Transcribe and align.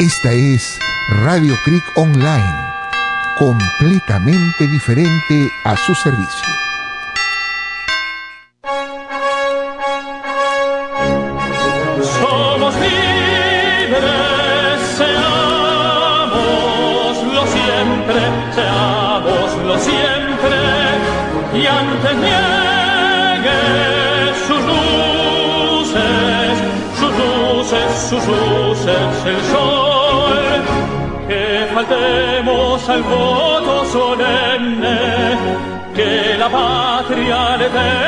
Esta 0.00 0.30
es 0.30 0.78
Radio 1.24 1.58
Creek 1.64 1.82
Online, 1.96 2.54
completamente 3.36 4.68
diferente 4.68 5.50
a 5.64 5.76
su 5.76 5.92
servicio. 5.92 6.54
Somos 12.20 12.74
libres, 12.76 14.00
seámoslo 14.96 15.42
siempre, 17.48 18.20
seámoslo 18.54 19.78
siempre, 19.80 20.58
y 21.54 21.66
antes 21.66 22.14
niegue 22.18 23.58
sus 24.46 24.60
luces, 24.62 26.56
sus 27.00 27.12
luces, 27.18 27.98
sus 28.08 28.24
luces, 28.28 29.26
el 29.26 29.42
sol, 29.50 29.67
faltemos 32.08 32.88
al 32.88 33.02
voto 33.02 33.84
solemne, 33.86 34.98
que 35.94 36.36
la 36.38 36.48
patria 36.48 37.54
al 37.54 37.62
eterno 37.62 38.07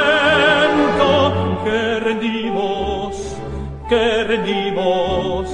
que 3.91 4.23
rendimos, 4.23 5.51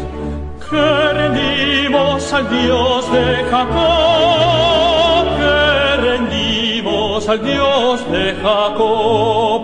que 0.69 0.87
rendimos 1.21 2.21
al 2.31 2.47
Dios 2.51 3.11
de 3.11 3.43
Jacob, 3.49 5.25
que 5.39 5.97
rendimos 6.07 7.27
al 7.27 7.43
Dios 7.43 8.11
de 8.11 8.35
Jacob, 8.35 9.61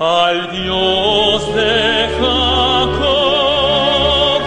al 0.00 0.50
Dios 0.50 1.54
de 1.54 2.08
Jacob. 2.18 4.40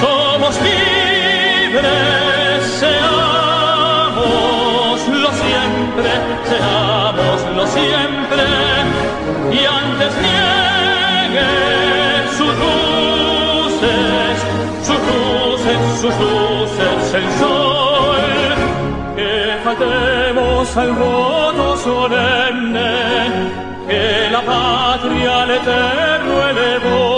Somos 0.00 0.54
libres, 0.68 2.60
seámoslo 2.82 5.28
siempre, 5.32 6.10
seámoslo 6.44 7.07
sus 16.12 16.20
luces 16.20 17.14
el 17.14 17.26
sol, 17.38 18.16
que 19.16 19.56
faltemos 19.64 20.76
al 20.76 20.92
voto 20.92 21.76
solemne, 21.76 22.90
que 23.86 24.30
la 24.30 24.42
patria 24.42 25.42
al 25.42 25.50
eterno 25.50 26.48
elevó, 26.50 27.17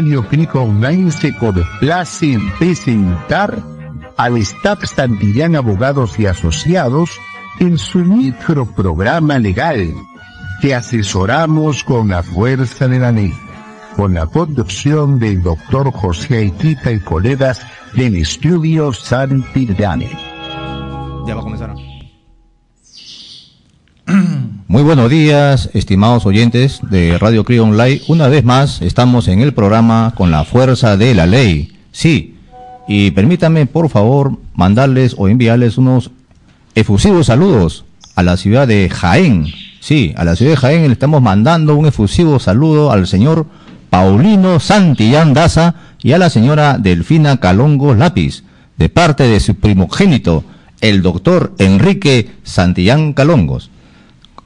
Radio 0.00 0.26
Click 0.26 0.54
Online 0.54 1.10
se 1.10 1.36
complace 1.36 2.32
en 2.32 2.50
presentar 2.52 3.62
al 4.16 4.38
staff 4.38 4.82
Santillán 4.86 5.56
Abogados 5.56 6.18
y 6.18 6.24
Asociados 6.24 7.10
en 7.58 7.76
su 7.76 7.98
microprograma 7.98 9.38
legal 9.38 9.92
que 10.62 10.74
asesoramos 10.74 11.84
con 11.84 12.08
la 12.08 12.22
fuerza 12.22 12.88
de 12.88 12.98
la 12.98 13.12
ley, 13.12 13.34
con 13.94 14.14
la 14.14 14.24
conducción 14.24 15.18
del 15.18 15.42
doctor 15.42 15.92
José 15.92 16.38
Aitita 16.38 16.90
y 16.92 17.00
colegas 17.00 17.60
del 17.94 18.16
estudio 18.16 18.94
Santillán. 18.94 20.00
Ya 21.26 21.34
va 21.34 21.40
a 21.40 21.44
comenzar. 21.44 21.74
Muy 24.70 24.84
buenos 24.84 25.10
días, 25.10 25.68
estimados 25.74 26.26
oyentes 26.26 26.78
de 26.90 27.18
Radio 27.18 27.42
Crío 27.42 27.64
Online. 27.64 28.02
Una 28.06 28.28
vez 28.28 28.44
más 28.44 28.80
estamos 28.82 29.26
en 29.26 29.40
el 29.40 29.52
programa 29.52 30.14
con 30.16 30.30
la 30.30 30.44
fuerza 30.44 30.96
de 30.96 31.12
la 31.12 31.26
ley. 31.26 31.72
Sí, 31.90 32.36
y 32.86 33.10
permítanme 33.10 33.66
por 33.66 33.88
favor 33.88 34.38
mandarles 34.54 35.16
o 35.18 35.26
enviarles 35.26 35.76
unos 35.76 36.12
efusivos 36.76 37.26
saludos 37.26 37.84
a 38.14 38.22
la 38.22 38.36
ciudad 38.36 38.68
de 38.68 38.88
Jaén. 38.88 39.48
Sí, 39.80 40.14
a 40.16 40.22
la 40.22 40.36
ciudad 40.36 40.52
de 40.52 40.58
Jaén 40.58 40.86
le 40.86 40.92
estamos 40.92 41.20
mandando 41.20 41.74
un 41.74 41.86
efusivo 41.86 42.38
saludo 42.38 42.92
al 42.92 43.08
señor 43.08 43.46
Paulino 43.90 44.60
Santillán 44.60 45.34
Daza 45.34 45.74
y 46.00 46.12
a 46.12 46.18
la 46.18 46.30
señora 46.30 46.78
Delfina 46.78 47.38
Calongo 47.40 47.96
Lápiz, 47.96 48.44
de 48.76 48.88
parte 48.88 49.24
de 49.24 49.40
su 49.40 49.56
primogénito, 49.56 50.44
el 50.80 51.02
doctor 51.02 51.54
Enrique 51.58 52.30
Santillán 52.44 53.14
Calongos. 53.14 53.68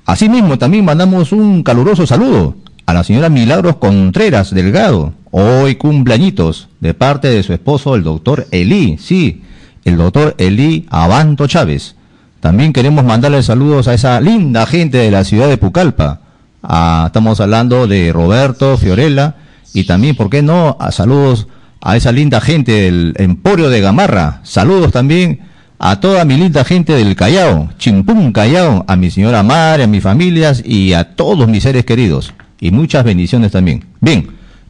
Asimismo, 0.06 0.58
también 0.58 0.84
mandamos 0.84 1.32
un 1.32 1.62
caluroso 1.62 2.06
saludo 2.06 2.56
a 2.84 2.92
la 2.92 3.04
señora 3.04 3.30
Milagros 3.30 3.76
Contreras 3.76 4.54
Delgado, 4.54 5.14
hoy 5.30 5.76
cumpleañitos, 5.76 6.68
de 6.80 6.92
parte 6.92 7.28
de 7.28 7.42
su 7.42 7.54
esposo, 7.54 7.94
el 7.94 8.02
doctor 8.02 8.46
Elí, 8.50 8.98
sí, 8.98 9.42
el 9.82 9.96
doctor 9.96 10.34
Elí 10.36 10.86
Abanto 10.90 11.46
Chávez. 11.46 11.96
También 12.40 12.74
queremos 12.74 13.02
mandarle 13.02 13.42
saludos 13.42 13.88
a 13.88 13.94
esa 13.94 14.20
linda 14.20 14.66
gente 14.66 14.98
de 14.98 15.10
la 15.10 15.24
ciudad 15.24 15.48
de 15.48 15.56
Pucallpa. 15.56 16.20
Ah, 16.62 17.04
estamos 17.06 17.40
hablando 17.40 17.86
de 17.86 18.12
Roberto 18.12 18.76
Fiorella 18.76 19.36
y 19.72 19.84
también, 19.84 20.16
¿por 20.16 20.28
qué 20.28 20.42
no?, 20.42 20.76
a 20.78 20.92
saludos 20.92 21.48
a 21.80 21.96
esa 21.96 22.12
linda 22.12 22.42
gente 22.42 22.72
del 22.72 23.14
Emporio 23.16 23.70
de 23.70 23.80
Gamarra. 23.80 24.40
Saludos 24.42 24.92
también 24.92 25.40
a 25.79 26.00
toda 26.00 26.25
mi 26.25 26.37
linda 26.37 26.65
gente 26.65 26.93
del 26.94 27.17
Callao, 27.17 27.71
Chimpún 27.79 28.32
Callao, 28.32 28.85
a 28.88 28.97
mi 28.97 29.11
señora 29.11 29.43
madre, 29.43 29.85
a 29.85 29.87
mis 29.87 30.03
familias 30.03 30.62
y 30.65 30.93
a 30.93 31.15
todos 31.15 31.49
mis 31.49 31.62
seres 31.62 31.85
queridos. 31.85 32.32
Y 32.61 32.71
muchas 32.71 33.05
bendiciones 33.05 33.53
también. 33.53 33.85
Bien, 34.00 34.29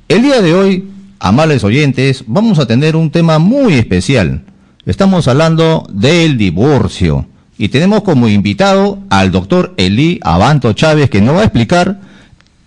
el 0.09 0.23
día 0.23 0.41
de 0.41 0.55
hoy, 0.55 0.89
amables 1.21 1.65
oyentes, 1.65 2.25
vamos 2.27 2.59
a 2.59 2.67
tener 2.67 2.97
un 2.97 3.11
tema 3.11 3.39
muy 3.39 3.75
especial. 3.75 4.43
Estamos 4.87 5.29
hablando 5.29 5.87
del 5.93 6.37
divorcio. 6.37 7.27
Y 7.57 7.69
tenemos 7.69 8.03
como 8.03 8.29
invitado 8.29 8.99
al 9.11 9.31
doctor 9.31 9.75
Elí 9.77 10.19
Abanto 10.23 10.73
Chávez, 10.73 11.09
que 11.09 11.21
nos 11.21 11.37
va 11.37 11.41
a 11.41 11.45
explicar 11.45 12.01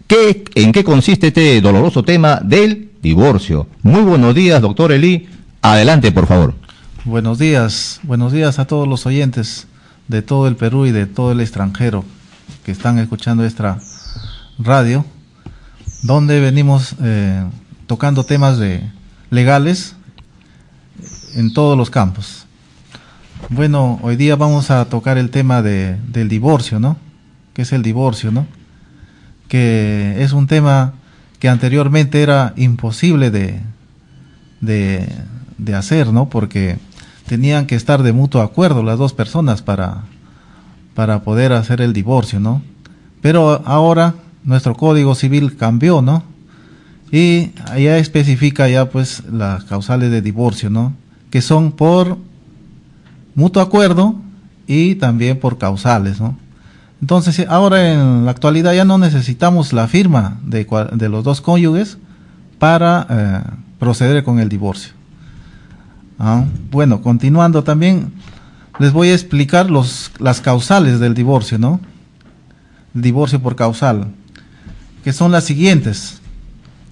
qué, 0.08 0.46
en 0.56 0.72
qué 0.72 0.84
consiste 0.84 1.28
este 1.28 1.60
doloroso 1.60 2.04
tema 2.04 2.40
del 2.42 2.92
divorcio. 3.02 3.68
Muy 3.84 4.02
buenos 4.02 4.34
días, 4.34 4.62
doctor 4.62 4.94
Elí. 4.94 5.28
Adelante, 5.62 6.12
por 6.14 6.28
favor. 6.28 6.56
Buenos 7.06 7.40
días, 7.40 8.02
buenos 8.04 8.34
días 8.34 8.60
a 8.60 8.66
todos 8.66 8.88
los 8.88 9.06
oyentes 9.06 9.68
de 10.08 10.22
todo 10.22 10.48
el 10.48 10.56
Perú 10.56 10.86
y 10.86 10.92
de 10.92 11.06
todo 11.06 11.32
el 11.32 11.40
extranjero 11.40 12.04
que 12.66 12.72
están 12.72 13.00
escuchando 13.00 13.46
esta 13.46 13.80
radio, 14.60 15.06
donde 16.04 16.42
venimos 16.42 16.96
eh, 17.02 17.46
tocando 17.86 18.26
temas 18.26 18.58
de 18.58 18.82
legales 19.30 19.96
en 21.36 21.54
todos 21.54 21.78
los 21.78 21.90
campos. 21.90 22.46
Bueno, 23.50 24.00
hoy 24.02 24.18
día 24.18 24.36
vamos 24.36 24.70
a 24.70 24.84
tocar 24.86 25.18
el 25.18 25.30
tema 25.30 25.62
de, 25.62 25.98
del 26.08 26.28
divorcio, 26.28 26.80
¿no? 26.80 26.98
¿Qué 27.54 27.62
es 27.62 27.72
el 27.72 27.84
divorcio, 27.84 28.32
no? 28.32 28.48
Que 29.48 30.22
es 30.24 30.34
un 30.34 30.48
tema 30.48 30.94
que 31.40 31.48
anteriormente 31.48 32.22
era 32.22 32.54
imposible 32.58 33.32
de, 33.32 33.62
de, 34.60 35.08
de 35.58 35.76
hacer, 35.76 36.12
¿no? 36.12 36.28
Porque 36.28 36.78
tenían 37.28 37.68
que 37.68 37.76
estar 37.76 38.04
de 38.04 38.14
mutuo 38.14 38.42
acuerdo 38.42 38.84
las 38.84 38.98
dos 38.98 39.14
personas 39.14 39.62
para, 39.62 40.04
para 40.96 41.22
poder 41.22 41.54
hacer 41.54 41.82
el 41.82 41.94
divorcio, 41.94 42.40
¿no? 42.40 42.62
Pero 43.22 43.62
ahora 43.66 44.16
nuestro 44.44 44.76
código 44.76 45.14
civil 45.14 45.58
cambió, 45.58 46.02
¿no? 46.02 46.24
Y 47.12 47.52
ya 47.78 47.98
especifica 47.98 48.68
ya 48.68 48.90
pues 48.90 49.24
las 49.32 49.66
causales 49.66 50.10
de 50.12 50.22
divorcio, 50.22 50.70
¿no? 50.70 50.94
Que 51.30 51.42
son 51.42 51.72
por 51.72 52.18
mutuo 53.36 53.62
acuerdo 53.62 54.16
y 54.66 54.96
también 54.96 55.40
por 55.40 55.58
causales, 55.58 56.20
¿no? 56.20 56.38
Entonces, 57.02 57.46
ahora 57.48 57.94
en 57.94 58.26
la 58.26 58.32
actualidad 58.32 58.74
ya 58.74 58.84
no 58.84 58.98
necesitamos 58.98 59.72
la 59.72 59.88
firma 59.88 60.40
de, 60.44 60.66
de 60.94 61.10
los 61.10 61.24
dos 61.24 61.42
cónyuges 61.42 61.98
para 62.58 63.06
eh, 63.10 63.42
proceder 63.78 64.24
con 64.24 64.40
el 64.40 64.50
divorcio. 64.50 64.97
Ah, 66.20 66.46
bueno, 66.72 67.02
continuando 67.02 67.64
también, 67.64 68.12
les 68.80 68.92
voy 68.92 69.10
a 69.10 69.14
explicar 69.14 69.70
los, 69.70 70.12
las 70.20 70.42
causales 70.42 71.00
del 71.00 71.14
divorcio, 71.14 71.58
¿no? 71.58 71.80
Divorcio 72.94 73.42
por 73.42 73.56
causal, 73.56 74.08
que 75.04 75.14
son 75.14 75.32
las 75.32 75.44
siguientes. 75.44 76.22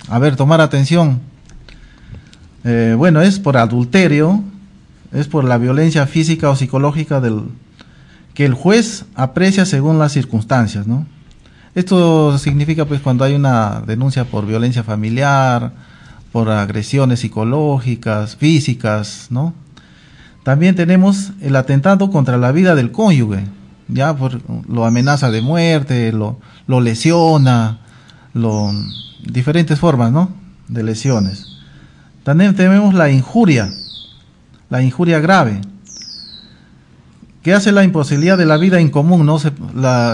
A 0.07 0.19
ver, 0.19 0.36
tomar 0.36 0.62
atención. 0.62 1.19
Eh, 2.63 2.95
bueno, 2.98 3.22
es 3.22 3.39
por 3.39 3.57
adulterio, 3.57 4.44
es 5.12 5.27
por 5.27 5.44
la 5.44 5.57
violencia 5.57 6.06
física 6.07 6.50
o 6.50 6.56
psicológica 6.56 7.22
del 7.22 7.44
que 8.33 8.45
el 8.45 8.54
juez 8.54 9.06
aprecia 9.16 9.66
según 9.66 9.98
las 9.98 10.12
circunstancias, 10.12 10.86
¿no? 10.86 11.07
Esto 11.74 12.38
significa 12.38 12.86
pues 12.86 13.01
cuando 13.01 13.24
hay 13.24 13.33
una 13.33 13.81
denuncia 13.86 14.25
por 14.25 14.45
violencia 14.45 14.83
familiar, 14.83 15.72
por 16.36 16.50
agresiones 16.50 17.22
psicológicas, 17.22 18.36
físicas, 18.36 19.28
¿no? 19.30 19.54
También 20.44 20.76
tenemos 20.76 21.32
el 21.40 21.56
atentado 21.56 22.12
contra 22.12 22.38
la 22.38 22.52
vida 22.52 22.76
del 22.76 22.92
cónyuge, 22.92 23.46
ya 23.88 24.14
por 24.18 24.42
lo 24.70 24.84
amenaza 24.84 25.32
de 25.32 25.42
muerte, 25.42 26.12
lo, 26.12 26.38
lo 26.68 26.82
lesiona, 26.82 27.80
lo 28.34 28.70
diferentes 29.24 29.80
formas, 29.80 30.12
¿no? 30.12 30.28
De 30.68 30.84
lesiones. 30.84 31.56
También 32.26 32.54
tenemos 32.54 32.94
la 32.94 33.10
injuria, 33.10 33.72
la 34.70 34.82
injuria 34.82 35.22
grave, 35.22 35.62
que 37.44 37.54
hace 37.54 37.72
la 37.72 37.86
imposibilidad 37.86 38.38
de 38.38 38.46
la 38.46 38.58
vida 38.58 38.82
en 38.82 38.90
común, 38.90 39.26
¿no? 39.26 39.40
Se, 39.40 39.54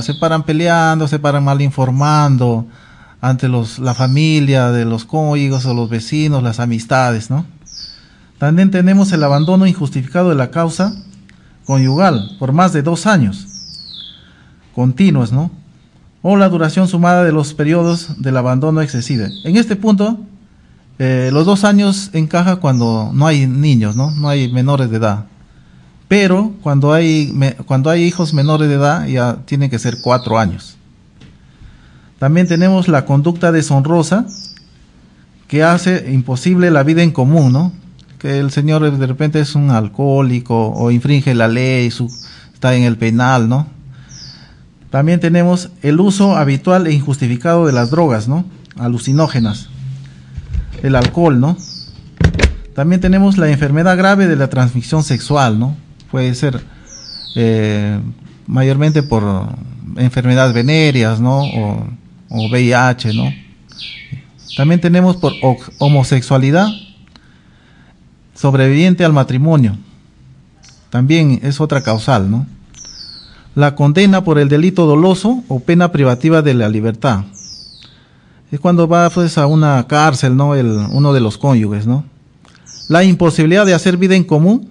se 0.04 0.14
paran 0.20 0.44
peleando, 0.44 1.08
se 1.08 1.18
paran 1.18 1.44
mal 1.44 1.64
informando 1.64 2.68
ante 3.22 3.48
los, 3.48 3.80
la 3.80 3.94
familia 3.94 4.72
de 4.72 4.84
los 4.84 5.06
cónyuges 5.06 5.66
o 5.66 5.74
los 5.74 5.90
vecinos, 5.90 6.44
las 6.44 6.60
amistades, 6.60 7.30
¿no? 7.30 7.46
También 8.40 8.72
tenemos 8.72 9.12
el 9.12 9.24
abandono 9.24 9.68
injustificado 9.68 10.30
de 10.30 10.36
la 10.36 10.50
causa 10.50 10.96
conyugal 11.66 12.36
por 12.40 12.52
más 12.52 12.74
de 12.74 12.82
dos 12.82 13.06
años 13.06 13.48
continuos, 14.74 15.32
¿no? 15.32 15.52
O 16.24 16.38
la 16.38 16.50
duración 16.50 16.88
sumada 16.88 17.24
de 17.24 17.32
los 17.32 17.54
periodos 17.54 18.22
del 18.22 18.38
abandono 18.38 18.82
excesivo. 18.82 19.26
En 19.44 19.58
este 19.58 19.76
punto, 19.76 20.20
eh, 21.00 21.30
los 21.32 21.46
dos 21.46 21.64
años 21.64 22.10
encaja 22.14 22.58
cuando 22.58 23.12
no 23.14 23.28
hay 23.28 23.48
niños, 23.48 23.96
¿no? 23.96 24.12
No 24.12 24.30
hay 24.30 24.52
menores 24.52 24.90
de 24.90 24.98
edad. 24.98 25.26
Pero 26.08 26.54
cuando 26.62 26.94
hay, 26.94 27.34
cuando 27.66 27.90
hay 27.90 28.04
hijos 28.04 28.34
menores 28.34 28.68
de 28.68 28.76
edad 28.76 29.08
ya 29.08 29.38
tienen 29.46 29.70
que 29.70 29.80
ser 29.80 30.02
cuatro 30.02 30.38
años. 30.38 30.78
También 32.22 32.46
tenemos 32.46 32.88
la 32.88 33.04
conducta 33.06 33.52
deshonrosa 33.52 34.28
que 35.48 35.64
hace 35.64 36.12
imposible 36.14 36.70
la 36.70 36.84
vida 36.84 37.02
en 37.02 37.10
común, 37.10 37.52
¿no? 37.52 37.74
Que 38.20 38.38
el 38.38 38.52
señor 38.52 38.96
de 38.96 39.08
repente 39.08 39.40
es 39.40 39.56
un 39.56 39.72
alcohólico 39.72 40.70
o 40.70 40.92
infringe 40.92 41.34
la 41.34 41.48
ley, 41.48 41.90
su, 41.90 42.16
está 42.54 42.76
en 42.76 42.84
el 42.84 42.96
penal, 42.96 43.50
¿no? 43.50 43.66
También 44.92 45.20
tenemos 45.20 45.72
el 45.82 46.00
uso 46.00 46.38
habitual 46.38 46.86
e 46.86 46.94
injustificado 46.94 47.66
de 47.66 47.74
las 47.74 47.90
drogas, 47.90 48.28
¿no? 48.28 48.46
Alucinógenas. 48.78 49.70
El 50.84 50.96
alcohol, 50.96 51.40
¿no? 51.40 51.58
También 52.76 53.02
tenemos 53.02 53.40
la 53.40 53.50
enfermedad 53.50 53.98
grave 53.98 54.28
de 54.28 54.36
la 54.36 54.48
transmisión 54.48 55.04
sexual, 55.04 55.58
¿no? 55.58 55.76
puede 56.12 56.36
ser 56.36 56.62
eh, 57.36 58.00
mayormente 58.46 59.02
por 59.02 59.24
enfermedades 59.96 60.54
venéreas, 60.54 61.20
¿no? 61.20 61.40
O, 61.40 61.88
VIH, 62.32 63.14
¿no? 63.14 63.34
También 64.56 64.82
tenemos 64.82 65.18
por 65.18 65.34
homosexualidad 65.80 66.68
sobreviviente 68.36 69.06
al 69.06 69.14
matrimonio. 69.14 69.78
También 70.90 71.40
es 71.44 71.62
otra 71.62 71.82
causal, 71.82 72.30
¿no? 72.30 72.48
La 73.56 73.76
condena 73.76 74.24
por 74.24 74.40
el 74.40 74.50
delito 74.50 74.86
doloso 74.86 75.44
o 75.48 75.60
pena 75.60 75.92
privativa 75.92 76.42
de 76.42 76.54
la 76.54 76.70
libertad. 76.70 77.26
Es 78.52 78.60
cuando 78.60 78.88
va 78.88 79.10
pues, 79.10 79.38
a 79.38 79.46
una 79.48 79.86
cárcel, 79.88 80.36
¿no? 80.36 80.56
El, 80.56 80.68
uno 80.92 81.14
de 81.14 81.22
los 81.22 81.38
cónyuges, 81.38 81.88
¿no? 81.88 82.04
La 82.90 83.04
imposibilidad 83.04 83.66
de 83.66 83.74
hacer 83.74 83.96
vida 83.98 84.16
en 84.16 84.24
común 84.24 84.70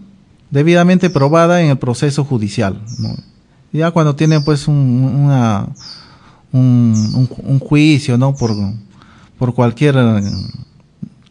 debidamente 0.50 1.08
probada 1.08 1.62
en 1.62 1.70
el 1.70 1.78
proceso 1.78 2.24
judicial. 2.24 2.80
Ya 3.72 3.90
cuando 3.92 4.16
tienen 4.16 4.44
pues 4.44 4.68
un, 4.68 4.76
una, 4.76 5.68
un, 6.52 7.58
juicio, 7.60 8.18
¿no? 8.18 8.34
Por, 8.34 8.50
por 9.38 9.54
cualquier 9.54 9.96
eh, 9.96 10.20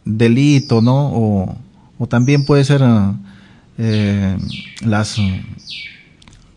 delito, 0.04 0.80
¿no? 0.80 1.08
O, 1.08 1.56
o 1.98 2.06
también 2.06 2.44
puede 2.44 2.64
ser 2.64 2.82
eh, 3.78 4.36
las, 4.84 5.16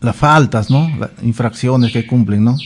las 0.00 0.16
faltas, 0.16 0.70
¿no? 0.70 0.88
Las 0.98 1.10
infracciones 1.22 1.92
que 1.92 2.06
cumplen, 2.06 2.44
¿no? 2.44 2.56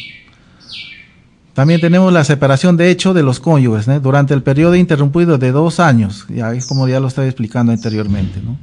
También 1.55 1.81
tenemos 1.81 2.13
la 2.13 2.23
separación 2.23 2.77
de 2.77 2.89
hecho 2.89 3.15
de 3.15 3.25
los 3.25 3.41
cónyuges, 3.41 3.87
Durante 4.01 4.33
el 4.33 4.45
periodo 4.45 4.77
interrumpido 4.77 5.39
de 5.39 5.51
dos 5.51 5.81
años, 5.81 6.25
ya 6.29 6.55
es 6.55 6.67
como 6.67 6.87
ya 6.87 7.01
lo 7.01 7.09
estaba 7.09 7.27
explicando 7.27 7.73
anteriormente, 7.73 8.41
¿no? 8.41 8.57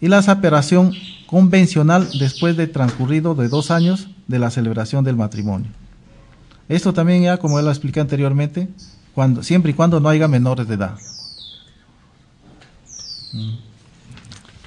y 0.00 0.08
la 0.08 0.22
separación 0.22 0.92
convencional 1.26 2.08
después 2.18 2.56
de 2.56 2.66
transcurrido 2.66 3.34
de 3.34 3.48
dos 3.48 3.70
años 3.70 4.08
de 4.26 4.38
la 4.38 4.50
celebración 4.50 5.04
del 5.04 5.16
matrimonio. 5.16 5.70
Esto 6.70 6.92
también 6.92 7.24
ya, 7.24 7.36
como 7.38 7.58
él 7.58 7.64
lo 7.64 7.70
expliqué 7.72 7.98
anteriormente, 7.98 8.68
cuando, 9.12 9.42
siempre 9.42 9.72
y 9.72 9.74
cuando 9.74 9.98
no 9.98 10.08
haya 10.08 10.28
menores 10.28 10.68
de 10.68 10.74
edad. 10.76 10.94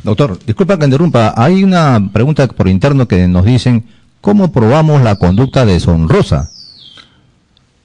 Doctor, 0.04 0.38
disculpa 0.46 0.78
que 0.78 0.84
interrumpa, 0.84 1.34
hay 1.38 1.64
una 1.64 2.10
pregunta 2.12 2.46
por 2.50 2.68
interno 2.68 3.08
que 3.08 3.26
nos 3.30 3.46
dicen, 3.46 3.86
¿cómo 4.20 4.52
probamos 4.52 5.02
la 5.02 5.16
conducta 5.16 5.66
deshonrosa? 5.66 6.52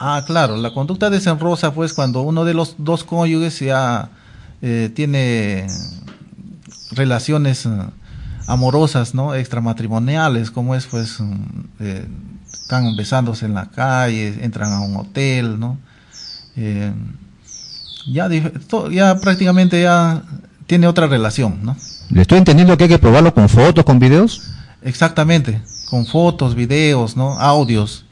Ah, 0.00 0.25
claro, 0.26 0.56
la 0.56 0.75
conducta 0.75 1.10
deshonrosa 1.10 1.72
pues 1.72 1.92
cuando 1.92 2.22
uno 2.22 2.44
de 2.44 2.54
los 2.54 2.75
dos 2.78 3.04
cónyuges 3.04 3.60
ya 3.60 4.10
eh, 4.62 4.90
tiene 4.96 5.68
relaciones 6.90 7.66
eh, 7.66 7.70
amorosas, 8.48 9.14
¿no? 9.14 9.37
Extramatrimoniales, 9.37 10.50
como 10.50 10.75
es, 10.75 10.87
pues, 10.87 11.20
mm, 11.20 11.34
eh, 11.78 12.06
están 12.68 12.94
besándose 12.96 13.46
en 13.46 13.54
la 13.54 13.70
calle, 13.70 14.44
entran 14.44 14.70
a 14.75 14.80
un 14.80 14.94
hotel, 14.96 15.58
¿no? 15.58 15.78
Eh, 16.54 16.92
ya, 18.12 18.28
ya 18.90 19.18
prácticamente 19.20 19.80
ya 19.80 20.22
tiene 20.66 20.87
otra 20.87 21.06
relación, 21.06 21.60
¿no? 21.62 21.75
Le 22.10 22.20
estoy 22.20 22.37
entendiendo 22.37 22.76
que 22.76 22.84
hay 22.84 22.90
que 22.90 22.98
probarlo 22.98 23.32
con 23.32 23.48
fotos, 23.48 23.87
con 23.87 23.98
videos. 23.98 24.42
Exactamente, 24.82 25.62
con 25.88 26.04
fotos, 26.04 26.54
videos, 26.54 27.16
¿no? 27.16 27.38
Audios, 27.40 28.04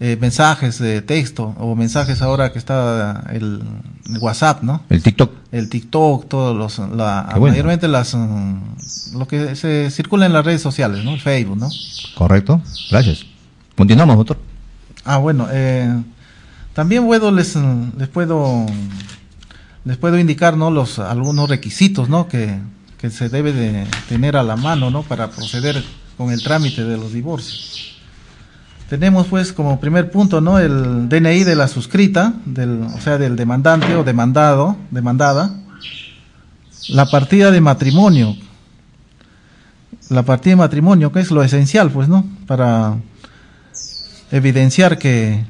eh, 0.00 0.18
mensajes 0.20 0.80
de 0.80 1.00
texto 1.00 1.54
o 1.60 1.76
mensajes 1.76 2.22
ahora 2.22 2.52
que 2.52 2.58
está 2.58 3.24
el, 3.32 3.62
el 4.12 4.18
WhatsApp, 4.18 4.64
¿no? 4.64 4.82
El 4.90 5.00
TikTok. 5.00 5.32
El 5.52 5.68
TikTok, 5.68 6.26
todos 6.26 6.56
los, 6.56 6.90
la, 6.90 7.28
bueno. 7.36 7.52
mayormente 7.52 7.86
las, 7.86 8.16
mm, 8.16 9.16
lo 9.16 9.28
que 9.28 9.54
se 9.54 9.92
circula 9.92 10.26
en 10.26 10.32
las 10.32 10.44
redes 10.44 10.60
sociales, 10.60 11.04
¿no? 11.04 11.12
El 11.12 11.20
Facebook, 11.20 11.56
¿no? 11.56 11.70
Correcto. 12.16 12.60
Gracias. 12.90 13.26
Continuamos, 13.82 14.16
doctor. 14.16 14.38
Ah, 15.04 15.16
bueno, 15.16 15.48
eh, 15.50 15.92
también 16.72 17.04
puedo 17.04 17.32
les, 17.32 17.58
les 17.98 18.06
puedo 18.06 18.64
les 19.84 19.96
puedo 19.96 20.20
indicar, 20.20 20.56
¿no? 20.56 20.70
Los 20.70 21.00
algunos 21.00 21.48
requisitos, 21.48 22.08
¿no? 22.08 22.28
Que, 22.28 22.60
que 22.98 23.10
se 23.10 23.28
debe 23.28 23.52
de 23.52 23.84
tener 24.08 24.36
a 24.36 24.44
la 24.44 24.54
mano, 24.54 24.92
¿no? 24.92 25.02
Para 25.02 25.32
proceder 25.32 25.82
con 26.16 26.30
el 26.30 26.44
trámite 26.44 26.84
de 26.84 26.96
los 26.96 27.12
divorcios. 27.12 27.96
Tenemos 28.88 29.26
pues 29.26 29.52
como 29.52 29.80
primer 29.80 30.12
punto, 30.12 30.40
¿no? 30.40 30.60
El 30.60 31.08
DNI 31.08 31.42
de 31.42 31.56
la 31.56 31.66
suscrita, 31.66 32.34
del, 32.44 32.82
o 32.82 33.00
sea, 33.00 33.18
del 33.18 33.34
demandante 33.34 33.96
o 33.96 34.04
demandado, 34.04 34.76
demandada. 34.92 35.56
La 36.88 37.06
partida 37.06 37.50
de 37.50 37.60
matrimonio. 37.60 38.36
La 40.08 40.22
partida 40.22 40.52
de 40.52 40.56
matrimonio, 40.56 41.10
que 41.10 41.18
es 41.18 41.32
lo 41.32 41.42
esencial, 41.42 41.90
pues, 41.90 42.08
¿no? 42.08 42.24
Para 42.46 42.96
evidenciar 44.32 44.98
que, 44.98 45.44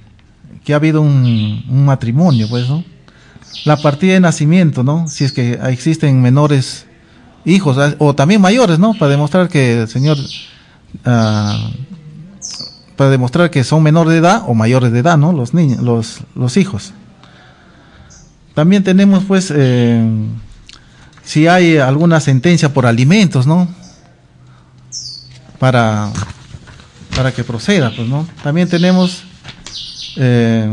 que 0.65 0.75
ha 0.75 0.77
habido 0.77 1.01
un, 1.01 1.65
un 1.69 1.85
matrimonio, 1.87 2.49
pues, 2.51 2.69
¿no? 2.69 2.85
La 3.65 3.77
partida 3.77 4.15
de 4.15 4.21
nacimiento, 4.21 4.83
¿no? 4.83 5.09
Si 5.09 5.25
es 5.25 5.33
que 5.33 5.59
existen 5.69 6.21
menores 6.21 6.87
hijos 7.45 7.79
ah, 7.79 7.95
o 7.99 8.15
también 8.15 8.41
mayores, 8.41 8.79
¿no? 8.79 8.95
Para 8.95 9.11
demostrar 9.11 9.49
que 9.49 9.83
el 9.83 9.89
señor 9.89 10.19
ah, 11.05 11.71
para 12.97 13.11
demostrar 13.11 13.51
que 13.51 13.65
son 13.65 13.83
menores 13.83 14.13
de 14.13 14.19
edad 14.19 14.43
o 14.47 14.55
mayores 14.55 14.93
de 14.93 14.99
edad, 14.99 15.17
¿no? 15.17 15.33
Los 15.33 15.55
niños, 15.55 15.81
los, 15.81 16.21
los 16.35 16.57
hijos. 16.57 16.93
También 18.55 18.85
tenemos, 18.85 19.25
pues, 19.25 19.53
eh, 19.55 20.05
si 21.25 21.47
hay 21.47 21.79
alguna 21.79 22.21
sentencia 22.21 22.75
por 22.75 22.87
alimentos, 22.87 23.47
¿no? 23.47 23.67
Para, 25.59 26.11
para 27.17 27.33
que 27.33 27.45
proceda, 27.45 27.93
pues, 27.95 28.09
¿no? 28.09 28.27
También 28.43 28.69
tenemos, 28.69 29.25
eh, 30.17 30.69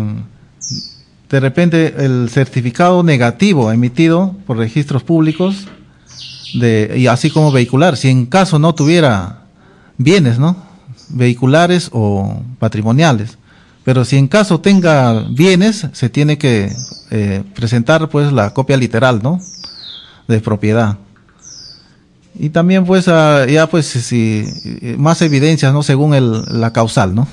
de 1.29 1.39
repente, 1.39 1.93
el 1.98 2.29
certificado 2.29 3.03
negativo 3.03 3.72
emitido 3.72 4.36
por 4.46 4.58
registros 4.58 5.03
públicos, 5.03 5.67
de, 6.53 6.96
y 6.98 7.08
así 7.08 7.29
como 7.29 7.51
vehicular, 7.51 7.96
si 7.96 8.10
en 8.10 8.25
caso 8.25 8.58
no 8.58 8.74
tuviera 8.74 9.43
bienes, 9.98 10.39
¿no? 10.39 10.69
vehiculares 11.10 11.89
o 11.91 12.41
patrimoniales. 12.60 13.38
Pero 13.84 14.05
si 14.05 14.17
en 14.17 14.27
caso 14.27 14.60
tenga 14.60 15.25
bienes, 15.29 15.88
se 15.93 16.10
tiene 16.10 16.38
que 16.38 16.72
eh, 17.12 17.43
presentar 17.55 18.08
pues 18.10 18.31
la 18.31 18.53
copia 18.53 18.77
literal, 18.77 19.22
¿no? 19.24 19.39
De 20.27 20.39
propiedad. 20.39 20.98
Y 22.41 22.50
también 22.51 22.86
pues 22.86 23.08
ah, 23.10 23.46
ya 23.48 23.67
pues 23.67 23.86
si 23.86 24.46
eh, 24.81 24.96
más 24.98 25.22
evidencias, 25.22 25.74
¿no? 25.74 25.84
Según 25.84 26.13
el, 26.13 26.43
la 26.50 26.72
causal, 26.72 27.13
¿no? 27.13 27.27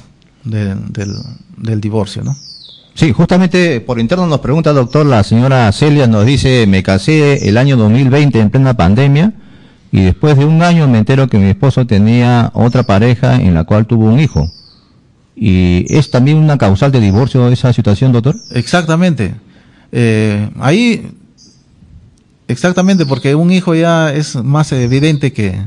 De- 0.44 0.74
del, 0.74 1.14
del 1.56 1.80
divorcio, 1.80 2.24
¿no? 2.24 2.36
Sí, 2.94 3.12
justamente 3.12 3.80
por 3.80 4.00
interno 4.00 4.26
nos 4.26 4.40
pregunta, 4.40 4.72
doctor, 4.72 5.06
la 5.06 5.22
señora 5.22 5.70
Celia 5.72 6.06
nos 6.06 6.24
dice, 6.26 6.66
me 6.66 6.82
casé 6.82 7.48
el 7.48 7.56
año 7.58 7.76
2020 7.76 8.40
en 8.40 8.50
plena 8.50 8.74
pandemia 8.74 9.32
y 9.92 10.00
después 10.00 10.36
de 10.38 10.44
un 10.44 10.62
año 10.62 10.88
me 10.88 10.98
entero 10.98 11.28
que 11.28 11.38
mi 11.38 11.50
esposo 11.50 11.86
tenía 11.86 12.50
otra 12.54 12.82
pareja 12.82 13.36
en 13.36 13.54
la 13.54 13.64
cual 13.64 13.86
tuvo 13.86 14.06
un 14.06 14.18
hijo. 14.18 14.50
¿Y 15.36 15.84
es 15.94 16.10
también 16.10 16.38
una 16.38 16.56
causal 16.58 16.90
de 16.90 16.98
divorcio 17.00 17.48
esa 17.48 17.72
situación, 17.72 18.10
doctor? 18.12 18.34
Exactamente. 18.52 19.34
Eh, 19.92 20.48
ahí, 20.58 21.10
exactamente, 22.48 23.06
porque 23.06 23.34
un 23.34 23.50
hijo 23.52 23.74
ya 23.74 24.12
es 24.12 24.36
más 24.36 24.72
evidente 24.72 25.32
que, 25.32 25.60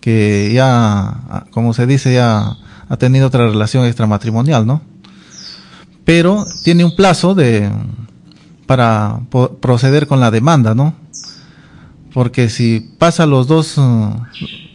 que 0.00 0.52
ya, 0.52 1.46
como 1.50 1.74
se 1.74 1.86
dice, 1.86 2.12
ya 2.14 2.56
ha 2.88 2.96
tenido 2.96 3.28
otra 3.28 3.46
relación 3.46 3.86
extramatrimonial, 3.86 4.66
¿no? 4.66 4.82
Pero 6.04 6.44
tiene 6.64 6.84
un 6.84 6.94
plazo 6.96 7.34
de 7.34 7.70
para 8.66 9.20
proceder 9.60 10.06
con 10.06 10.20
la 10.20 10.30
demanda, 10.30 10.74
¿no? 10.74 10.94
Porque 12.12 12.48
si 12.48 12.80
pasa 12.98 13.26
los 13.26 13.46
dos 13.46 13.76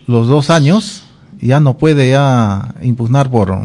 los 0.08 0.28
dos 0.28 0.50
años, 0.50 1.04
ya 1.42 1.60
no 1.60 1.78
puede 1.78 2.10
ya 2.10 2.74
impugnar 2.82 3.30
por 3.30 3.58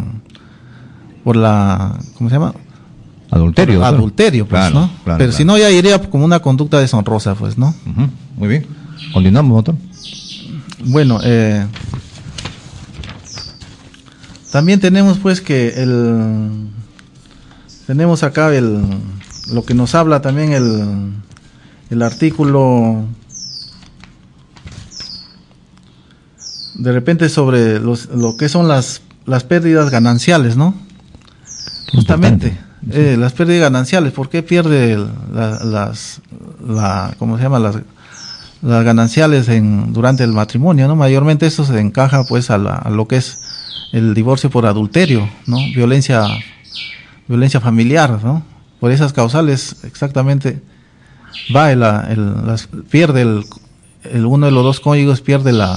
por 1.24 1.36
la 1.36 1.98
¿cómo 2.16 2.28
se 2.28 2.36
llama? 2.36 2.54
Adulterio. 3.32 3.80
doctor. 3.80 3.94
adulterio, 3.94 4.46
pues, 4.46 4.60
Claro, 4.60 4.74
¿no? 4.80 4.90
claro, 5.04 5.18
Pero 5.18 5.32
si 5.32 5.44
claro. 5.44 5.58
no, 5.58 5.58
ya 5.58 5.70
iría 5.70 5.98
como 6.10 6.24
una 6.24 6.40
conducta 6.40 6.78
deshonrosa, 6.78 7.34
pues, 7.34 7.56
¿no? 7.58 7.74
Muy 8.36 8.48
bien. 8.48 8.66
Continuamos, 9.12 9.64
doctor. 9.64 9.74
Bueno, 10.84 11.18
eh, 11.24 11.66
también 14.50 14.80
tenemos, 14.80 15.18
pues, 15.18 15.40
que 15.40 15.68
el. 15.82 16.68
Tenemos 17.86 18.22
acá 18.22 18.54
el. 18.54 18.80
Lo 19.52 19.64
que 19.64 19.74
nos 19.74 19.94
habla 19.94 20.20
también 20.20 20.52
el. 20.52 21.12
El 21.90 22.02
artículo. 22.02 23.04
De 26.74 26.90
repente 26.92 27.28
sobre 27.28 27.78
los, 27.78 28.06
lo 28.06 28.36
que 28.36 28.48
son 28.48 28.66
las, 28.66 29.02
las 29.26 29.44
pérdidas 29.44 29.90
gananciales, 29.90 30.56
¿no? 30.56 30.74
Justamente, 31.92 32.58
eh, 32.90 33.16
las 33.18 33.32
pérdidas 33.32 33.62
gananciales, 33.62 34.12
¿por 34.12 34.28
qué 34.28 34.42
pierde 34.42 34.98
las, 35.32 36.20
la, 36.66 37.14
¿cómo 37.18 37.36
se 37.36 37.44
llama? 37.44 37.58
Las, 37.58 37.76
gananciales 38.62 39.48
en, 39.48 39.92
durante 39.92 40.22
el 40.22 40.32
matrimonio, 40.32 40.86
¿no? 40.86 40.94
Mayormente 40.94 41.46
eso 41.46 41.64
se 41.64 41.80
encaja 41.80 42.22
pues 42.24 42.48
a, 42.50 42.58
la- 42.58 42.76
a 42.76 42.90
lo 42.90 43.08
que 43.08 43.16
es 43.16 43.40
el 43.92 44.14
divorcio 44.14 44.50
por 44.50 44.66
adulterio, 44.66 45.28
¿no? 45.46 45.56
Violencia, 45.74 46.24
violencia 47.26 47.60
familiar, 47.60 48.20
¿no? 48.22 48.44
Por 48.78 48.92
esas 48.92 49.12
causales 49.12 49.76
exactamente 49.84 50.62
va 51.54 51.72
el, 51.72 51.80
las- 51.80 52.68
pierde 52.90 53.22
el 53.22 54.26
uno 54.26 54.46
de 54.46 54.52
los 54.52 54.62
dos 54.64 54.78
cónyuges 54.80 55.20
pierde 55.20 55.52
la, 55.52 55.76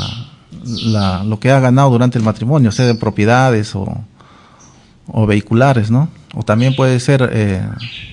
la, 0.64 1.24
lo 1.24 1.40
que 1.40 1.52
ha 1.52 1.60
ganado 1.60 1.90
durante 1.90 2.18
el 2.20 2.24
matrimonio, 2.24 2.72
sea 2.72 2.86
de 2.86 2.96
propiedades 2.96 3.76
o, 3.76 4.04
o 5.08 5.26
vehiculares, 5.26 5.90
¿no? 5.92 6.08
O 6.36 6.44
también 6.44 6.76
puede 6.76 7.00
ser 7.00 7.30
eh, 7.34 7.62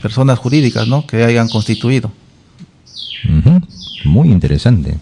personas 0.00 0.38
jurídicas, 0.38 0.86
¿no? 0.86 1.06
Que 1.06 1.24
hayan 1.24 1.48
constituido. 1.48 2.10
Muy 4.04 4.30
interesante. 4.30 4.96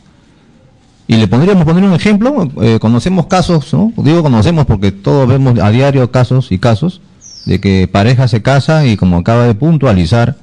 Y 1.06 1.16
le 1.16 1.26
podríamos 1.26 1.64
poner 1.64 1.82
un 1.82 1.92
ejemplo, 1.92 2.48
eh, 2.62 2.78
conocemos 2.80 3.26
casos, 3.26 3.72
¿no? 3.72 3.92
Digo 3.96 4.22
conocemos 4.22 4.64
porque 4.66 4.92
todos 4.92 5.28
vemos 5.28 5.58
a 5.58 5.70
diario 5.70 6.10
casos 6.12 6.52
y 6.52 6.58
casos 6.58 7.00
de 7.46 7.60
que 7.60 7.88
pareja 7.88 8.28
se 8.28 8.42
casa 8.42 8.86
y 8.86 8.96
como 8.96 9.18
acaba 9.18 9.46
de 9.46 9.54
puntualizar, 9.54 10.36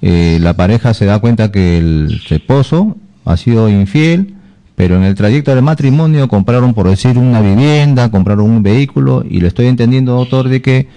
eh, 0.00 0.38
la 0.40 0.54
pareja 0.54 0.94
se 0.94 1.06
da 1.06 1.18
cuenta 1.18 1.50
que 1.50 1.78
el 1.78 2.20
esposo 2.30 2.96
ha 3.24 3.36
sido 3.36 3.68
infiel, 3.68 4.34
pero 4.74 4.96
en 4.96 5.02
el 5.02 5.14
trayecto 5.14 5.54
del 5.54 5.62
matrimonio 5.62 6.28
compraron, 6.28 6.74
por 6.74 6.88
decir, 6.88 7.18
una 7.18 7.40
vivienda, 7.40 8.10
compraron 8.10 8.50
un 8.50 8.62
vehículo 8.62 9.24
y 9.28 9.40
le 9.40 9.48
estoy 9.48 9.66
entendiendo, 9.66 10.14
doctor, 10.14 10.48
de 10.48 10.62
que 10.62 10.88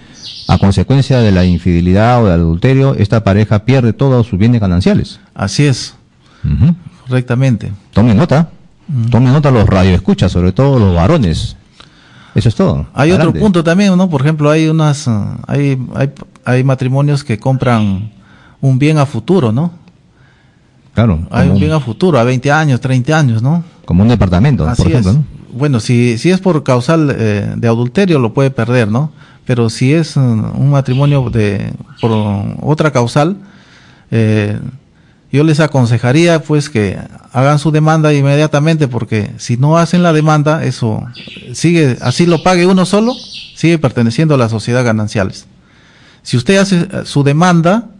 a 0.48 0.58
consecuencia 0.58 1.18
de 1.18 1.32
la 1.32 1.44
infidelidad 1.44 2.22
o 2.22 2.26
del 2.26 2.40
adulterio, 2.40 2.94
esta 2.94 3.22
pareja 3.24 3.64
pierde 3.64 3.92
todos 3.92 4.26
sus 4.26 4.38
bienes 4.38 4.60
gananciales. 4.60 5.20
Así 5.34 5.64
es, 5.64 5.94
correctamente. 7.06 7.72
Tomen 7.92 8.16
nota. 8.16 8.50
Tomen 9.10 9.32
nota 9.32 9.50
los 9.50 9.66
radioescuchas, 9.68 10.30
sobre 10.32 10.52
todo 10.52 10.78
los 10.78 10.94
varones. 10.94 11.56
Eso 12.34 12.48
es 12.48 12.54
todo. 12.54 12.86
Hay 12.94 13.12
otro 13.12 13.32
punto 13.32 13.64
también, 13.64 13.96
¿no? 13.96 14.10
Por 14.10 14.20
ejemplo, 14.20 14.50
hay 14.50 14.68
unas, 14.68 15.08
hay, 15.46 15.78
hay, 15.94 16.12
hay 16.44 16.64
matrimonios 16.64 17.24
que 17.24 17.38
compran 17.38 18.12
un 18.60 18.78
bien 18.78 18.98
a 18.98 19.06
futuro, 19.06 19.52
¿no? 19.52 19.72
Claro. 20.96 21.20
Hay 21.30 21.50
un 21.50 21.60
bien 21.60 21.72
a 21.72 21.78
futuro, 21.78 22.18
a 22.18 22.24
20 22.24 22.50
años, 22.50 22.80
30 22.80 23.18
años, 23.18 23.42
¿no? 23.42 23.62
como 23.84 24.02
un 24.02 24.08
departamento, 24.08 24.66
Así 24.66 24.82
por 24.82 24.90
ejemplo. 24.90 25.10
es. 25.12 25.16
¿no? 25.18 25.24
Bueno, 25.52 25.78
si, 25.78 26.16
si 26.16 26.30
es 26.30 26.40
por 26.40 26.62
causal 26.64 27.14
eh, 27.14 27.52
de 27.54 27.68
adulterio 27.68 28.18
lo 28.18 28.32
puede 28.32 28.50
perder, 28.50 28.88
¿no? 28.88 29.12
Pero 29.44 29.68
si 29.68 29.92
es 29.92 30.16
mm, 30.16 30.58
un 30.58 30.70
matrimonio 30.70 31.28
de 31.28 31.70
por 32.00 32.10
otra 32.62 32.90
causal, 32.92 33.36
eh, 34.10 34.58
yo 35.30 35.44
les 35.44 35.60
aconsejaría 35.60 36.42
pues 36.42 36.70
que 36.70 36.98
hagan 37.30 37.58
su 37.58 37.70
demanda 37.70 38.14
inmediatamente 38.14 38.88
porque 38.88 39.30
si 39.36 39.58
no 39.58 39.76
hacen 39.76 40.02
la 40.02 40.14
demanda, 40.14 40.64
eso 40.64 41.02
sigue, 41.52 41.98
así 42.00 42.24
lo 42.24 42.42
pague 42.42 42.64
uno 42.64 42.86
solo, 42.86 43.12
sigue 43.54 43.78
perteneciendo 43.78 44.34
a 44.34 44.38
la 44.38 44.48
sociedad 44.48 44.82
gananciales. 44.82 45.46
Si 46.22 46.38
usted 46.38 46.56
hace 46.56 46.80
eh, 46.80 46.88
su 47.04 47.22
demanda, 47.22 47.90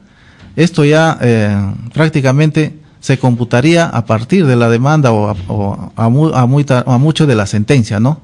esto 0.57 0.83
ya 0.85 1.19
eh, 1.21 1.75
prácticamente 1.93 2.86
se 3.07 3.19
computaría 3.19 3.87
a 3.87 4.05
partir 4.05 4.47
de 4.47 4.57
la 4.57 4.69
demanda 4.69 5.13
o 5.13 5.29
a, 5.31 5.37
o 5.47 5.93
a, 5.95 6.09
mu- 6.09 6.35
a 6.35 6.45
muy 6.47 6.65
ta- 6.65 6.83
a 6.87 6.99
mucho 6.99 7.25
de 7.25 7.37
la 7.37 7.47
sentencia, 7.47 8.01
¿no? 8.01 8.19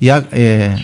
Ya 0.00 0.24
eh, 0.32 0.74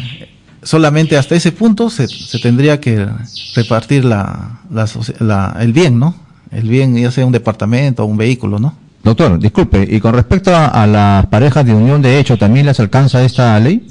solamente 0.62 1.16
hasta 1.16 1.34
ese 1.34 1.50
punto 1.52 1.88
se, 1.88 2.08
se 2.08 2.38
tendría 2.40 2.78
que 2.78 3.06
repartir 3.54 4.04
la, 4.04 4.60
la 4.70 4.84
soci- 4.84 5.18
la- 5.20 5.56
el 5.60 5.72
bien, 5.72 5.98
¿no? 5.98 6.14
El 6.50 6.68
bien, 6.68 6.94
ya 6.94 7.10
sea 7.10 7.24
un 7.24 7.32
departamento 7.32 8.02
o 8.02 8.06
un 8.06 8.18
vehículo, 8.18 8.58
¿no? 8.58 8.74
Doctor, 9.02 9.38
disculpe, 9.38 9.86
y 9.90 9.98
con 9.98 10.12
respecto 10.12 10.54
a, 10.54 10.66
a 10.66 10.86
las 10.86 11.24
parejas 11.26 11.64
de 11.64 11.72
unión 11.72 12.02
de 12.02 12.18
hecho, 12.18 12.36
¿también 12.36 12.66
les 12.66 12.78
alcanza 12.80 13.22
esta 13.24 13.58
ley? 13.60 13.86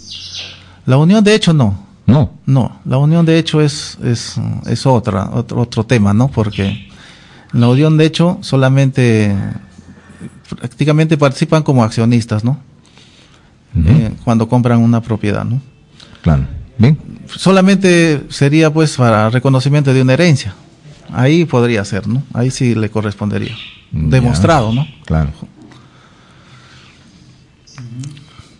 La 0.85 0.97
unión 0.97 1.23
de 1.23 1.33
hecho 1.33 1.51
no, 1.51 1.73
No. 2.05 2.29
no, 2.45 2.79
la 2.85 2.97
unión 2.99 3.25
de 3.25 3.39
hecho 3.39 3.59
es, 3.59 3.97
es, 4.03 4.35
es 4.67 4.85
otra, 4.85 5.31
otro, 5.33 5.61
otro 5.61 5.83
tema, 5.83 6.13
¿no? 6.13 6.27
Porque 6.27 6.89
en 7.55 7.61
la 7.61 7.69
unión 7.69 7.95
de 7.95 8.05
hecho 8.05 8.37
solamente 8.41 9.33
prácticamente 10.59 11.17
participan 11.17 11.63
como 11.63 11.85
accionistas, 11.85 12.43
¿no? 12.43 12.59
Eh, 13.87 14.11
cuando 14.25 14.47
compran 14.49 14.79
una 14.79 15.01
propiedad, 15.01 15.45
¿no? 15.45 15.61
Claro. 16.21 16.45
Bien. 16.77 16.97
Solamente 17.27 18.23
sería 18.29 18.73
pues 18.73 18.97
para 18.97 19.29
reconocimiento 19.29 19.93
de 19.93 20.01
una 20.01 20.13
herencia. 20.13 20.53
Ahí 21.13 21.45
podría 21.45 21.85
ser, 21.85 22.07
¿no? 22.07 22.23
Ahí 22.33 22.51
sí 22.51 22.75
le 22.75 22.89
correspondería. 22.89 23.55
Ya. 23.91 24.01
Demostrado, 24.09 24.73
¿no? 24.73 24.85
Claro. 25.05 25.31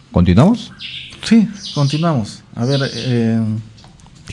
¿Continuamos? 0.10 0.72
Sí, 1.24 1.50
continuamos. 1.74 2.44
A 2.56 2.64
ver, 2.64 2.80
eh, 2.94 3.42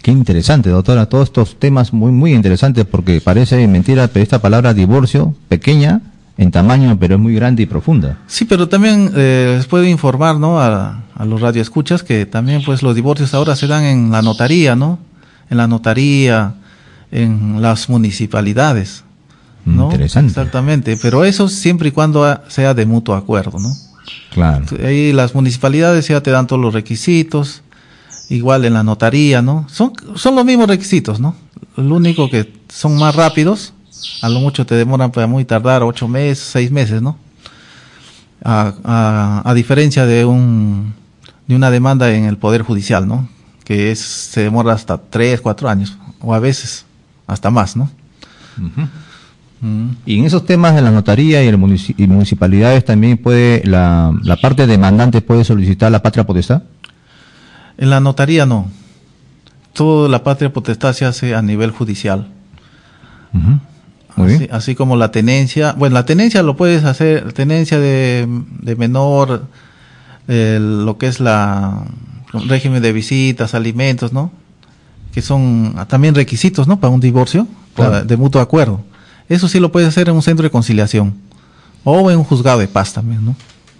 Qué 0.02 0.10
interesante, 0.10 0.68
doctora. 0.70 1.06
Todos 1.06 1.28
estos 1.28 1.58
temas 1.58 1.92
muy, 1.92 2.12
muy 2.12 2.34
interesantes 2.34 2.84
porque 2.84 3.20
parece 3.20 3.66
mentira, 3.68 4.08
pero 4.08 4.22
esta 4.22 4.40
palabra 4.40 4.74
divorcio, 4.74 5.34
pequeña 5.48 6.00
en 6.38 6.50
tamaño, 6.50 6.96
pero 6.98 7.14
es 7.14 7.20
muy 7.20 7.34
grande 7.34 7.62
y 7.62 7.66
profunda. 7.66 8.18
sí, 8.26 8.44
pero 8.44 8.68
también 8.68 9.12
eh, 9.14 9.54
les 9.56 9.66
puedo 9.66 9.84
informar, 9.84 10.38
¿no? 10.38 10.60
A, 10.60 11.02
a 11.14 11.24
los 11.24 11.40
radioescuchas 11.40 12.02
que 12.02 12.26
también 12.26 12.62
pues 12.64 12.82
los 12.82 12.94
divorcios 12.94 13.32
ahora 13.34 13.54
se 13.54 13.66
dan 13.66 13.84
en 13.84 14.10
la 14.10 14.22
notaría, 14.22 14.74
¿no? 14.74 14.98
En 15.50 15.58
la 15.58 15.68
notaría, 15.68 16.54
en 17.12 17.62
las 17.62 17.88
municipalidades. 17.88 19.04
¿no? 19.64 19.84
Interesante. 19.84 20.30
Exactamente, 20.30 20.98
pero 21.00 21.24
eso 21.24 21.48
siempre 21.48 21.90
y 21.90 21.92
cuando 21.92 22.40
sea 22.48 22.74
de 22.74 22.86
mutuo 22.86 23.14
acuerdo, 23.14 23.58
¿no? 23.60 23.72
Claro. 24.32 24.64
Ahí 24.84 25.12
las 25.12 25.34
municipalidades 25.34 26.08
ya 26.08 26.20
te 26.20 26.30
dan 26.30 26.46
todos 26.46 26.60
los 26.60 26.74
requisitos, 26.74 27.62
igual 28.34 28.64
en 28.64 28.74
la 28.74 28.82
notaría, 28.82 29.42
¿no? 29.42 29.66
Son, 29.68 29.92
son 30.16 30.34
los 30.34 30.44
mismos 30.44 30.66
requisitos, 30.68 31.20
¿no? 31.20 31.34
Lo 31.76 31.96
único 31.96 32.28
que 32.28 32.52
son 32.68 32.98
más 32.98 33.14
rápidos, 33.14 33.72
a 34.22 34.28
lo 34.28 34.40
mucho 34.40 34.64
te 34.66 34.74
demoran 34.74 35.10
para 35.10 35.26
muy 35.26 35.44
tardar 35.44 35.82
ocho 35.82 36.08
meses, 36.08 36.38
seis 36.38 36.70
meses, 36.70 37.00
¿no? 37.02 37.16
A, 38.44 38.72
a, 38.84 39.42
a 39.50 39.54
diferencia 39.54 40.04
de 40.06 40.24
un 40.24 40.94
de 41.46 41.56
una 41.56 41.70
demanda 41.70 42.12
en 42.12 42.24
el 42.24 42.36
poder 42.38 42.62
judicial, 42.62 43.06
¿no? 43.06 43.28
Que 43.64 43.90
es 43.92 44.00
se 44.00 44.42
demora 44.42 44.72
hasta 44.72 44.96
tres, 44.98 45.40
cuatro 45.40 45.68
años 45.68 45.96
o 46.20 46.34
a 46.34 46.38
veces 46.40 46.84
hasta 47.26 47.50
más, 47.50 47.76
¿no? 47.76 47.90
Mm. 49.60 49.90
Y 50.06 50.18
en 50.18 50.24
esos 50.24 50.44
temas 50.44 50.74
de 50.74 50.82
la 50.82 50.90
notaría 50.90 51.42
y, 51.44 51.46
el 51.46 51.56
munici- 51.58 51.94
y 51.96 52.06
municipalidades 52.08 52.84
también 52.84 53.16
puede, 53.16 53.62
la, 53.64 54.12
la 54.22 54.36
parte 54.36 54.66
demandante 54.66 55.20
puede 55.20 55.44
solicitar 55.44 55.92
la 55.92 56.02
patria 56.02 56.26
potestad. 56.26 56.62
En 57.78 57.90
la 57.90 58.00
notaría 58.00 58.46
no. 58.46 58.68
Toda 59.72 60.08
la 60.08 60.22
patria 60.22 60.52
potestad 60.52 60.92
se 60.92 61.04
hace 61.04 61.34
a 61.34 61.42
nivel 61.42 61.70
judicial. 61.70 62.28
Ujú. 63.34 63.58
Muy 64.16 64.28
así, 64.28 64.38
bien. 64.40 64.50
así 64.54 64.74
como 64.74 64.96
la 64.96 65.10
tenencia. 65.10 65.72
Bueno, 65.72 65.94
la 65.94 66.04
tenencia 66.04 66.42
lo 66.42 66.56
puedes 66.56 66.84
hacer, 66.84 67.32
tenencia 67.32 67.78
de, 67.78 68.28
de 68.60 68.76
menor, 68.76 69.46
eh, 70.28 70.58
lo 70.60 70.98
que 70.98 71.06
es 71.06 71.18
la 71.20 71.82
régimen 72.46 72.82
de 72.82 72.92
visitas, 72.92 73.54
alimentos, 73.54 74.12
¿no? 74.12 74.30
Que 75.12 75.22
son 75.22 75.74
también 75.88 76.14
requisitos, 76.14 76.68
¿no? 76.68 76.78
Para 76.78 76.92
un 76.92 77.00
divorcio, 77.00 77.46
Claro. 77.74 77.90
para- 77.92 78.04
de 78.04 78.16
mutuo 78.18 78.40
acuerdo. 78.42 78.82
Eso 79.30 79.48
sí 79.48 79.58
lo 79.60 79.72
puedes 79.72 79.88
hacer 79.88 80.08
en 80.10 80.14
un 80.14 80.22
centro 80.22 80.42
de 80.44 80.50
conciliación 80.50 81.14
o 81.84 82.10
en 82.10 82.18
un 82.18 82.24
juzgado 82.24 82.58
de 82.58 82.68
paz 82.68 82.92
también, 82.92 83.24
¿no? 83.24 83.34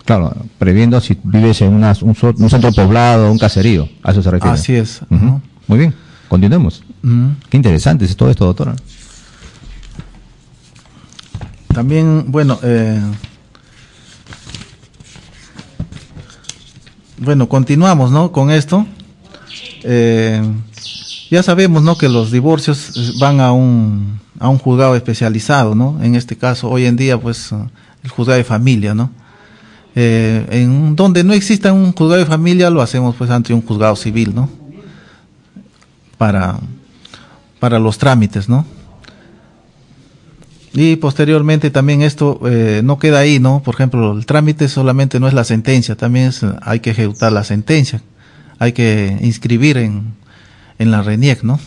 Claro, 0.04 0.34
previendo 0.58 1.00
si 1.00 1.16
vives 1.22 1.60
en 1.62 1.72
una- 1.74 1.94
un, 2.02 2.14
centro 2.50 2.72
poblado, 2.72 3.30
un 3.30 3.38
caserío. 3.38 3.88
A 4.02 4.10
eso 4.10 4.22
se 4.22 4.30
refiere. 4.30 4.54
Así 4.54 4.74
es. 4.74 5.00
Muy 5.68 5.78
bien. 5.78 5.94
Continuemos. 6.28 6.82
Qué 7.48 7.56
interesante 7.56 8.04
es 8.04 8.16
todo 8.16 8.30
esto, 8.30 8.44
doctora. 8.46 8.74
También, 11.74 12.26
bueno, 12.28 12.58
eh, 12.62 13.00
bueno, 17.18 17.48
continuamos, 17.48 18.10
¿no? 18.10 18.32
Con 18.32 18.50
esto. 18.50 18.86
Eh, 19.84 20.42
ya 21.30 21.42
sabemos, 21.42 21.82
¿no? 21.82 21.96
Que 21.96 22.08
los 22.08 22.30
divorcios 22.30 23.18
van 23.18 23.40
a 23.40 23.52
un, 23.52 24.20
a 24.38 24.48
un 24.48 24.58
juzgado 24.58 24.96
especializado, 24.96 25.74
¿no? 25.74 25.98
En 26.02 26.14
este 26.14 26.36
caso, 26.36 26.68
hoy 26.68 26.86
en 26.86 26.96
día, 26.96 27.18
pues, 27.18 27.52
el 28.02 28.10
juzgado 28.10 28.36
de 28.38 28.44
familia, 28.44 28.94
¿no? 28.94 29.10
Eh, 29.94 30.46
en 30.50 30.96
donde 30.96 31.22
no 31.22 31.34
exista 31.34 31.72
un 31.72 31.92
juzgado 31.92 32.20
de 32.20 32.26
familia, 32.26 32.70
lo 32.70 32.80
hacemos, 32.80 33.14
pues, 33.16 33.30
ante 33.30 33.52
un 33.52 33.62
juzgado 33.62 33.94
civil, 33.96 34.34
¿no? 34.34 34.48
Para, 36.16 36.58
para 37.60 37.78
los 37.78 37.98
trámites, 37.98 38.48
¿no? 38.48 38.64
Y 40.74 40.96
posteriormente 40.96 41.70
también 41.70 42.00
esto 42.00 42.40
eh, 42.46 42.80
no 42.82 42.98
queda 42.98 43.18
ahí, 43.18 43.38
¿no? 43.38 43.62
Por 43.62 43.74
ejemplo, 43.74 44.16
el 44.16 44.24
trámite 44.24 44.68
solamente 44.68 45.20
no 45.20 45.28
es 45.28 45.34
la 45.34 45.44
sentencia, 45.44 45.96
también 45.96 46.32
hay 46.62 46.80
que 46.80 46.90
ejecutar 46.90 47.30
la 47.30 47.44
sentencia, 47.44 48.00
hay 48.58 48.72
que 48.72 49.18
inscribir 49.20 49.76
en, 49.76 50.14
en 50.78 50.90
la 50.90 51.02
RENIEC, 51.02 51.42
¿no? 51.42 51.60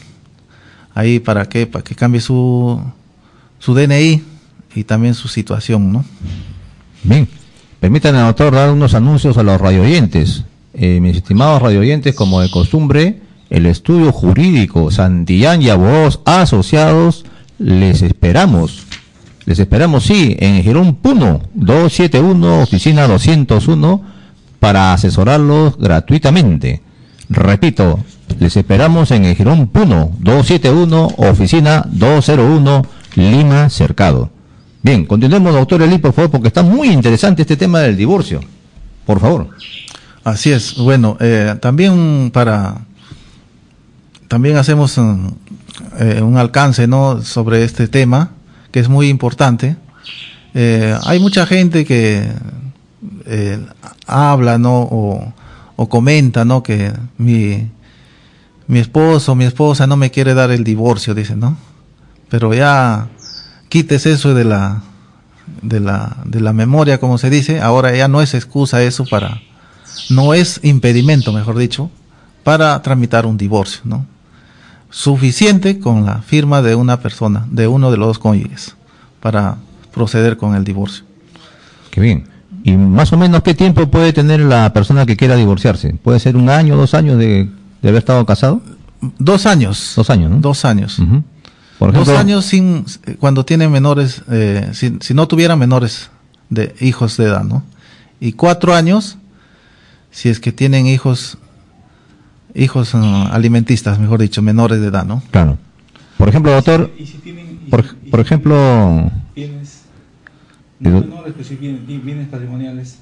Ahí 0.95 1.19
para 1.19 1.47
que, 1.47 1.67
para 1.67 1.83
que 1.83 1.93
cambie 1.93 2.21
su, 2.21 2.81
su 3.59 3.75
DNI 3.75 4.23
y 4.73 4.83
también 4.85 5.13
su 5.13 5.27
situación, 5.27 5.93
¿no? 5.93 6.03
Bien. 7.03 7.27
Permítanme, 7.79 8.19
doctor, 8.19 8.53
dar 8.53 8.71
unos 8.71 8.93
anuncios 8.93 9.37
a 9.37 9.43
los 9.43 9.59
radioyentes. 9.59 10.43
Eh, 10.73 10.99
mis 11.01 11.17
estimados 11.17 11.61
radioyentes, 11.61 12.15
como 12.15 12.41
de 12.41 12.49
costumbre, 12.49 13.21
el 13.49 13.65
estudio 13.65 14.11
jurídico 14.11 14.91
Santillán 14.91 15.61
y 15.61 15.69
Abogados 15.69 16.19
Asociados, 16.25 17.25
les 17.59 18.01
esperamos. 18.01 18.85
Les 19.45 19.59
esperamos, 19.59 20.03
sí, 20.03 20.35
en 20.39 20.63
Girón 20.63 20.95
Puno, 20.95 21.41
271, 21.53 22.63
oficina 22.63 23.07
201, 23.07 24.01
para 24.59 24.93
asesorarlos 24.93 25.77
gratuitamente. 25.77 26.81
Repito, 27.29 27.99
les 28.39 28.57
esperamos 28.57 29.11
en 29.11 29.25
el 29.25 29.35
Girón 29.35 29.67
Puno, 29.67 30.11
271, 30.19 31.09
oficina 31.17 31.85
201, 31.91 32.81
Lima, 33.15 33.69
Cercado. 33.69 34.31
Bien, 34.85 35.03
continuemos, 35.03 35.51
doctor 35.51 35.81
Eli, 35.81 35.97
por 35.97 36.13
favor, 36.13 36.29
porque 36.29 36.49
está 36.49 36.61
muy 36.61 36.89
interesante 36.89 37.41
este 37.41 37.57
tema 37.57 37.79
del 37.79 37.97
divorcio. 37.97 38.39
Por 39.03 39.19
favor. 39.19 39.49
Así 40.23 40.51
es. 40.51 40.75
Bueno, 40.75 41.17
eh, 41.19 41.55
también 41.59 42.29
para 42.31 42.81
también 44.27 44.57
hacemos 44.57 44.95
un, 44.99 45.39
eh, 45.99 46.21
un 46.21 46.37
alcance, 46.37 46.85
¿no? 46.85 47.23
Sobre 47.23 47.63
este 47.63 47.87
tema 47.87 48.29
que 48.69 48.79
es 48.79 48.87
muy 48.87 49.09
importante. 49.09 49.75
Eh, 50.53 50.95
hay 51.03 51.19
mucha 51.19 51.47
gente 51.47 51.83
que 51.83 52.29
habla, 54.05 54.59
¿no? 54.59 54.81
O, 54.83 55.33
o 55.77 55.89
comenta, 55.89 56.45
¿no? 56.45 56.61
Que 56.61 56.93
mi 57.17 57.71
mi 58.67 58.77
esposo, 58.77 59.33
mi 59.33 59.45
esposa 59.45 59.87
no 59.87 59.97
me 59.97 60.11
quiere 60.11 60.35
dar 60.35 60.51
el 60.51 60.63
divorcio, 60.63 61.15
dice, 61.15 61.35
¿no? 61.35 61.57
Pero 62.29 62.53
ya 62.53 63.07
quites 63.69 64.05
eso 64.05 64.33
de 64.33 64.45
la 64.45 64.81
de 65.61 65.79
la 65.79 66.17
de 66.25 66.41
la 66.41 66.53
memoria, 66.53 66.99
como 66.99 67.17
se 67.17 67.29
dice. 67.29 67.61
Ahora 67.61 67.95
ya 67.95 68.07
no 68.07 68.21
es 68.21 68.33
excusa 68.33 68.81
eso 68.83 69.05
para 69.05 69.41
no 70.09 70.33
es 70.33 70.59
impedimento, 70.63 71.31
mejor 71.33 71.57
dicho, 71.57 71.89
para 72.43 72.81
tramitar 72.81 73.25
un 73.25 73.37
divorcio, 73.37 73.81
¿no? 73.85 74.05
Suficiente 74.89 75.79
con 75.79 76.05
la 76.05 76.21
firma 76.21 76.61
de 76.61 76.75
una 76.75 76.99
persona, 76.99 77.45
de 77.49 77.67
uno 77.67 77.91
de 77.91 77.97
los 77.97 78.07
dos 78.07 78.19
cónyuges, 78.19 78.75
para 79.19 79.57
proceder 79.93 80.37
con 80.37 80.55
el 80.55 80.63
divorcio. 80.63 81.03
Qué 81.91 82.01
bien. 82.01 82.27
¿Y 82.63 82.77
más 82.77 83.13
o 83.13 83.17
menos 83.17 83.43
qué 83.43 83.53
tiempo 83.53 83.87
puede 83.87 84.13
tener 84.13 84.39
la 84.39 84.71
persona 84.73 85.05
que 85.05 85.17
quiera 85.17 85.35
divorciarse? 85.35 85.93
¿Puede 86.01 86.19
ser 86.19 86.35
un 86.35 86.49
año, 86.49 86.75
dos 86.75 86.93
años 86.93 87.17
de, 87.17 87.49
de 87.81 87.89
haber 87.89 87.99
estado 87.99 88.25
casado? 88.25 88.61
Dos 89.19 89.45
años. 89.45 89.93
Dos 89.95 90.09
años, 90.09 90.31
¿no? 90.31 90.37
Dos 90.37 90.65
años. 90.65 90.99
Ujú. 90.99 91.23
Por 91.79 91.91
Dos 91.91 92.09
años 92.09 92.45
sin 92.45 92.85
cuando 93.19 93.43
tienen 93.43 93.71
menores, 93.71 94.21
eh, 94.31 94.69
si, 94.73 94.97
si 95.01 95.13
no 95.13 95.27
tuvieran 95.27 95.59
menores 95.59 96.09
de 96.49 96.73
hijos 96.79 97.17
de 97.17 97.25
edad, 97.25 97.43
¿no? 97.43 97.63
Y 98.19 98.33
cuatro 98.33 98.73
años 98.73 99.17
si 100.15 100.29
es 100.29 100.39
que 100.39 100.53
tienen 100.53 100.87
hijos, 100.87 101.37
hijos 102.53 102.93
eh, 102.95 102.97
alimentistas, 103.31 103.99
mejor 103.99 104.21
dicho, 104.21 104.41
menores 104.41 104.79
de 104.79 104.87
edad, 104.87 105.05
¿no? 105.05 105.21
Claro. 105.29 105.57
Por 106.17 106.29
ejemplo, 106.29 106.53
doctor, 106.53 106.89
Y 106.97 107.05
si 107.05 107.17
tienen, 107.17 107.59
y 107.67 107.69
por, 107.69 107.83
y 107.83 108.21
ejemplo, 108.21 109.11
tienes 109.33 109.81
No 110.79 111.01
menores, 111.01 111.33
pero 111.37 111.59
bienes, 111.59 112.05
bienes 112.05 112.29
patrimoniales. 112.29 112.99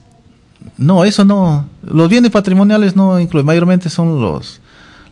No, 0.75 1.05
eso 1.05 1.23
no. 1.23 1.67
Los 1.83 2.09
bienes 2.09 2.31
patrimoniales 2.31 2.95
no 2.95 3.19
incluyen, 3.19 3.45
mayormente 3.45 3.91
son 3.91 4.19
los, 4.19 4.59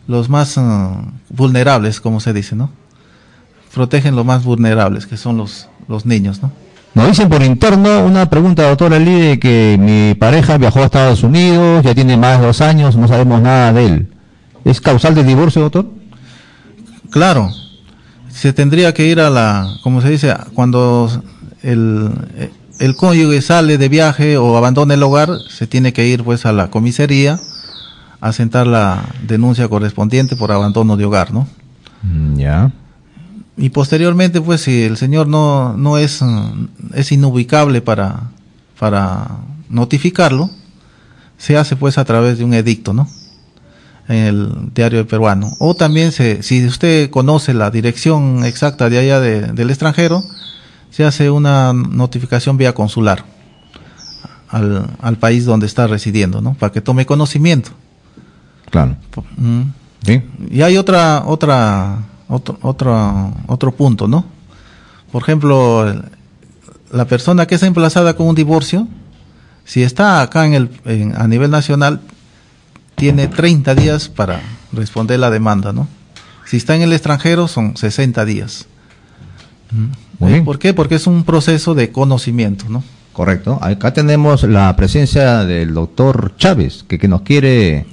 los 0.08 0.28
más 0.28 0.56
uh, 0.56 1.04
vulnerables, 1.28 2.00
como 2.00 2.18
se 2.18 2.32
dice, 2.32 2.56
¿no? 2.56 2.70
Protegen 3.74 4.14
los 4.16 4.24
más 4.24 4.44
vulnerables, 4.44 5.06
que 5.06 5.16
son 5.16 5.36
los, 5.38 5.68
los 5.88 6.04
niños, 6.06 6.42
¿no? 6.42 6.52
Nos 6.94 7.08
dicen 7.08 7.30
por 7.30 7.42
interno 7.42 8.04
una 8.04 8.28
pregunta, 8.28 8.68
doctora 8.68 8.98
Lee, 8.98 9.20
de 9.20 9.38
que 9.40 9.78
mi 9.80 10.14
pareja 10.14 10.58
viajó 10.58 10.80
a 10.80 10.84
Estados 10.84 11.22
Unidos, 11.22 11.82
ya 11.82 11.94
tiene 11.94 12.18
más 12.18 12.38
de 12.38 12.46
dos 12.46 12.60
años, 12.60 12.96
no 12.96 13.08
sabemos 13.08 13.40
nada 13.40 13.72
de 13.72 13.86
él. 13.86 14.08
¿Es 14.66 14.80
causal 14.80 15.14
de 15.14 15.24
divorcio, 15.24 15.62
doctor? 15.62 15.86
Claro, 17.10 17.50
se 18.28 18.52
tendría 18.52 18.92
que 18.92 19.06
ir 19.06 19.20
a 19.20 19.30
la, 19.30 19.66
como 19.82 20.02
se 20.02 20.10
dice, 20.10 20.34
cuando 20.52 21.10
el, 21.62 22.10
el 22.78 22.96
cónyuge 22.96 23.40
sale 23.40 23.78
de 23.78 23.88
viaje 23.88 24.36
o 24.36 24.56
abandona 24.58 24.92
el 24.94 25.02
hogar, 25.02 25.30
se 25.48 25.66
tiene 25.66 25.94
que 25.94 26.06
ir 26.06 26.24
pues 26.24 26.44
a 26.44 26.52
la 26.52 26.68
comisaría 26.68 27.40
a 28.20 28.32
sentar 28.32 28.66
la 28.66 29.02
denuncia 29.26 29.66
correspondiente 29.68 30.36
por 30.36 30.52
abandono 30.52 30.96
de 30.98 31.04
hogar, 31.06 31.32
¿no? 31.32 31.46
Mm, 32.02 32.36
Ya. 32.36 32.70
Y 33.56 33.68
posteriormente, 33.70 34.40
pues, 34.40 34.62
si 34.62 34.82
el 34.82 34.96
señor 34.96 35.26
no, 35.26 35.76
no 35.76 35.98
es, 35.98 36.22
mm, 36.22 36.66
es 36.94 37.12
inubicable 37.12 37.80
para, 37.82 38.30
para 38.78 39.28
notificarlo, 39.68 40.50
se 41.38 41.56
hace 41.56 41.76
pues 41.76 41.98
a 41.98 42.04
través 42.04 42.38
de 42.38 42.44
un 42.44 42.54
edicto, 42.54 42.92
¿no? 42.94 43.08
En 44.08 44.16
el 44.16 44.52
diario 44.74 45.06
peruano. 45.06 45.52
O 45.58 45.74
también, 45.74 46.12
se, 46.12 46.42
si 46.42 46.64
usted 46.66 47.10
conoce 47.10 47.52
la 47.54 47.70
dirección 47.70 48.44
exacta 48.44 48.88
de 48.88 48.98
allá 48.98 49.20
de- 49.20 49.52
del 49.52 49.70
extranjero, 49.70 50.22
se 50.90 51.04
hace 51.04 51.30
una 51.30 51.72
notificación 51.72 52.56
vía 52.56 52.74
consular 52.74 53.24
al, 54.48 54.86
al 55.00 55.16
país 55.18 55.44
donde 55.44 55.66
está 55.66 55.86
residiendo, 55.86 56.40
¿no? 56.40 56.54
Para 56.54 56.72
que 56.72 56.80
tome 56.80 57.06
conocimiento. 57.06 57.70
Claro. 58.70 58.96
Mm. 59.36 59.62
¿Sí? 60.04 60.22
Y 60.50 60.62
hay 60.62 60.76
otra, 60.76 61.22
otra, 61.26 61.98
otro, 62.32 62.58
otro, 62.62 63.32
otro 63.46 63.72
punto, 63.72 64.08
¿no? 64.08 64.24
Por 65.10 65.22
ejemplo, 65.22 66.02
la 66.90 67.04
persona 67.06 67.46
que 67.46 67.54
está 67.56 67.66
emplazada 67.66 68.14
con 68.16 68.26
un 68.28 68.34
divorcio, 68.34 68.88
si 69.64 69.82
está 69.82 70.22
acá 70.22 70.46
en 70.46 70.54
el, 70.54 70.70
en- 70.84 71.14
a 71.20 71.26
nivel 71.28 71.50
nacional, 71.50 72.00
tiene 72.96 73.26
30 73.28 73.74
días 73.74 74.08
para 74.08 74.40
responder 74.72 75.18
la 75.18 75.30
demanda, 75.30 75.72
¿no? 75.72 75.88
Si 76.46 76.56
está 76.56 76.74
en 76.76 76.82
el 76.82 76.92
extranjero, 76.92 77.48
son 77.48 77.76
60 77.76 78.24
días. 78.24 78.66
Muy 80.18 80.32
bien. 80.32 80.44
¿Por 80.44 80.58
qué? 80.58 80.74
Porque 80.74 80.96
es 80.96 81.06
un 81.06 81.24
proceso 81.24 81.74
de 81.74 81.90
conocimiento, 81.92 82.66
¿no? 82.68 82.82
Correcto. 83.12 83.58
Acá 83.62 83.92
tenemos 83.92 84.42
la 84.44 84.74
presencia 84.76 85.44
del 85.44 85.74
doctor 85.74 86.34
Chávez, 86.36 86.84
que, 86.88 86.98
que 86.98 87.08
nos 87.08 87.22
quiere 87.22 87.86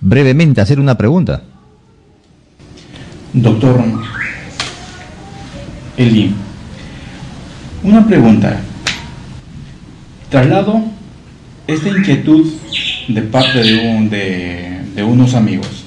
brevemente 0.00 0.60
hacer 0.60 0.80
una 0.80 0.96
pregunta. 0.96 1.42
Doctor 3.32 3.80
Eli, 5.96 6.32
una 7.82 8.06
pregunta. 8.06 8.60
Traslado 10.30 10.82
esta 11.66 11.88
inquietud 11.88 12.46
de 13.08 13.22
parte 13.22 13.62
de, 13.62 13.78
un- 13.88 14.10
de, 14.10 15.02
unos 15.02 15.34
amigos, 15.34 15.84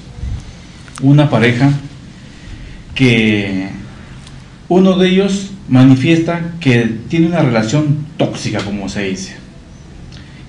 una 1.02 1.30
pareja 1.30 1.70
que 2.94 3.68
uno 4.68 4.96
de 4.98 5.08
ellos 5.08 5.50
manifiesta 5.68 6.52
que 6.60 6.98
tiene 7.08 7.26
una 7.28 7.40
relación 7.40 8.06
tóxica, 8.18 8.60
como 8.60 8.88
se 8.88 9.04
dice, 9.04 9.36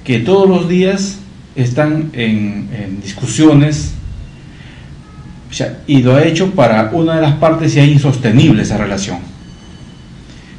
que 0.04 0.20
todos 0.20 0.50
los 0.50 0.68
días 0.68 1.20
están 1.56 2.10
en, 2.14 3.00
discusiones, 3.02 3.94
y 5.88 6.02
lo 6.02 6.16
ha 6.16 6.24
hecho 6.24 6.52
para 6.52 6.90
una 6.92 7.16
de 7.16 7.22
las 7.22 7.36
partes 7.36 7.76
y 7.76 7.80
es 7.80 7.88
insostenible 7.88 8.64
esa 8.64 8.78
relación. 8.78 9.20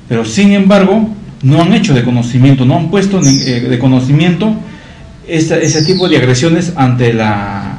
Pero 0.08 0.24
sin 0.24 0.52
embargo, 0.52 1.08
no 1.42 1.62
han 1.62 1.72
hecho 1.74 1.94
de 1.94 2.04
conocimiento, 2.04 2.64
no 2.64 2.76
han 2.76 2.90
puesto 2.90 3.20
eh, 3.20 3.60
de 3.60 3.78
conocimiento 3.78 4.54
ese, 5.26 5.62
ese 5.62 5.84
tipo 5.84 6.08
de 6.08 6.16
agresiones 6.16 6.72
ante 6.76 7.12
la 7.12 7.78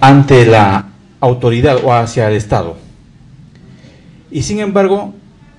ante 0.00 0.46
la 0.46 0.86
autoridad 1.20 1.78
o 1.82 1.92
hacia 1.92 2.28
el 2.28 2.36
Estado. 2.36 2.76
Y 4.30 4.42
sin 4.42 4.60
embargo, 4.60 5.14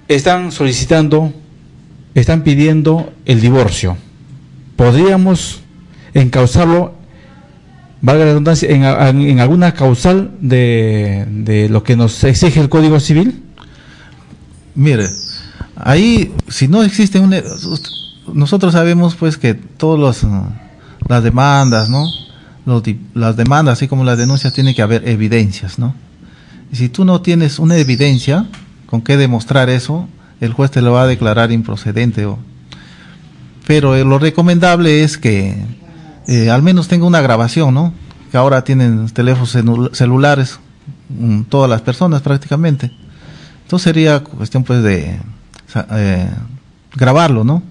están 0.08 0.52
solicitando, 0.52 1.34
están 2.16 2.44
pidiendo 2.44 3.12
el 3.26 3.40
divorcio. 3.40 3.98
Podríamos 4.76 5.62
encauzarlo 6.14 6.94
valga 8.02 8.26
la 8.26 8.32
redundancia, 8.32 8.70
en, 8.70 9.40
alguna 9.40 9.74
causal 9.74 10.32
de, 10.42 11.26
de 11.30 11.70
lo 11.70 11.84
que 11.84 11.96
nos 11.96 12.24
exige 12.24 12.60
el 12.60 12.70
Código 12.70 13.00
Civil? 13.00 13.44
Mire, 14.76 15.10
ahí, 15.76 16.34
si 16.48 16.68
no 16.68 16.84
existe 16.84 17.20
un... 17.20 17.36
Nosotros 18.34 18.74
sabemos 18.74 19.16
pues 19.16 19.38
que 19.38 19.54
todas 19.54 20.26
las 21.08 21.24
demandas, 21.24 21.90
¿no? 21.90 22.06
Las 23.14 23.36
demandas, 23.36 23.74
así 23.74 23.88
como 23.88 24.04
las 24.04 24.18
denuncias, 24.18 24.54
tiene 24.54 24.74
que 24.76 24.82
haber 24.82 25.08
evidencias, 25.10 25.78
¿no? 25.80 25.94
Y 26.72 26.76
si 26.78 26.88
tú 26.90 27.04
no 27.04 27.22
tienes 27.22 27.60
una 27.60 27.76
evidencia 27.76 28.46
con 28.86 29.02
qué 29.02 29.18
demostrar 29.18 29.70
eso, 29.70 30.08
el 30.40 30.54
juez 30.54 30.72
te 30.72 30.82
lo 30.82 30.94
va 30.94 31.04
a 31.04 31.08
declarar 31.08 31.52
improcedente. 31.52 32.26
o- 32.26 32.40
Pero 33.68 33.96
eh, 33.96 34.06
lo 34.06 34.20
recomendable 34.20 35.04
es 35.04 35.18
que 35.18 35.56
eh, 36.28 36.50
al 36.50 36.62
menos 36.62 36.88
tenga 36.88 37.06
una 37.06 37.22
grabación, 37.22 37.74
¿no? 37.74 37.94
Que 38.32 38.38
ahora 38.38 38.64
tienen 38.64 39.08
teléfonos 39.10 39.56
celu- 39.56 39.94
celulares, 39.94 40.60
mm, 41.10 41.42
todas 41.44 41.70
las 41.70 41.82
personas 41.82 42.22
prácticamente. 42.22 42.92
Entonces 43.64 43.84
sería 43.84 44.22
cuestión 44.24 44.64
pues 44.64 44.84
de 44.84 45.18
eh, 45.92 46.30
grabarlo, 46.96 47.44
¿no? 47.44 47.64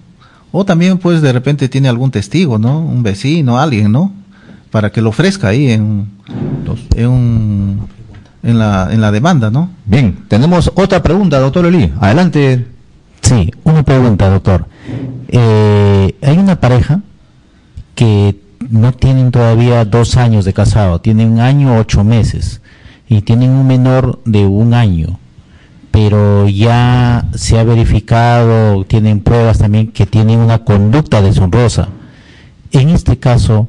O 0.53 0.65
también 0.65 0.99
pues 0.99 1.23
de 1.23 1.33
repente 1.33 1.69
tiene 1.69 1.89
algún 1.89 2.11
testigo, 2.11 2.59
¿no? 2.59 2.81
Un 2.81 3.03
vecino, 3.03 3.59
alguien, 3.59 3.93
¿no? 3.93 4.13
Para 4.71 4.91
que 4.91 5.01
lo 5.03 5.11
ofrezca 5.11 5.49
ahí 5.49 5.71
en, 5.71 6.09
en, 6.97 7.07
un- 7.09 7.87
en, 8.43 8.59
la, 8.59 8.89
en 8.93 9.01
la 9.01 9.11
demanda, 9.13 9.51
¿no? 9.51 9.71
Bien, 9.85 10.25
tenemos 10.29 10.71
otra 10.75 11.03
pregunta, 11.03 11.39
doctor 11.39 11.67
Eli. 11.67 11.93
Adelante. 12.01 12.67
Sí, 13.23 13.51
una 13.65 13.83
pregunta, 13.83 14.29
doctor. 14.31 14.67
Eh, 15.29 16.17
hay 16.23 16.39
una 16.39 16.59
pareja 16.59 17.01
que 18.01 18.35
no 18.71 18.93
tienen 18.93 19.31
todavía 19.31 19.85
dos 19.85 20.17
años 20.17 20.47
de 20.47 20.55
casado, 20.55 21.03
tienen 21.03 21.33
un 21.33 21.41
año 21.41 21.77
ocho 21.77 22.03
meses 22.03 22.63
y 23.07 23.21
tienen 23.21 23.51
un 23.51 23.67
menor 23.67 24.21
de 24.25 24.47
un 24.47 24.73
año, 24.73 25.19
pero 25.91 26.49
ya 26.49 27.27
se 27.35 27.59
ha 27.59 27.63
verificado, 27.63 28.87
tienen 28.87 29.21
pruebas 29.21 29.59
también 29.59 29.89
que 29.89 30.07
tienen 30.07 30.39
una 30.39 30.65
conducta 30.65 31.21
deshonrosa. 31.21 31.91
En 32.73 32.89
este 32.89 33.19
caso, 33.19 33.69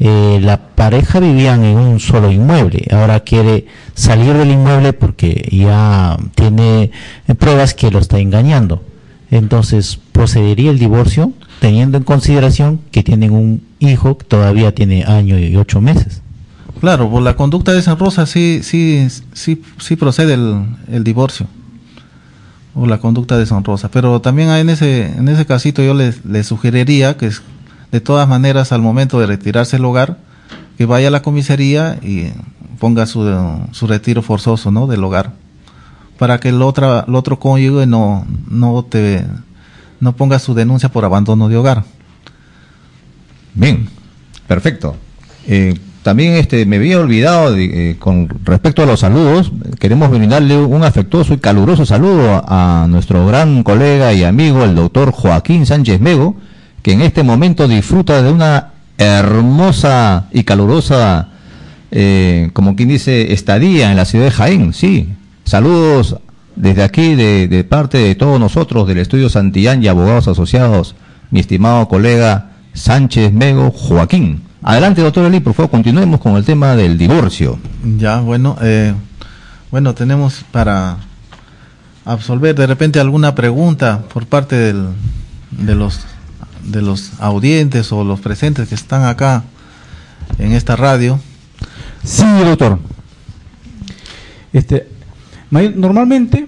eh, 0.00 0.38
la 0.42 0.58
pareja 0.58 1.18
vivían 1.18 1.64
en 1.64 1.78
un 1.78 1.98
solo 1.98 2.30
inmueble, 2.30 2.88
ahora 2.92 3.20
quiere 3.20 3.68
salir 3.94 4.34
del 4.34 4.50
inmueble 4.50 4.92
porque 4.92 5.48
ya 5.50 6.18
tiene 6.34 6.90
pruebas 7.38 7.72
que 7.72 7.90
lo 7.90 8.00
está 8.00 8.18
engañando. 8.18 8.82
Entonces, 9.30 9.98
procedería 10.12 10.70
el 10.70 10.78
divorcio 10.78 11.32
teniendo 11.62 11.96
en 11.96 12.02
consideración 12.02 12.80
que 12.90 13.04
tienen 13.04 13.30
un 13.30 13.62
hijo 13.78 14.18
que 14.18 14.24
todavía 14.24 14.74
tiene 14.74 15.04
año 15.04 15.38
y 15.38 15.54
ocho 15.54 15.80
meses. 15.80 16.20
Claro, 16.80 17.08
por 17.08 17.22
la 17.22 17.36
conducta 17.36 17.72
deshonrosa 17.72 18.26
sí, 18.26 18.62
sí, 18.64 19.06
sí, 19.32 19.62
sí 19.78 19.94
procede 19.94 20.34
el, 20.34 20.64
el 20.90 21.04
divorcio. 21.04 21.46
O 22.74 22.84
la 22.88 22.98
conducta 22.98 23.38
deshonrosa. 23.38 23.92
Pero 23.92 24.20
también 24.20 24.50
en 24.50 24.70
ese, 24.70 25.06
en 25.06 25.28
ese 25.28 25.46
casito 25.46 25.84
yo 25.84 25.94
le, 25.94 26.12
le 26.28 26.42
sugeriría 26.42 27.16
que 27.16 27.30
de 27.92 28.00
todas 28.00 28.26
maneras 28.28 28.72
al 28.72 28.82
momento 28.82 29.20
de 29.20 29.26
retirarse 29.26 29.76
del 29.76 29.84
hogar, 29.84 30.18
que 30.76 30.84
vaya 30.84 31.06
a 31.06 31.10
la 31.12 31.22
comisaría 31.22 31.96
y 32.02 32.32
ponga 32.80 33.06
su, 33.06 33.22
su 33.70 33.86
retiro 33.86 34.20
forzoso 34.20 34.72
¿no? 34.72 34.88
del 34.88 35.04
hogar. 35.04 35.34
Para 36.18 36.40
que 36.40 36.48
el 36.48 36.60
otro, 36.60 37.06
el 37.06 37.14
otro 37.14 37.38
cónyuge 37.38 37.86
no, 37.86 38.26
no, 38.50 38.82
te, 38.82 39.24
no 40.02 40.16
ponga 40.16 40.40
su 40.40 40.52
denuncia 40.52 40.88
por 40.88 41.04
abandono 41.04 41.48
de 41.48 41.56
hogar. 41.56 41.84
Bien, 43.54 43.88
perfecto. 44.48 44.96
Eh, 45.46 45.78
también 46.02 46.32
este, 46.32 46.66
me 46.66 46.76
había 46.76 46.98
olvidado 46.98 47.56
eh, 47.56 47.94
con 48.00 48.28
respecto 48.44 48.82
a 48.82 48.86
los 48.86 48.98
saludos, 48.98 49.52
queremos 49.78 50.10
brindarle 50.10 50.56
un 50.58 50.82
afectuoso 50.82 51.34
y 51.34 51.38
caluroso 51.38 51.86
saludo 51.86 52.42
a, 52.44 52.82
a 52.82 52.88
nuestro 52.88 53.24
gran 53.28 53.62
colega 53.62 54.12
y 54.12 54.24
amigo, 54.24 54.64
el 54.64 54.74
doctor 54.74 55.12
Joaquín 55.12 55.66
Sánchez 55.66 56.00
Mego, 56.00 56.34
que 56.82 56.94
en 56.94 57.02
este 57.02 57.22
momento 57.22 57.68
disfruta 57.68 58.22
de 58.22 58.32
una 58.32 58.72
hermosa 58.98 60.26
y 60.32 60.42
calurosa, 60.42 61.28
eh, 61.92 62.50
como 62.54 62.74
quien 62.74 62.88
dice, 62.88 63.32
estadía 63.32 63.92
en 63.92 63.96
la 63.96 64.04
ciudad 64.04 64.24
de 64.24 64.30
Jaén. 64.32 64.72
Sí, 64.72 65.10
saludos 65.44 66.16
desde 66.56 66.82
aquí, 66.82 67.14
de, 67.14 67.48
de 67.48 67.64
parte 67.64 67.98
de 67.98 68.14
todos 68.14 68.38
nosotros 68.38 68.86
del 68.86 68.98
Estudio 68.98 69.28
Santillán 69.28 69.82
y 69.82 69.88
Abogados 69.88 70.28
Asociados, 70.28 70.94
mi 71.30 71.40
estimado 71.40 71.88
colega 71.88 72.52
Sánchez 72.74 73.32
Mego 73.32 73.70
Joaquín. 73.70 74.42
Adelante, 74.62 75.02
doctor 75.02 75.26
Eli, 75.26 75.40
por 75.40 75.54
favor, 75.54 75.70
continuemos 75.70 76.20
con 76.20 76.36
el 76.36 76.44
tema 76.44 76.76
del 76.76 76.96
divorcio. 76.96 77.58
Ya, 77.98 78.20
bueno, 78.20 78.56
eh, 78.62 78.94
bueno, 79.70 79.94
tenemos 79.94 80.44
para 80.50 80.98
absolver 82.04 82.54
de 82.54 82.66
repente 82.66 83.00
alguna 83.00 83.34
pregunta 83.34 84.02
por 84.12 84.26
parte 84.26 84.56
del, 84.56 84.86
de 85.50 85.74
los 85.74 86.00
de 86.62 86.80
los 86.80 87.20
audientes 87.20 87.90
o 87.90 88.04
los 88.04 88.20
presentes 88.20 88.68
que 88.68 88.74
están 88.76 89.04
acá 89.04 89.42
en 90.38 90.52
esta 90.52 90.76
radio. 90.76 91.18
Sí, 92.04 92.24
doctor. 92.44 92.78
Este, 94.52 94.88
normalmente 95.52 96.46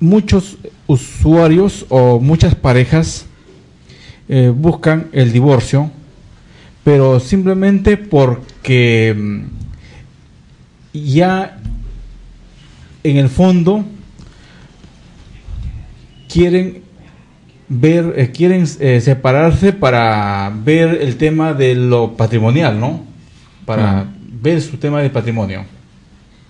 muchos 0.00 0.58
usuarios 0.86 1.86
o 1.88 2.18
muchas 2.20 2.54
parejas 2.54 3.26
eh, 4.28 4.52
buscan 4.54 5.06
el 5.12 5.32
divorcio, 5.32 5.90
pero 6.82 7.20
simplemente 7.20 7.96
porque 7.96 9.14
mm, 9.16 9.42
ya 10.92 11.58
en 13.04 13.16
el 13.18 13.28
fondo 13.28 13.84
quieren 16.28 16.82
ver, 17.68 18.14
eh, 18.16 18.30
quieren 18.30 18.66
eh, 18.80 19.00
separarse 19.00 19.72
para 19.72 20.52
ver 20.64 20.98
el 21.00 21.16
tema 21.16 21.54
de 21.54 21.74
lo 21.74 22.16
patrimonial, 22.16 22.78
¿no? 22.80 23.04
Para 23.64 23.82
Claro. 23.82 24.08
ver 24.42 24.60
su 24.60 24.76
tema 24.76 25.00
de 25.00 25.10
patrimonio. 25.10 25.64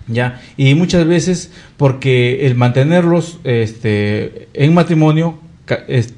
¿Ya? 0.07 0.39
Y 0.55 0.75
muchas 0.75 1.07
veces 1.07 1.51
porque 1.77 2.45
el 2.45 2.55
mantenerlos 2.55 3.39
este, 3.43 4.47
en 4.53 4.73
matrimonio 4.73 5.39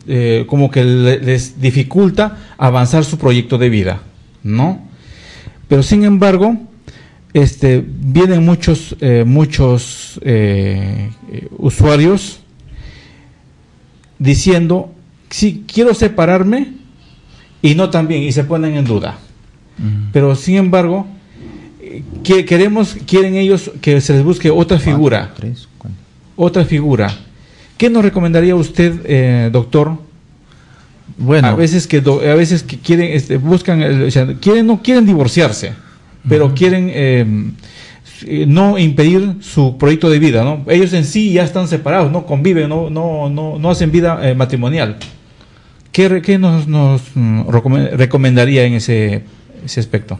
eh, 0.07 0.43
como 0.47 0.69
que 0.69 0.83
le- 0.83 1.19
les 1.21 1.61
dificulta 1.61 2.37
avanzar 2.57 3.05
su 3.05 3.17
proyecto 3.17 3.57
de 3.57 3.69
vida, 3.69 4.01
¿no? 4.43 4.81
Pero 5.69 5.83
sin 5.83 6.03
embargo, 6.03 6.57
este, 7.33 7.81
vienen 7.87 8.43
muchos, 8.43 8.95
eh, 8.99 9.23
muchos 9.25 10.19
eh, 10.23 11.09
usuarios 11.57 12.41
diciendo, 14.19 14.91
sí, 15.29 15.63
quiero 15.71 15.93
separarme 15.93 16.73
y 17.61 17.75
no 17.75 17.89
también, 17.89 18.23
y 18.23 18.31
se 18.31 18.43
ponen 18.43 18.75
en 18.75 18.85
duda. 18.85 19.17
Pero 20.11 20.35
sin 20.35 20.55
embargo, 20.55 21.05
que 22.23 22.45
queremos, 22.45 22.95
quieren 23.05 23.35
ellos 23.35 23.71
que 23.81 24.01
se 24.01 24.13
les 24.13 24.23
busque 24.23 24.49
otra 24.49 24.79
figura, 24.79 25.33
Tres, 25.35 25.67
otra 26.35 26.65
figura. 26.65 27.13
¿Qué 27.77 27.89
nos 27.89 28.03
recomendaría 28.03 28.55
usted, 28.55 28.93
eh, 29.05 29.49
doctor? 29.51 29.97
Bueno, 31.17 31.47
a 31.49 31.55
veces 31.55 31.87
que 31.87 32.01
do- 32.01 32.21
a 32.21 32.35
veces 32.35 32.63
que 32.63 32.77
quieren, 32.77 33.11
este, 33.13 33.37
buscan, 33.37 33.81
el- 33.81 34.03
o 34.03 34.11
sea, 34.11 34.27
quieren 34.39 34.67
no 34.67 34.81
quieren 34.83 35.05
divorciarse, 35.05 35.73
pero 36.27 36.53
quieren 36.53 36.91
eh, 36.93 37.25
eh, 38.25 38.45
no 38.47 38.77
impedir 38.77 39.35
su 39.41 39.77
proyecto 39.77 40.09
de 40.09 40.19
vida, 40.19 40.43
¿no? 40.43 40.63
Ellos 40.67 40.93
en 40.93 41.05
sí 41.05 41.31
ya 41.33 41.43
están 41.43 41.67
separados, 41.67 42.11
no 42.11 42.25
conviven, 42.25 42.67
no 42.69 42.89
no 42.89 43.29
no, 43.29 43.57
no 43.57 43.69
hacen 43.69 43.91
vida 43.91 44.19
eh, 44.29 44.35
matrimonial. 44.35 44.97
¿Qué, 45.91 46.21
qué 46.21 46.37
nos, 46.37 46.67
nos 46.67 47.01
mm, 47.15 47.41
recome- 47.47 47.89
recomendaría 47.91 48.65
en 48.65 48.73
ese, 48.73 49.23
ese 49.65 49.79
aspecto? 49.79 50.19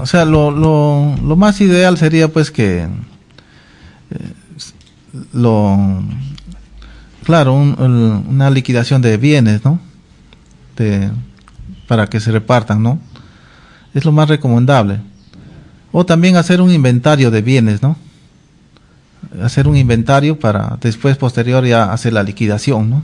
O 0.00 0.06
sea, 0.06 0.24
lo, 0.24 0.50
lo, 0.50 1.14
lo 1.22 1.36
más 1.36 1.60
ideal 1.60 1.96
sería 1.98 2.28
pues 2.28 2.50
que 2.50 2.82
eh, 4.10 4.32
lo 5.32 6.02
claro, 7.24 7.54
un- 7.54 8.24
una 8.28 8.50
liquidación 8.50 9.02
de 9.02 9.16
bienes, 9.16 9.64
¿no? 9.64 9.78
De, 10.76 11.10
para 11.86 12.06
que 12.06 12.20
se 12.20 12.30
repartan, 12.32 12.82
¿no? 12.82 12.98
Es 13.94 14.04
lo 14.04 14.12
más 14.12 14.28
recomendable. 14.28 15.00
O 15.92 16.04
también 16.06 16.36
hacer 16.36 16.60
un 16.60 16.70
inventario 16.70 17.30
de 17.30 17.42
bienes, 17.42 17.82
¿no? 17.82 17.96
Hacer 19.42 19.66
un 19.68 19.76
inventario 19.76 20.38
para 20.38 20.78
después 20.80 21.16
posterior 21.16 21.64
ya 21.66 21.92
hacer 21.92 22.12
la 22.12 22.22
liquidación, 22.22 22.88
¿no? 22.90 23.02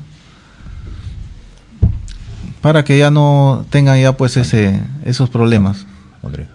Para 2.61 2.85
que 2.85 2.99
ya 2.99 3.11
no 3.11 3.67
tengan 3.69 4.01
ya 4.01 4.17
pues 4.17 4.37
ese 4.37 4.81
esos 5.05 5.29
problemas. 5.29 5.87
Rodrigo. 6.23 6.49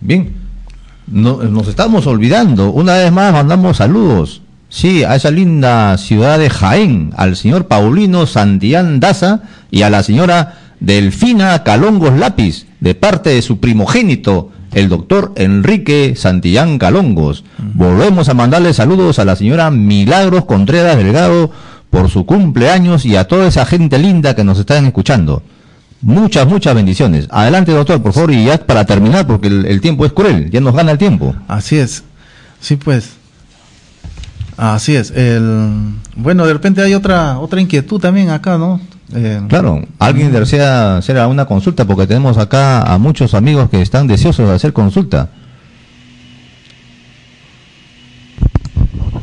Bien, 0.00 0.32
no- 1.06 1.42
nos 1.42 1.68
estamos 1.68 2.06
olvidando. 2.06 2.70
Una 2.70 2.94
vez 2.94 3.12
más 3.12 3.32
mandamos 3.32 3.78
saludos. 3.78 4.42
Sí, 4.68 5.02
a 5.02 5.16
esa 5.16 5.30
linda 5.32 5.98
ciudad 5.98 6.38
de 6.38 6.48
Jaén, 6.48 7.12
al 7.16 7.34
señor 7.36 7.66
Paulino 7.66 8.26
Santillán 8.26 9.00
Daza 9.00 9.40
y 9.70 9.82
a 9.82 9.90
la 9.90 10.02
señora 10.04 10.58
Delfina 10.78 11.62
Calongos 11.64 12.16
Lápiz, 12.16 12.66
de 12.78 12.94
parte 12.94 13.30
de 13.30 13.42
su 13.42 13.58
primogénito, 13.58 14.52
el 14.72 14.88
doctor 14.88 15.32
Enrique 15.34 16.14
Santillán 16.16 16.78
Calongos. 16.78 17.42
Volvemos 17.74 18.28
a 18.28 18.34
mandarle 18.34 18.72
saludos 18.72 19.18
a 19.18 19.24
la 19.24 19.34
señora 19.34 19.72
Milagros 19.72 20.44
Contreras 20.44 20.96
Delgado 20.96 21.50
por 21.90 22.08
su 22.08 22.24
cumpleaños 22.24 23.04
y 23.04 23.16
a 23.16 23.24
toda 23.26 23.48
esa 23.48 23.66
gente 23.66 23.98
linda 23.98 24.36
que 24.36 24.44
nos 24.44 24.60
están 24.60 24.86
escuchando. 24.86 25.42
Muchas, 26.02 26.46
muchas 26.46 26.74
bendiciones. 26.74 27.26
Adelante, 27.30 27.72
doctor, 27.72 28.02
por 28.02 28.12
favor, 28.12 28.32
y 28.32 28.46
ya 28.46 28.58
para 28.58 28.84
terminar, 28.86 29.26
porque 29.26 29.48
el, 29.48 29.66
el 29.66 29.80
tiempo 29.80 30.06
es 30.06 30.12
cruel, 30.12 30.50
ya 30.50 30.60
nos 30.60 30.74
gana 30.74 30.92
el 30.92 30.98
tiempo. 30.98 31.34
Así 31.46 31.76
es. 31.76 32.04
Sí, 32.60 32.76
pues. 32.76 33.10
Así 34.56 34.94
es. 34.96 35.10
El, 35.10 35.94
bueno, 36.16 36.46
de 36.46 36.52
repente 36.52 36.82
hay 36.82 36.94
otra 36.94 37.38
otra 37.38 37.60
inquietud 37.60 38.00
también 38.00 38.30
acá, 38.30 38.58
¿no? 38.58 38.80
Eh, 39.14 39.40
Claro, 39.48 39.82
alguien 39.98 40.32
desea 40.32 40.98
hacer 40.98 41.18
una 41.26 41.44
consulta, 41.46 41.84
porque 41.84 42.06
tenemos 42.06 42.38
acá 42.38 42.82
a 42.82 42.98
muchos 42.98 43.34
amigos 43.34 43.68
que 43.70 43.82
están 43.82 44.06
deseosos 44.06 44.48
de 44.48 44.54
hacer 44.54 44.72
consulta. 44.72 45.30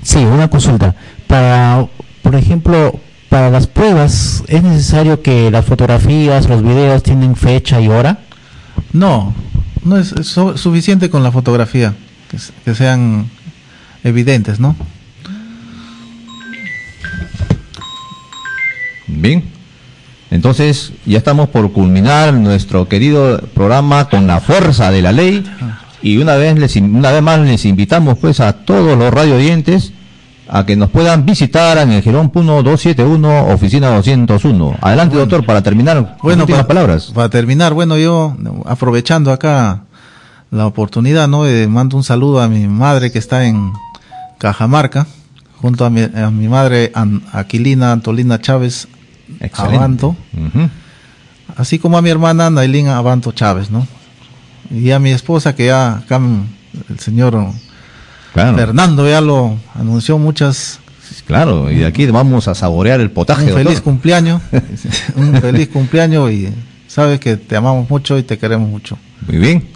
Sí, 0.03 0.19
una 0.19 0.47
consulta. 0.47 0.95
Para, 1.27 1.85
por 2.21 2.35
ejemplo, 2.35 2.99
para 3.29 3.49
las 3.49 3.67
pruebas, 3.67 4.43
¿es 4.47 4.63
necesario 4.63 5.21
que 5.21 5.51
las 5.51 5.65
fotografías, 5.65 6.47
los 6.47 6.63
videos 6.63 7.03
tienen 7.03 7.35
fecha 7.35 7.79
y 7.81 7.87
hora? 7.87 8.19
No, 8.93 9.33
no 9.83 9.97
es, 9.97 10.11
es 10.13 10.27
su- 10.27 10.57
suficiente 10.57 11.09
con 11.09 11.23
la 11.23 11.31
fotografía, 11.31 11.93
que, 12.63 12.73
sean 12.75 13.29
evidentes, 14.03 14.59
¿no? 14.59 14.75
Bien. 19.07 19.43
Entonces, 20.29 20.91
ya 21.05 21.17
estamos 21.19 21.49
por 21.49 21.71
culminar 21.71 22.33
nuestro 22.33 22.87
querido 22.89 23.39
programa 23.53 24.09
con 24.09 24.27
la 24.27 24.41
fuerza 24.41 24.91
de 24.91 25.01
la 25.01 25.11
ley. 25.13 25.43
Y 26.01 26.17
una 26.17 26.35
vez, 26.35 26.57
les, 26.59 26.75
in- 26.75 26.95
una 26.95 27.11
vez 27.11 27.21
más 27.21 27.39
les 27.39 27.65
invitamos 27.65 28.17
pues 28.19 28.39
a 28.39 28.53
todos 28.53 28.97
los 28.97 29.13
radio 29.13 29.35
oyentes 29.35 29.93
a 30.49 30.65
que 30.65 30.75
nos 30.75 30.89
puedan 30.89 31.25
visitar 31.25 31.77
en 31.77 31.91
el 31.91 32.01
Girón 32.01 32.29
Puno 32.29 32.63
271, 32.63 33.47
oficina 33.47 33.89
201. 33.89 34.77
Adelante, 34.81 35.15
doctor, 35.17 35.45
para 35.45 35.61
terminar. 35.61 36.17
Bueno, 36.21 36.43
últimas 36.43 36.61
para, 36.65 36.67
palabras. 36.67 37.11
para 37.13 37.29
terminar, 37.29 37.73
bueno, 37.73 37.97
yo 37.97 38.35
aprovechando 38.65 39.31
acá 39.31 39.83
la 40.51 40.65
oportunidad, 40.65 41.27
¿no? 41.27 41.45
Eh, 41.45 41.67
mando 41.67 41.97
un 41.97 42.03
saludo 42.03 42.41
a 42.41 42.47
mi 42.47 42.67
madre 42.67 43.11
que 43.11 43.19
está 43.19 43.45
en 43.45 43.73
Cajamarca, 44.37 45.05
junto 45.61 45.83
a 45.85 45.89
mi, 45.89 46.01
a 46.03 46.31
mi 46.31 46.47
madre 46.47 46.91
An- 46.95 47.23
Aquilina 47.33 47.91
Antolina 47.91 48.39
Chávez 48.39 48.87
Excelente. 49.41 49.75
Abanto, 49.77 50.15
así 51.57 51.79
como 51.79 51.97
a 51.97 52.01
mi 52.01 52.09
hermana 52.09 52.49
Nailin 52.49 52.87
Abanto 52.87 53.31
Chávez, 53.33 53.69
¿no? 53.71 53.85
Y 54.71 54.91
a 54.91 54.99
mi 54.99 55.11
esposa 55.11 55.55
que 55.55 55.65
ya 55.67 55.93
acá 55.97 56.19
el 56.89 56.99
señor 56.99 57.47
Claro, 58.37 58.55
Fernando 58.55 59.09
ya 59.09 59.19
lo 59.19 59.57
anunció 59.73 60.19
muchas 60.19 60.79
claro, 61.25 61.71
y 61.71 61.77
de 61.77 61.87
aquí 61.87 62.05
vamos 62.05 62.47
a 62.47 62.53
saborear 62.53 63.01
el 63.01 63.09
potaje. 63.09 63.41
un 63.41 63.47
doctor. 63.47 63.65
feliz 63.65 63.81
cumpleaños, 63.81 64.41
un 65.15 65.41
feliz 65.41 65.69
cumpleaños 65.69 66.31
y 66.31 66.49
sabes 66.85 67.19
que 67.19 67.35
te 67.37 67.55
amamos 67.55 67.89
mucho 67.89 68.15
y 68.15 68.21
te 68.21 68.37
queremos 68.37 68.69
mucho. 68.69 68.95
Muy 69.27 69.39
bien. 69.39 69.67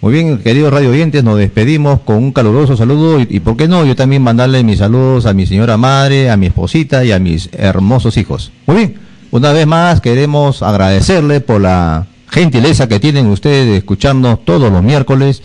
Muy 0.00 0.14
bien, 0.14 0.38
queridos 0.38 0.72
radio 0.72 0.90
oyentes, 0.90 1.22
nos 1.22 1.36
despedimos 1.36 2.00
con 2.00 2.16
un 2.16 2.32
caluroso 2.32 2.74
saludo 2.74 3.20
y, 3.20 3.26
y 3.28 3.40
por 3.40 3.58
qué 3.58 3.68
no, 3.68 3.84
yo 3.84 3.94
también 3.94 4.22
mandarle 4.22 4.64
mis 4.64 4.78
saludos 4.78 5.26
a 5.26 5.34
mi 5.34 5.44
señora 5.44 5.76
madre, 5.76 6.30
a 6.30 6.38
mi 6.38 6.46
esposita 6.46 7.04
y 7.04 7.12
a 7.12 7.18
mis 7.18 7.50
hermosos 7.52 8.16
hijos. 8.16 8.50
Muy 8.66 8.76
bien, 8.76 8.94
una 9.30 9.52
vez 9.52 9.66
más 9.66 10.00
queremos 10.00 10.62
agradecerle 10.62 11.40
por 11.40 11.60
la 11.60 12.06
gentileza 12.30 12.88
que 12.88 12.98
tienen 12.98 13.26
ustedes 13.26 13.66
de 13.66 13.76
escucharnos 13.76 14.42
todos 14.46 14.72
los 14.72 14.82
miércoles 14.82 15.42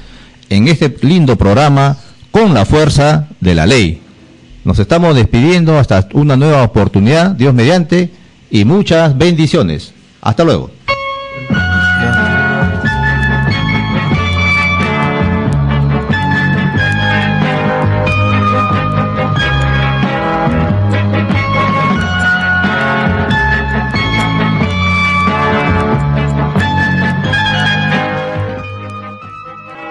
en 0.49 0.69
este 0.69 0.95
lindo 1.01 1.35
programa 1.35 1.97
con 2.33 2.55
la 2.55 2.65
fuerza 2.65 3.27
de 3.41 3.53
la 3.53 3.67
ley. 3.67 4.01
Nos 4.65 4.79
estamos 4.79 5.15
despidiendo 5.15 5.77
hasta 5.77 6.07
una 6.13 6.35
nueva 6.35 6.63
oportunidad, 6.63 7.29
Dios 7.29 7.53
mediante, 7.53 8.09
y 8.49 8.65
muchas 8.65 9.15
bendiciones. 9.15 9.93
Hasta 10.19 10.43
luego. 10.43 10.71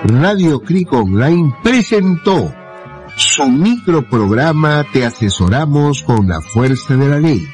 Radio 0.05 0.61
Cric 0.61 0.93
Online 0.93 1.55
presentó 1.63 2.53
su 3.17 3.49
microprograma 3.49 4.85
Te 4.93 5.05
asesoramos 5.05 6.03
con 6.03 6.27
la 6.27 6.41
fuerza 6.41 6.97
de 6.97 7.09
la 7.09 7.21
ley, 7.21 7.47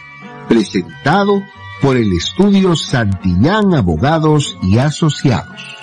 presentado 0.49 1.43
por 1.83 1.97
el 1.97 2.11
estudio 2.13 2.75
Santillán 2.75 3.75
Abogados 3.75 4.57
y 4.63 4.79
Asociados. 4.79 5.78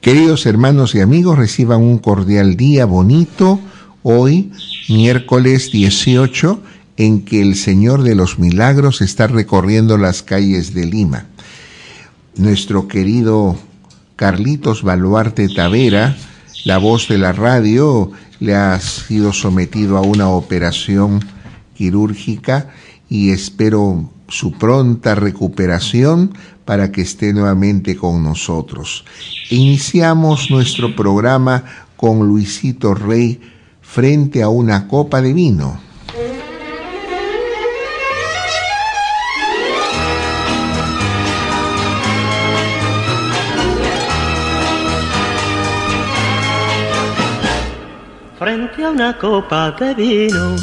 Queridos 0.00 0.46
hermanos 0.46 0.94
y 0.94 1.00
amigos, 1.00 1.36
reciban 1.36 1.82
un 1.82 1.98
cordial 1.98 2.56
día 2.56 2.86
bonito 2.86 3.60
hoy, 4.02 4.50
miércoles 4.88 5.72
18, 5.72 6.62
en 6.96 7.22
que 7.22 7.42
el 7.42 7.54
Señor 7.54 8.02
de 8.02 8.14
los 8.14 8.38
Milagros 8.38 9.02
está 9.02 9.26
recorriendo 9.26 9.98
las 9.98 10.22
calles 10.22 10.72
de 10.72 10.86
Lima. 10.86 11.26
Nuestro 12.34 12.88
querido 12.88 13.58
Carlitos 14.16 14.82
Baluarte 14.82 15.48
Tavera, 15.48 16.16
la 16.64 16.78
voz 16.78 17.06
de 17.08 17.18
la 17.18 17.32
radio, 17.32 18.10
le 18.38 18.54
ha 18.54 18.80
sido 18.80 19.34
sometido 19.34 19.98
a 19.98 20.00
una 20.00 20.30
operación 20.30 21.20
quirúrgica 21.74 22.70
y 23.10 23.32
espero 23.32 24.10
su 24.30 24.52
pronta 24.52 25.14
recuperación 25.14 26.32
para 26.64 26.90
que 26.90 27.02
esté 27.02 27.32
nuevamente 27.32 27.96
con 27.96 28.22
nosotros. 28.22 29.04
Iniciamos 29.50 30.50
nuestro 30.50 30.94
programa 30.94 31.64
con 31.96 32.26
Luisito 32.26 32.94
Rey 32.94 33.40
frente 33.82 34.42
a 34.42 34.48
una 34.48 34.86
copa 34.86 35.20
de 35.20 35.32
vino. 35.32 35.80
Frente 48.38 48.84
a 48.84 48.90
una 48.90 49.18
copa 49.18 49.72
de 49.72 49.94
vino, 49.94 50.56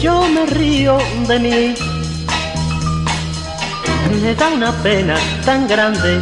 yo 0.00 0.26
me 0.28 0.46
río 0.46 0.96
de 1.28 1.38
mí 1.38 1.74
me 4.22 4.34
da 4.34 4.48
una 4.48 4.72
pena 4.82 5.16
tan 5.44 5.68
grande 5.68 6.20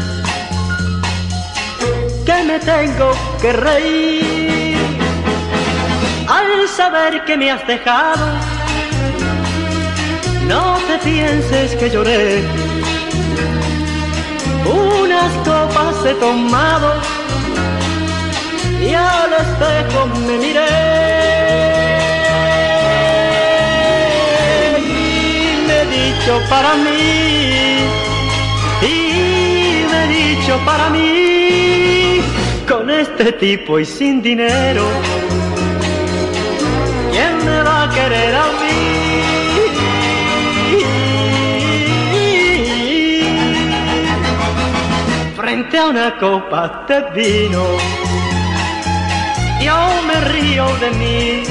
que 2.27 2.45
me 2.45 2.59
tengo 2.59 3.13
que 3.41 3.53
reír 3.53 4.77
al 6.27 6.69
saber 6.69 7.25
que 7.25 7.37
me 7.37 7.51
has 7.51 7.67
dejado. 7.67 8.27
No 10.47 10.79
te 10.89 10.99
pienses 10.99 11.75
que 11.77 11.91
lloré, 11.91 12.43
unas 14.67 15.33
copas 15.45 16.05
he 16.05 16.15
tomado 16.15 16.95
y 18.81 18.95
al 18.95 19.33
espejo 19.33 20.07
me 20.27 20.39
miré. 20.39 21.18
Dicho 26.29 26.41
para 26.51 26.75
mí 26.75 27.79
y 28.83 29.85
me 29.91 30.05
he 30.05 30.09
dicho 30.09 30.61
para 30.67 30.91
mí, 30.91 32.21
con 32.69 32.91
este 32.91 33.33
tipo 33.33 33.79
y 33.79 33.87
sin 33.87 34.21
dinero, 34.21 34.85
¿quién 37.13 37.45
me 37.47 37.63
va 37.63 37.85
a 37.85 37.91
querer 37.91 38.35
a 38.35 38.47
mí? 38.61 38.79
Frente 45.35 45.79
a 45.79 45.87
una 45.87 46.19
copa 46.19 46.85
de 46.89 47.01
vino, 47.17 47.65
yo 49.63 49.79
me 50.07 50.21
río 50.33 50.67
de 50.77 50.91
mí, 50.91 51.43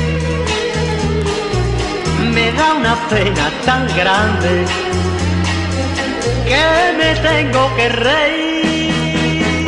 me 2.47 2.53
da 2.53 2.73
una 2.73 2.95
pena 3.09 3.51
tan 3.65 3.87
grande 3.95 4.65
que 6.47 6.65
me 6.99 7.09
tengo 7.29 7.75
que 7.75 7.89
reír. 7.89 9.67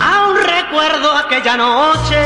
Aún 0.00 0.36
recuerdo 0.56 1.08
aquella 1.16 1.56
noche 1.56 2.20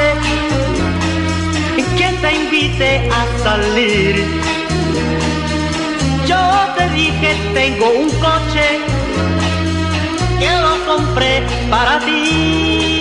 que 1.98 2.08
te 2.22 2.34
invité 2.42 3.08
a 3.18 3.22
salir. 3.44 4.14
Yo 6.26 6.42
te 6.76 6.88
dije 6.88 7.36
tengo 7.54 7.86
un 7.90 8.10
coche 8.26 8.66
que 10.40 10.52
lo 10.64 10.74
compré 10.86 11.42
para 11.70 11.98
ti. 12.00 12.94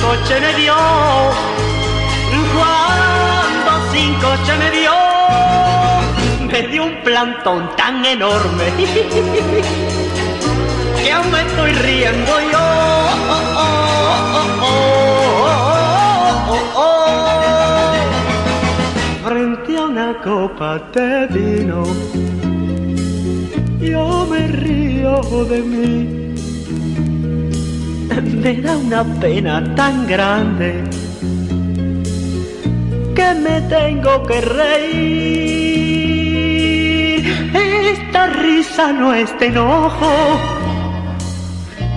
Coche 0.00 0.38
me 0.38 0.52
dio, 0.54 0.76
coche 4.24 4.54
me 4.56 4.70
dio 4.70 4.92
me 6.50 6.60
dio 6.68 6.84
un 6.84 6.96
plantón 7.02 7.60
tan 7.76 8.04
enorme 8.04 8.66
que 11.02 11.12
aún 11.12 11.30
me 11.30 11.40
estoy 11.42 11.72
riendo 11.72 12.32
yo. 12.52 12.64
Frente 19.24 19.76
a 19.76 19.84
una 19.92 20.10
copa 20.22 20.70
de 20.94 21.26
vino, 21.36 21.82
yo 23.80 24.26
me 24.30 24.46
río 24.46 25.14
de 25.50 25.58
mí. 25.72 25.90
Me 28.42 28.52
da 28.62 28.76
una 28.76 29.02
pena 29.20 29.74
tan 29.74 30.06
grande 30.06 31.03
que 33.14 33.34
me 33.34 33.60
tengo 33.62 34.22
que 34.24 34.40
reír. 34.40 35.84
Esta 37.54 38.26
risa 38.26 38.92
no 38.92 39.14
es 39.14 39.38
de 39.38 39.46
enojo, 39.46 40.38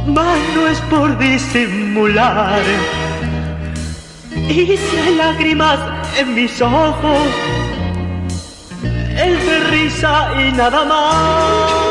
mas 0.08 0.38
no 0.56 0.68
es 0.68 0.80
por 0.82 1.18
disimular. 1.18 2.62
Y 4.50 4.78
si 4.78 4.98
hay 4.98 5.16
lágrimas 5.16 5.80
en 6.18 6.36
mis 6.36 6.62
ojos, 6.62 7.28
es 8.84 9.46
de 9.46 9.60
risa 9.72 10.30
y 10.40 10.52
nada 10.54 10.86
más. 10.86 11.87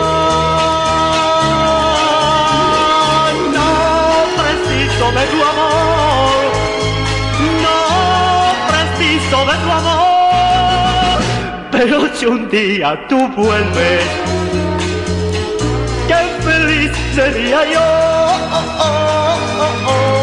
Pero 11.77 12.09
si 12.15 12.25
un 12.25 12.49
día 12.49 13.07
tú 13.07 13.29
vuelves, 13.37 14.03
qué 16.09 16.43
feliz 16.43 16.91
sería 17.15 17.71
yo. 17.71 17.81
Oh, 18.51 18.79
oh, 18.81 19.85
oh, 19.87 20.17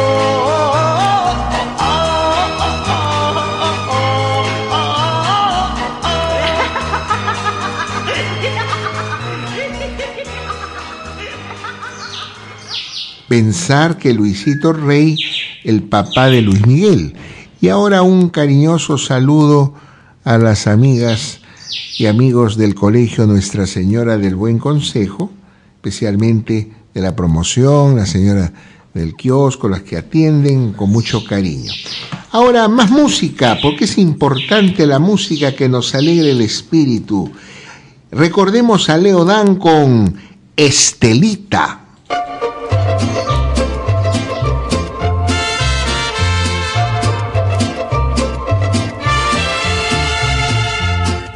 pensar 13.28 13.99
que 13.99 14.12
Luisito 14.12 14.74
Rey, 14.74 15.18
el 15.64 15.84
papá 15.84 16.30
de 16.30 16.41
Luis 16.41 16.66
Miguel. 16.66 17.14
Y 17.62 17.70
ahora 17.70 18.01
un 18.01 18.30
cariñoso 18.30 18.97
saludo 18.97 19.76
a 20.24 20.39
las 20.39 20.66
amigas 20.66 21.43
y 21.97 22.05
amigos 22.05 22.57
del 22.57 22.76
Colegio 22.76 23.26
Nuestra 23.28 23.67
Señora 23.67 24.17
del 24.17 24.36
Buen 24.36 24.59
Consejo, 24.59 25.32
especialmente 25.76 26.71
de 26.93 27.01
la 27.01 27.15
promoción, 27.15 27.95
la 27.95 28.05
señora 28.05 28.51
del 28.93 29.15
kiosco, 29.15 29.69
las 29.69 29.82
que 29.82 29.97
atienden 29.97 30.74
con 30.74 30.91
mucho 30.91 31.24
cariño. 31.24 31.71
Ahora, 32.32 32.67
más 32.67 32.89
música, 32.89 33.57
porque 33.61 33.86
es 33.86 33.97
importante 33.97 34.86
la 34.88 34.99
música 34.99 35.55
que 35.55 35.69
nos 35.69 35.93
alegre 35.95 36.32
el 36.32 36.41
espíritu. 36.41 37.32
Recordemos 38.11 38.89
a 38.89 38.97
Leo 38.97 39.26
Dan 39.26 39.55
con 39.55 40.15
Estelita. 40.55 41.82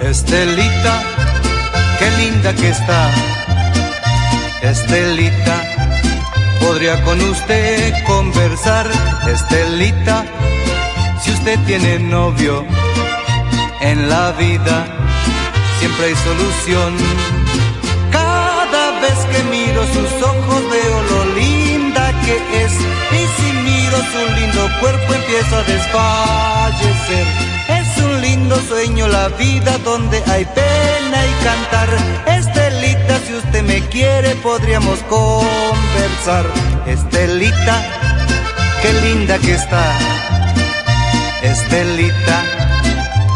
Estelita, 0.09 1.03
qué 1.99 2.09
linda 2.11 2.53
que 2.53 2.69
está. 2.69 3.11
Estelita, 4.61 5.55
podría 6.61 7.03
con 7.03 7.19
usted 7.19 7.93
conversar. 8.05 8.87
Estelita, 9.27 10.23
si 11.21 11.31
usted 11.31 11.59
tiene 11.65 11.99
novio 11.99 12.65
en 13.81 14.07
la 14.07 14.31
vida, 14.31 14.85
siempre 15.79 16.05
hay 16.05 16.15
solución. 16.15 16.95
Cada 18.09 19.01
vez 19.01 19.17
que 19.29 19.43
miro 19.51 19.85
sus 19.87 20.23
ojos 20.23 20.61
veo 20.71 21.03
lo 21.11 21.35
linda 21.35 22.13
que 22.23 22.63
es. 22.63 22.73
Y 23.11 23.23
si 23.35 23.51
miro 23.69 23.97
su 23.97 24.39
lindo 24.39 24.69
cuerpo 24.79 25.13
empiezo 25.13 25.57
a 25.57 25.63
desfallecer. 25.63 27.47
Es 27.97 28.03
un 28.03 28.21
lindo 28.21 28.55
sueño 28.67 29.07
la 29.07 29.27
vida 29.29 29.77
donde 29.79 30.21
hay 30.27 30.45
pena 30.45 31.25
y 31.25 31.43
cantar. 31.43 31.89
Estelita, 32.27 33.19
si 33.25 33.33
usted 33.33 33.63
me 33.63 33.81
quiere 33.89 34.35
podríamos 34.35 34.99
conversar. 35.09 36.45
Estelita, 36.85 37.81
qué 38.81 38.93
linda 39.01 39.39
que 39.39 39.55
está. 39.55 39.97
Estelita, 41.41 42.43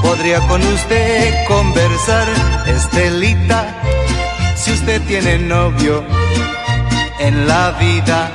podría 0.04 0.40
con 0.42 0.62
usted 0.62 1.48
conversar. 1.48 2.28
Estelita, 2.68 3.66
si 4.56 4.72
usted 4.74 5.02
tiene 5.08 5.40
novio 5.40 6.04
en 7.20 7.48
la 7.48 7.72
vida, 7.72 8.30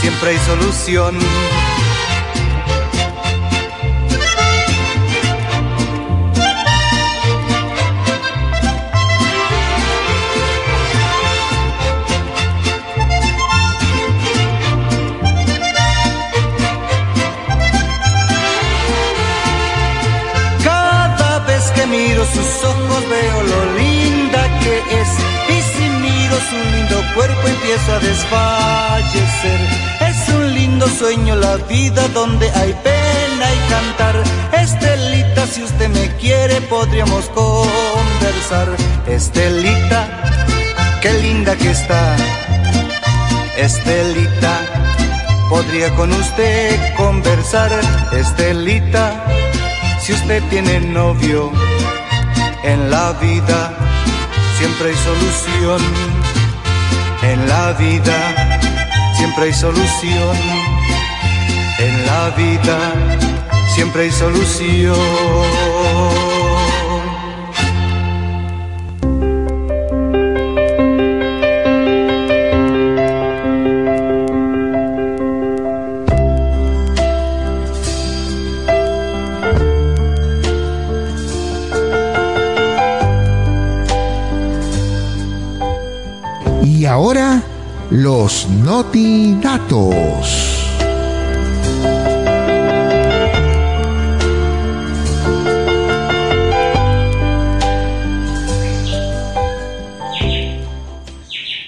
siempre 0.00 0.30
hay 0.30 0.38
solución. 0.38 1.18
Cuerpo 27.14 27.48
empiezo 27.48 27.92
a 27.92 27.98
desfallecer. 27.98 29.60
Es 30.00 30.28
un 30.28 30.54
lindo 30.54 30.88
sueño 30.88 31.34
la 31.36 31.56
vida 31.56 32.06
donde 32.08 32.50
hay 32.50 32.72
pena 32.82 33.46
y 33.52 33.58
cantar. 33.70 34.22
Estelita, 34.52 35.46
si 35.46 35.62
usted 35.62 35.88
me 35.88 36.08
quiere 36.16 36.60
podríamos 36.62 37.26
conversar. 37.30 38.68
Estelita, 39.06 40.08
qué 41.02 41.12
linda 41.14 41.56
que 41.56 41.70
está. 41.70 42.16
Estelita, 43.56 44.60
podría 45.48 45.94
con 45.94 46.12
usted 46.12 46.94
conversar. 46.96 47.70
Estelita, 48.12 49.24
si 50.00 50.12
usted 50.12 50.42
tiene 50.50 50.80
novio 50.80 51.52
en 52.62 52.90
la 52.90 53.12
vida, 53.12 53.76
siempre 54.58 54.88
hay 54.90 54.96
solución. 54.96 56.23
En 57.32 57.48
la 57.48 57.72
vida, 57.72 58.18
siempre 59.16 59.44
hay 59.46 59.52
solución. 59.52 60.36
En 61.78 62.06
la 62.06 62.30
vida, 62.36 62.78
siempre 63.74 64.02
hay 64.02 64.12
solución. 64.12 65.63
Los 88.16 88.48
notidatos. 88.48 90.28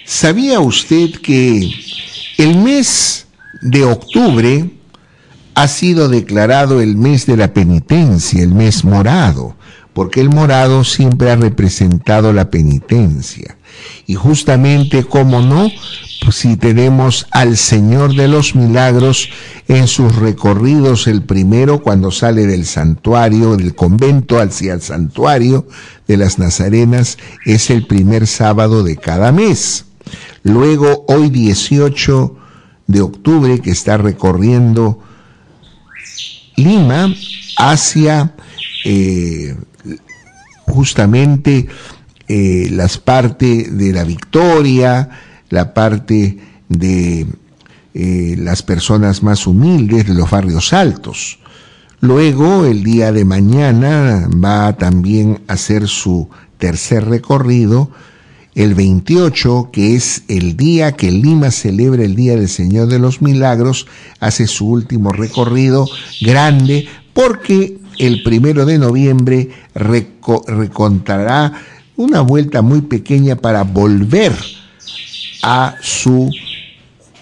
¿Sabía 0.04 0.60
usted 0.60 1.10
que 1.20 1.68
el 2.38 2.58
mes 2.58 3.26
de 3.60 3.82
octubre 3.82 4.70
ha 5.54 5.66
sido 5.66 6.08
declarado 6.08 6.80
el 6.80 6.96
mes 6.96 7.26
de 7.26 7.36
la 7.36 7.52
penitencia, 7.52 8.40
el 8.40 8.54
mes 8.54 8.84
morado? 8.84 9.56
Porque 9.92 10.20
el 10.20 10.28
morado 10.28 10.84
siempre 10.84 11.32
ha 11.32 11.36
representado 11.36 12.32
la 12.32 12.52
penitencia. 12.52 13.56
Y 14.06 14.14
justamente, 14.14 15.04
como 15.04 15.40
no, 15.40 15.70
pues 16.22 16.36
si 16.36 16.56
tenemos 16.56 17.26
al 17.30 17.56
Señor 17.56 18.14
de 18.14 18.28
los 18.28 18.54
Milagros 18.54 19.28
en 19.68 19.86
sus 19.86 20.16
recorridos, 20.16 21.06
el 21.06 21.22
primero 21.22 21.82
cuando 21.82 22.10
sale 22.10 22.46
del 22.46 22.66
santuario, 22.66 23.56
del 23.56 23.74
convento 23.74 24.40
hacia 24.40 24.74
el 24.74 24.82
santuario 24.82 25.66
de 26.06 26.16
las 26.16 26.38
Nazarenas, 26.38 27.18
es 27.44 27.70
el 27.70 27.86
primer 27.86 28.26
sábado 28.26 28.82
de 28.82 28.96
cada 28.96 29.32
mes. 29.32 29.86
Luego, 30.42 31.04
hoy 31.08 31.30
18 31.30 32.36
de 32.86 33.00
octubre, 33.00 33.60
que 33.60 33.70
está 33.70 33.96
recorriendo 33.96 35.00
Lima 36.56 37.12
hacia 37.58 38.34
eh, 38.84 39.56
justamente 40.66 41.68
eh, 42.28 42.68
las 42.70 42.98
partes 42.98 43.76
de 43.76 43.92
la 43.92 44.04
victoria, 44.04 45.08
la 45.50 45.72
parte 45.74 46.38
de 46.68 47.26
eh, 47.94 48.34
las 48.38 48.62
personas 48.62 49.22
más 49.22 49.46
humildes, 49.46 50.06
de 50.06 50.14
los 50.14 50.30
barrios 50.30 50.72
altos. 50.72 51.38
Luego, 52.00 52.66
el 52.66 52.82
día 52.82 53.10
de 53.12 53.24
mañana, 53.24 54.28
va 54.28 54.76
también 54.76 55.40
a 55.48 55.54
hacer 55.54 55.88
su 55.88 56.28
tercer 56.58 57.06
recorrido. 57.06 57.90
El 58.54 58.74
28, 58.74 59.70
que 59.72 59.94
es 59.96 60.22
el 60.28 60.56
día 60.56 60.92
que 60.92 61.10
Lima 61.10 61.50
celebra 61.50 62.04
el 62.04 62.16
Día 62.16 62.36
del 62.36 62.48
Señor 62.48 62.88
de 62.88 62.98
los 62.98 63.22
Milagros, 63.22 63.86
hace 64.20 64.46
su 64.46 64.68
último 64.68 65.10
recorrido 65.12 65.86
grande 66.22 66.88
porque 67.12 67.78
el 67.98 68.22
primero 68.22 68.64
de 68.66 68.78
noviembre 68.78 69.50
reco- 69.74 70.44
recontará 70.46 71.52
una 71.96 72.20
vuelta 72.20 72.62
muy 72.62 72.82
pequeña 72.82 73.36
para 73.36 73.62
volver 73.64 74.34
a 75.42 75.74
su 75.80 76.30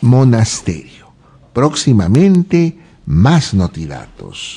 monasterio. 0.01 1.07
Próximamente, 1.53 2.77
más 3.07 3.55
notidatos. 3.55 4.57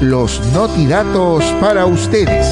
Los 0.00 0.40
notidatos 0.52 1.44
para 1.60 1.86
ustedes. 1.86 2.46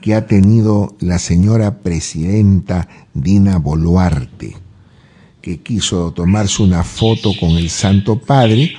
que 0.00 0.14
ha 0.14 0.28
tenido 0.28 0.94
la 1.00 1.18
señora 1.18 1.80
presidenta 1.80 2.88
Dina 3.12 3.58
Boluarte 3.58 4.56
que 5.42 5.62
quiso 5.62 6.12
tomarse 6.12 6.62
una 6.62 6.84
foto 6.84 7.32
con 7.40 7.50
el 7.56 7.68
Santo 7.68 8.20
Padre. 8.20 8.70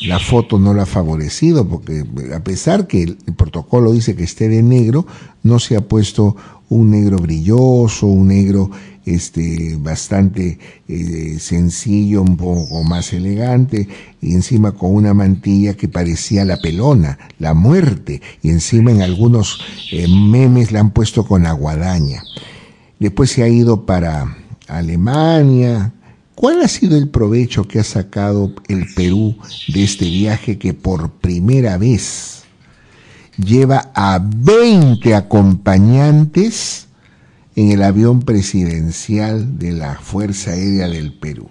La 0.00 0.18
foto 0.18 0.58
no 0.58 0.74
lo 0.74 0.82
ha 0.82 0.86
favorecido 0.86 1.68
porque 1.68 2.04
a 2.34 2.42
pesar 2.42 2.88
que 2.88 3.04
el 3.04 3.16
protocolo 3.36 3.92
dice 3.92 4.16
que 4.16 4.24
esté 4.24 4.48
de 4.48 4.64
negro, 4.64 5.06
no 5.44 5.60
se 5.60 5.76
ha 5.76 5.80
puesto 5.80 6.34
un 6.68 6.90
negro 6.90 7.18
brilloso, 7.18 8.06
un 8.06 8.26
negro 8.26 8.70
este 9.06 9.76
bastante 9.78 10.58
eh, 10.88 11.36
sencillo, 11.38 12.22
un 12.22 12.36
poco 12.36 12.82
más 12.84 13.12
elegante, 13.12 13.88
y 14.20 14.32
encima 14.32 14.72
con 14.72 14.94
una 14.94 15.14
mantilla 15.14 15.74
que 15.74 15.88
parecía 15.88 16.44
la 16.44 16.56
pelona, 16.56 17.18
la 17.38 17.54
muerte, 17.54 18.22
y 18.42 18.50
encima 18.50 18.90
en 18.90 19.02
algunos 19.02 19.60
eh, 19.92 20.08
memes 20.08 20.72
la 20.72 20.80
han 20.80 20.90
puesto 20.90 21.26
con 21.26 21.46
aguadaña. 21.46 22.22
Después 22.98 23.30
se 23.30 23.42
ha 23.42 23.48
ido 23.48 23.84
para 23.84 24.36
Alemania. 24.68 25.92
¿Cuál 26.34 26.62
ha 26.62 26.68
sido 26.68 26.96
el 26.96 27.08
provecho 27.08 27.68
que 27.68 27.78
ha 27.78 27.84
sacado 27.84 28.52
el 28.68 28.86
Perú 28.94 29.36
de 29.68 29.84
este 29.84 30.06
viaje 30.06 30.58
que 30.58 30.74
por 30.74 31.10
primera 31.10 31.78
vez 31.78 32.44
lleva 33.36 33.90
a 33.94 34.20
20 34.20 35.14
acompañantes 35.14 36.83
en 37.56 37.70
el 37.70 37.82
avión 37.82 38.20
presidencial 38.20 39.58
de 39.58 39.72
la 39.72 39.96
Fuerza 39.96 40.52
Aérea 40.52 40.88
del 40.88 41.12
Perú? 41.12 41.48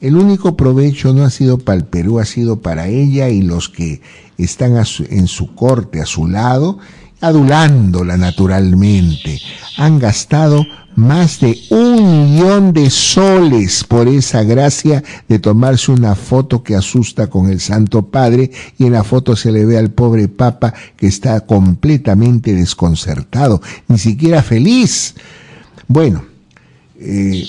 El 0.00 0.16
único 0.16 0.56
provecho 0.56 1.14
no 1.14 1.24
ha 1.24 1.30
sido 1.30 1.58
para 1.58 1.78
el 1.78 1.84
Perú, 1.84 2.18
ha 2.18 2.24
sido 2.24 2.60
para 2.60 2.88
ella 2.88 3.30
y 3.30 3.40
los 3.40 3.68
que 3.68 4.02
están 4.36 4.76
en 5.08 5.26
su 5.28 5.54
corte, 5.54 6.00
a 6.00 6.06
su 6.06 6.28
lado, 6.28 6.78
adulándola 7.20 8.16
naturalmente. 8.16 9.40
Han 9.76 9.98
gastado 9.98 10.64
más 10.96 11.40
de 11.40 11.58
un 11.70 12.34
millón 12.34 12.72
de 12.72 12.88
soles 12.90 13.84
por 13.84 14.06
esa 14.06 14.44
gracia 14.44 15.02
de 15.28 15.38
tomarse 15.38 15.90
una 15.90 16.14
foto 16.14 16.62
que 16.62 16.76
asusta 16.76 17.28
con 17.28 17.50
el 17.50 17.60
Santo 17.60 18.02
Padre 18.10 18.50
y 18.78 18.86
en 18.86 18.92
la 18.92 19.04
foto 19.04 19.34
se 19.34 19.50
le 19.50 19.64
ve 19.64 19.78
al 19.78 19.90
pobre 19.90 20.28
Papa 20.28 20.72
que 20.96 21.06
está 21.06 21.40
completamente 21.40 22.54
desconcertado, 22.54 23.60
ni 23.88 23.98
siquiera 23.98 24.42
feliz. 24.42 25.14
Bueno, 25.88 26.24
eh, 27.00 27.44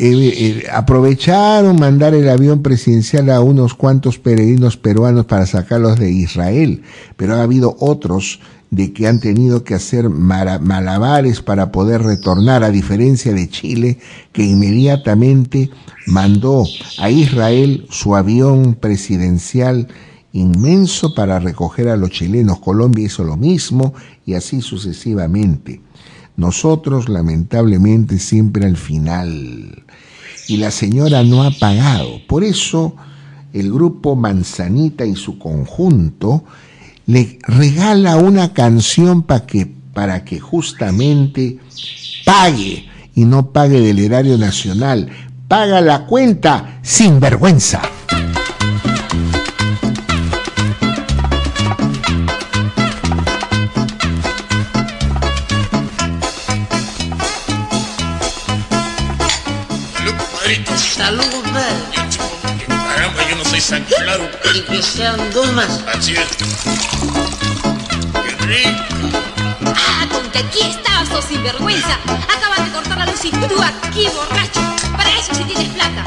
eh, 0.00 0.34
eh, 0.36 0.66
aprovecharon 0.72 1.78
mandar 1.78 2.14
el 2.14 2.28
avión 2.28 2.62
presidencial 2.62 3.30
a 3.30 3.40
unos 3.40 3.74
cuantos 3.74 4.18
peregrinos 4.18 4.76
peruanos 4.76 5.26
para 5.26 5.44
sacarlos 5.44 5.98
de 5.98 6.10
Israel, 6.10 6.82
pero 7.16 7.34
ha 7.34 7.42
habido 7.42 7.76
otros 7.80 8.40
de 8.70 8.92
que 8.92 9.06
han 9.06 9.20
tenido 9.20 9.64
que 9.64 9.74
hacer 9.74 10.10
malabares 10.10 11.40
para 11.40 11.72
poder 11.72 12.02
retornar, 12.02 12.64
a 12.64 12.70
diferencia 12.70 13.32
de 13.32 13.48
Chile, 13.48 13.98
que 14.32 14.44
inmediatamente 14.44 15.70
mandó 16.06 16.66
a 16.98 17.10
Israel 17.10 17.86
su 17.90 18.14
avión 18.14 18.74
presidencial 18.74 19.88
inmenso 20.32 21.14
para 21.14 21.38
recoger 21.38 21.88
a 21.88 21.96
los 21.96 22.10
chilenos. 22.10 22.58
Colombia 22.60 23.06
hizo 23.06 23.24
lo 23.24 23.36
mismo 23.36 23.94
y 24.26 24.34
así 24.34 24.60
sucesivamente. 24.60 25.80
Nosotros, 26.36 27.08
lamentablemente, 27.08 28.18
siempre 28.18 28.66
al 28.66 28.76
final. 28.76 29.84
Y 30.46 30.58
la 30.58 30.70
señora 30.70 31.24
no 31.24 31.42
ha 31.42 31.50
pagado. 31.50 32.20
Por 32.28 32.44
eso, 32.44 32.94
el 33.52 33.72
grupo 33.72 34.14
Manzanita 34.14 35.04
y 35.04 35.16
su 35.16 35.38
conjunto 35.38 36.44
le 37.08 37.38
regala 37.44 38.18
una 38.18 38.52
canción 38.52 39.22
para 39.22 39.46
que, 39.46 39.66
para 39.94 40.26
que 40.26 40.38
justamente 40.38 41.58
pague 42.26 42.86
y 43.14 43.24
no 43.24 43.50
pague 43.50 43.80
del 43.80 43.98
erario 43.98 44.36
nacional. 44.36 45.08
Paga 45.48 45.80
la 45.80 46.04
cuenta 46.04 46.80
sin 46.82 47.18
vergüenza. 47.18 47.80
San 63.60 63.82
Claro. 63.84 64.28
Y 64.54 64.60
que 64.60 64.82
sean 64.82 65.18
dos 65.32 65.52
más. 65.52 65.82
Así 65.92 66.14
es. 66.14 66.28
Qué 68.12 68.46
rico. 68.46 69.18
Ah, 69.66 70.06
con 70.10 70.30
que 70.30 70.38
aquí 70.38 70.60
estabas, 70.62 71.08
oh 71.12 71.22
sinvergüenza. 71.22 71.98
Acabas 72.06 72.64
de 72.64 72.72
cortar 72.72 72.98
la 72.98 73.06
luz 73.06 73.24
y 73.24 73.30
tú 73.30 73.60
aquí, 73.62 74.08
borracho. 74.14 74.60
Para 74.96 75.10
eso 75.10 75.34
si 75.34 75.44
tienes 75.44 75.68
plata. 75.70 76.04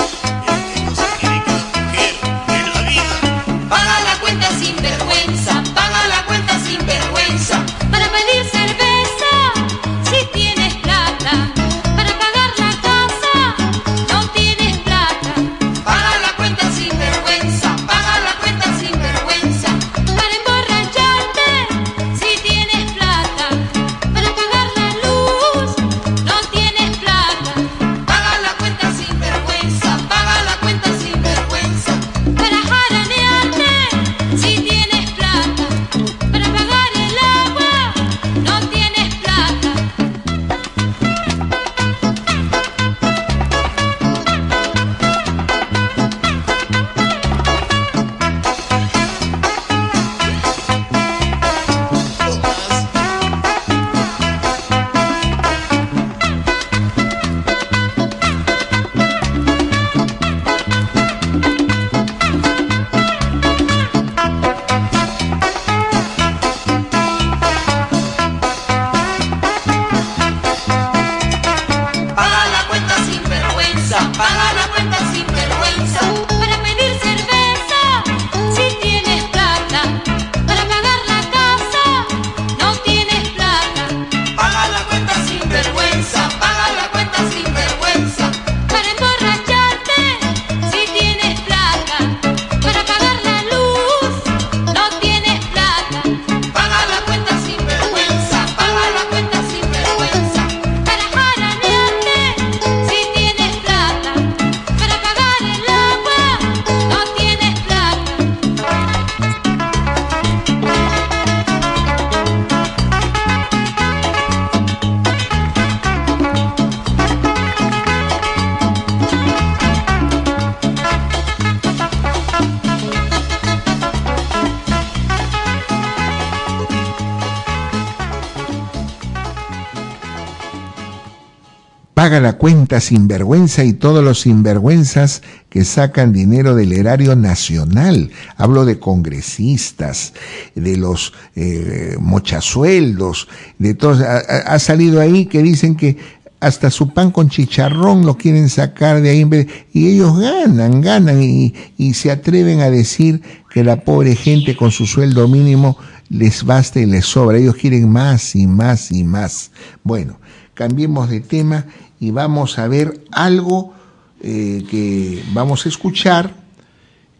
Paga 132.11 132.19
la 132.19 132.37
cuenta 132.37 132.81
sinvergüenza 132.81 133.63
y 133.63 133.71
todos 133.71 134.03
los 134.03 134.19
sinvergüenzas 134.19 135.21
que 135.49 135.63
sacan 135.63 136.11
dinero 136.11 136.55
del 136.55 136.73
erario 136.73 137.15
nacional. 137.15 138.11
Hablo 138.35 138.65
de 138.65 138.79
congresistas, 138.79 140.11
de 140.53 140.75
los 140.75 141.13
eh, 141.37 141.95
mochasueldos, 142.01 143.29
de 143.59 143.75
todos. 143.75 144.01
Ha, 144.01 144.59
salido 144.59 144.99
ahí 144.99 145.27
que 145.27 145.41
dicen 145.41 145.77
que 145.77 145.95
hasta 146.41 146.69
su 146.69 146.93
pan 146.93 147.11
con 147.11 147.29
chicharrón 147.29 148.05
lo 148.05 148.17
quieren 148.17 148.49
sacar 148.49 148.99
de 148.99 149.11
ahí 149.11 149.25
y 149.71 149.87
ellos 149.87 150.19
ganan, 150.19 150.81
ganan 150.81 151.23
y, 151.23 151.53
y 151.77 151.93
se 151.93 152.11
atreven 152.11 152.59
a 152.59 152.69
decir 152.69 153.21
que 153.49 153.63
la 153.63 153.85
pobre 153.85 154.17
gente 154.17 154.57
con 154.57 154.71
su 154.71 154.85
sueldo 154.85 155.29
mínimo 155.29 155.77
les 156.09 156.43
basta 156.43 156.81
y 156.81 156.87
les 156.87 157.05
sobra. 157.05 157.37
Ellos 157.37 157.55
quieren 157.55 157.89
más 157.89 158.35
y 158.35 158.47
más 158.47 158.91
y 158.91 159.05
más. 159.05 159.51
Bueno, 159.81 160.19
cambiemos 160.53 161.09
de 161.09 161.21
tema 161.21 161.65
y 162.01 162.11
vamos 162.11 162.59
a 162.59 162.67
ver 162.67 163.05
algo 163.11 163.73
eh, 164.21 164.65
que 164.69 165.23
vamos 165.33 165.65
a 165.65 165.69
escuchar 165.69 166.33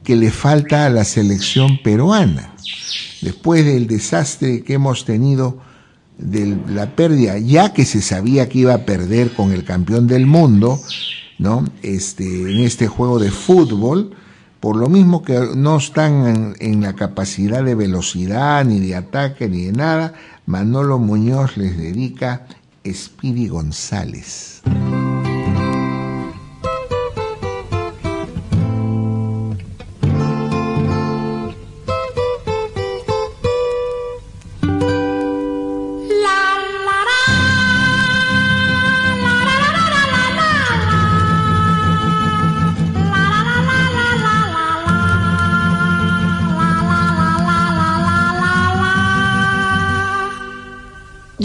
que 0.03 0.15
le 0.15 0.31
falta 0.31 0.87
a 0.87 0.89
la 0.89 1.05
selección 1.05 1.77
peruana. 1.83 2.53
Después 3.21 3.63
del 3.63 3.85
desastre 3.85 4.63
que 4.63 4.73
hemos 4.73 5.05
tenido 5.05 5.59
de 6.17 6.57
la 6.67 6.95
pérdida, 6.95 7.37
ya 7.37 7.73
que 7.73 7.85
se 7.85 8.01
sabía 8.01 8.49
que 8.49 8.59
iba 8.59 8.73
a 8.73 8.85
perder 8.85 9.31
con 9.33 9.51
el 9.51 9.63
campeón 9.63 10.07
del 10.07 10.25
mundo, 10.25 10.79
¿no? 11.37 11.63
Este, 11.83 12.23
en 12.23 12.59
este 12.61 12.87
juego 12.87 13.19
de 13.19 13.29
fútbol, 13.29 14.15
por 14.59 14.75
lo 14.75 14.89
mismo 14.89 15.23
que 15.23 15.39
no 15.55 15.77
están 15.77 16.55
en, 16.59 16.81
la 16.81 16.93
capacidad 16.93 17.63
de 17.63 17.75
velocidad, 17.75 18.65
ni 18.65 18.79
de 18.79 18.95
ataque, 18.95 19.47
ni 19.47 19.65
de 19.65 19.73
nada, 19.73 20.13
Manolo 20.47 20.97
Muñoz 20.97 21.57
les 21.57 21.77
dedica 21.77 22.47
Espiri 22.83 23.47
González. 23.47 24.61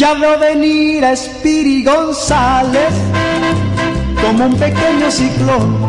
Ya 0.07 0.15
veo 0.15 0.39
venir 0.39 1.05
a 1.05 1.17
Spiri 1.17 1.83
González 1.83 2.95
como 4.23 4.45
un 4.47 4.57
pequeño 4.57 5.11
ciclón. 5.11 5.89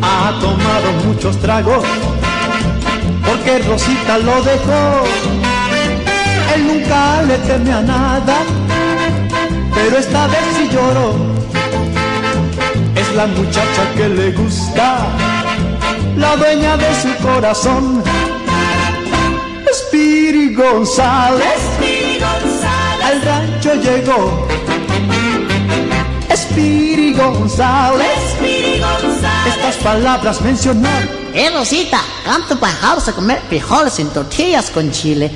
Ha 0.00 0.32
tomado 0.40 0.92
muchos 1.04 1.38
tragos 1.42 1.84
porque 3.26 3.58
Rosita 3.68 4.16
lo 4.16 4.42
dejó. 4.42 5.04
Él 6.54 6.66
nunca 6.66 7.22
le 7.24 7.36
teme 7.46 7.70
a 7.70 7.82
nada, 7.82 8.36
pero 9.74 9.98
esta 9.98 10.26
vez 10.28 10.46
sí 10.56 10.66
lloró. 10.72 11.16
Es 12.94 13.14
la 13.14 13.26
muchacha 13.26 13.82
que 13.94 14.08
le 14.08 14.32
gusta, 14.32 15.00
la 16.16 16.34
dueña 16.36 16.78
de 16.78 16.94
su 17.02 17.14
corazón. 17.22 18.02
Spiri 19.70 20.54
González, 20.54 21.60
al 23.14 23.22
rancho 23.22 23.74
llegó. 23.74 24.46
Spiri 26.34 27.12
González, 27.12 28.18
estas 29.46 29.76
palabras 29.76 30.40
mencionó. 30.40 30.88
Eh, 31.32 31.50
Rosita, 31.50 32.00
canto 32.24 32.58
para 32.58 32.72
house 32.74 33.08
a 33.08 33.12
comer 33.12 33.40
frijoles 33.48 33.98
en 34.00 34.08
tortillas 34.08 34.70
con 34.70 34.90
chile. 34.90 35.30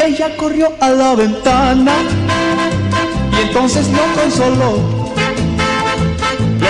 Ella 0.00 0.36
corrió 0.36 0.72
a 0.80 0.90
la 0.90 1.14
ventana 1.14 1.92
y 3.32 3.42
entonces 3.42 3.86
lo 3.88 4.20
consoló. 4.20 5.05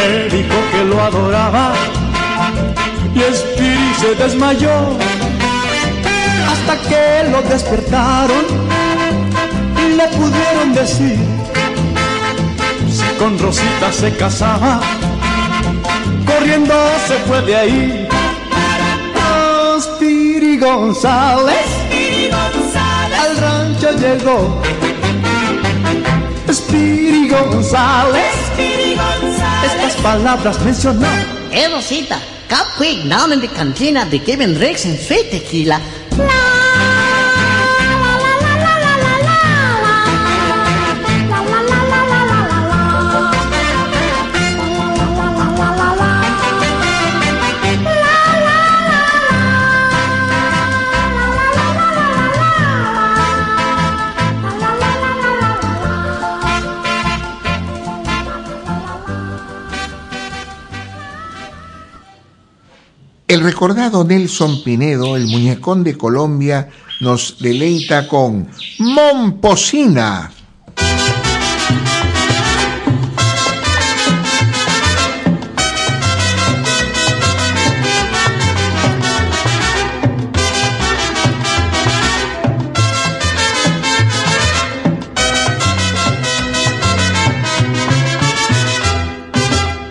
Dijo 0.06 0.54
que 0.70 0.84
lo 0.84 1.02
adoraba 1.02 1.72
y 3.12 3.20
Spiri 3.34 3.94
se 3.98 4.14
desmayó 4.14 4.96
hasta 6.48 6.76
que 6.88 7.28
lo 7.30 7.42
despertaron 7.42 8.44
y 9.84 9.96
le 9.96 10.06
pudieron 10.08 10.74
decir 10.74 11.18
si 12.88 13.18
con 13.18 13.36
Rosita 13.36 13.90
se 13.90 14.16
casaba, 14.16 14.80
corriendo 16.24 16.74
se 17.08 17.14
fue 17.26 17.42
de 17.42 17.56
ahí. 17.56 18.08
Oh, 19.16 19.80
Spiri 19.80 20.56
González, 20.56 21.66
al 23.20 23.36
rancho 23.38 23.90
llegó. 23.98 24.62
Spiri 26.48 27.28
González, 27.28 28.34
estas 29.66 29.96
palabras 29.96 30.60
mencionó. 30.64 31.06
Rosita, 31.72 32.18
come 32.48 32.70
quick 32.76 33.08
down 33.08 33.32
in 33.32 33.40
the 33.40 33.48
cantina 33.48 34.06
give 34.18 34.40
him 34.40 34.54
drinks 34.54 34.84
and 34.84 34.98
sweet 34.98 35.30
tequila. 35.30 35.80
Recordado 63.46 64.02
Nelson 64.02 64.64
Pinedo, 64.64 65.16
el 65.16 65.28
muñecón 65.28 65.84
de 65.84 65.96
Colombia, 65.96 66.68
nos 67.00 67.38
deleita 67.38 68.08
con 68.08 68.48
Momposina. 68.80 70.32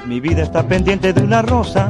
Mi 0.06 0.20
vida 0.20 0.44
está 0.44 0.68
pendiente 0.68 1.14
de 1.14 1.22
una 1.22 1.42
rosa, 1.42 1.90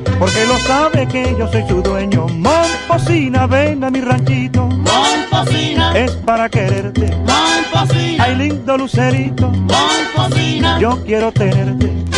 porque 0.21 0.45
lo 0.45 0.55
sabe 0.59 1.07
que 1.07 1.35
yo 1.35 1.51
soy 1.51 1.67
su 1.67 1.81
dueño. 1.81 2.27
Momposina, 2.27 3.47
ven 3.47 3.83
a 3.83 3.89
mi 3.89 4.01
ranchito. 4.01 4.67
Momposina. 4.67 5.97
Es 5.97 6.11
para 6.11 6.47
quererte. 6.47 7.11
Momposina. 7.25 8.23
Ay, 8.23 8.35
lindo 8.35 8.77
lucerito. 8.77 9.49
Momposina. 9.49 10.79
Yo 10.79 11.03
quiero 11.03 11.31
tenerte. 11.31 12.10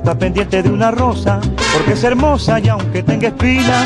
Está 0.00 0.18
pendiente 0.18 0.62
de 0.62 0.70
una 0.70 0.90
rosa, 0.90 1.40
porque 1.74 1.92
es 1.92 2.02
hermosa 2.04 2.58
y 2.58 2.68
aunque 2.68 3.02
tenga 3.02 3.28
espina, 3.28 3.84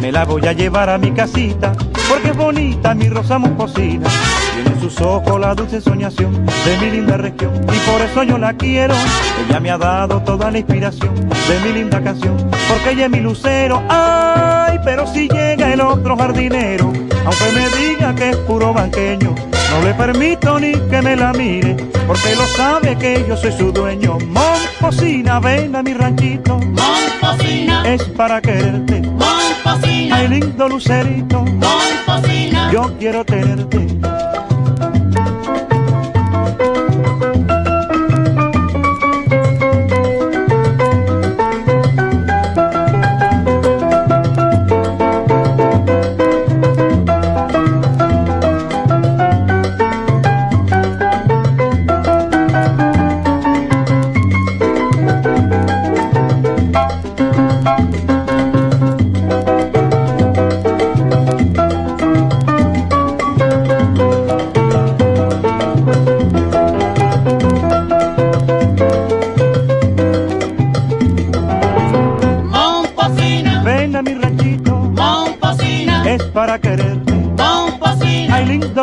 me 0.00 0.10
la 0.10 0.24
voy 0.24 0.44
a 0.48 0.52
llevar 0.52 0.90
a 0.90 0.98
mi 0.98 1.12
casita, 1.12 1.72
porque 2.08 2.30
es 2.30 2.36
bonita 2.36 2.92
mi 2.92 3.08
rosa 3.08 3.38
moscosina. 3.38 4.08
Tiene 4.52 4.70
en 4.70 4.80
sus 4.80 5.00
ojos 5.00 5.40
la 5.40 5.54
dulce 5.54 5.80
soñación 5.80 6.44
de 6.44 6.78
mi 6.80 6.90
linda 6.90 7.16
región 7.16 7.52
y 7.54 7.90
por 7.90 8.00
eso 8.00 8.24
yo 8.24 8.36
la 8.36 8.52
quiero. 8.54 8.94
Ella 9.48 9.60
me 9.60 9.70
ha 9.70 9.78
dado 9.78 10.20
toda 10.22 10.50
la 10.50 10.58
inspiración 10.58 11.14
de 11.14 11.60
mi 11.64 11.72
linda 11.72 12.02
canción, 12.02 12.36
porque 12.68 12.90
ella 12.90 13.04
es 13.04 13.10
mi 13.12 13.20
lucero. 13.20 13.80
Ay, 13.88 14.80
pero 14.84 15.06
si 15.06 15.28
llega 15.28 15.72
el 15.72 15.80
otro 15.80 16.16
jardinero, 16.16 16.86
aunque 16.86 17.52
me 17.54 17.68
diga 17.78 18.12
que 18.16 18.30
es 18.30 18.36
puro 18.38 18.74
banqueño, 18.74 19.36
no 19.70 19.82
le 19.82 19.94
permito 19.94 20.58
ni 20.58 20.72
que 20.72 21.02
me 21.02 21.16
la 21.16 21.32
mire, 21.32 21.76
porque 22.06 22.34
lo 22.36 22.46
sabe 22.56 22.96
que 22.96 23.24
yo 23.28 23.36
soy 23.36 23.52
su 23.52 23.72
dueño. 23.72 24.18
Momposina, 24.28 25.40
ven 25.40 25.74
a 25.74 25.82
mi 25.82 25.94
ranchito. 25.94 26.58
Momposina, 26.58 27.82
es 27.92 28.02
para 28.04 28.40
quererte. 28.40 29.00
Momposina, 29.02 30.16
Ay, 30.16 30.28
lindo 30.28 30.68
lucerito. 30.68 31.42
Momposina, 31.44 32.70
yo 32.72 32.92
quiero 32.98 33.24
tenerte. 33.24 33.86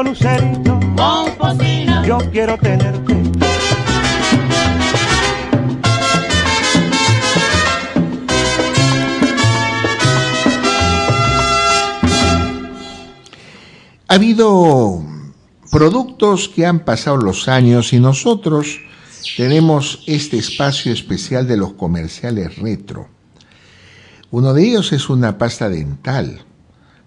Lucerito. 0.03 0.79
Yo 2.05 2.17
quiero 2.31 2.57
tenerte. 2.57 3.15
Ha 14.07 14.15
habido 14.15 15.03
productos 15.71 16.49
que 16.49 16.65
han 16.65 16.79
pasado 16.79 17.17
los 17.17 17.47
años 17.47 17.93
y 17.93 17.99
nosotros 17.99 18.81
tenemos 19.37 20.03
este 20.05 20.37
espacio 20.37 20.91
especial 20.91 21.47
de 21.47 21.57
los 21.57 21.73
comerciales 21.73 22.57
retro. 22.57 23.07
Uno 24.31 24.53
de 24.53 24.65
ellos 24.65 24.91
es 24.91 25.09
una 25.09 25.37
pasta 25.37 25.69
dental, 25.69 26.43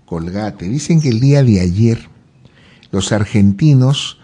Colgate. 0.07 0.68
Dicen 0.68 1.01
que 1.01 1.11
el 1.11 1.20
día 1.20 1.42
de 1.42 1.61
ayer 1.61 2.14
los 2.95 3.12
argentinos, 3.12 4.16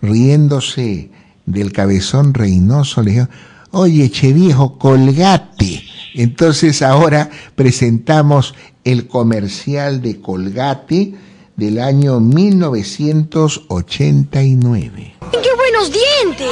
riéndose 0.00 1.10
del 1.46 1.72
cabezón 1.72 2.34
reinoso, 2.34 3.02
le 3.02 3.10
dijeron, 3.10 3.30
oye, 3.72 4.08
che 4.10 4.32
viejo, 4.32 4.78
colgate. 4.78 5.82
Entonces 6.14 6.82
ahora 6.82 7.30
presentamos 7.54 8.54
el 8.84 9.08
comercial 9.08 10.00
de 10.02 10.20
Colgate 10.20 11.14
del 11.56 11.80
año 11.80 12.20
1989. 12.20 15.14
¡Qué 15.32 15.48
buenos 15.56 15.90
dientes! 15.90 16.48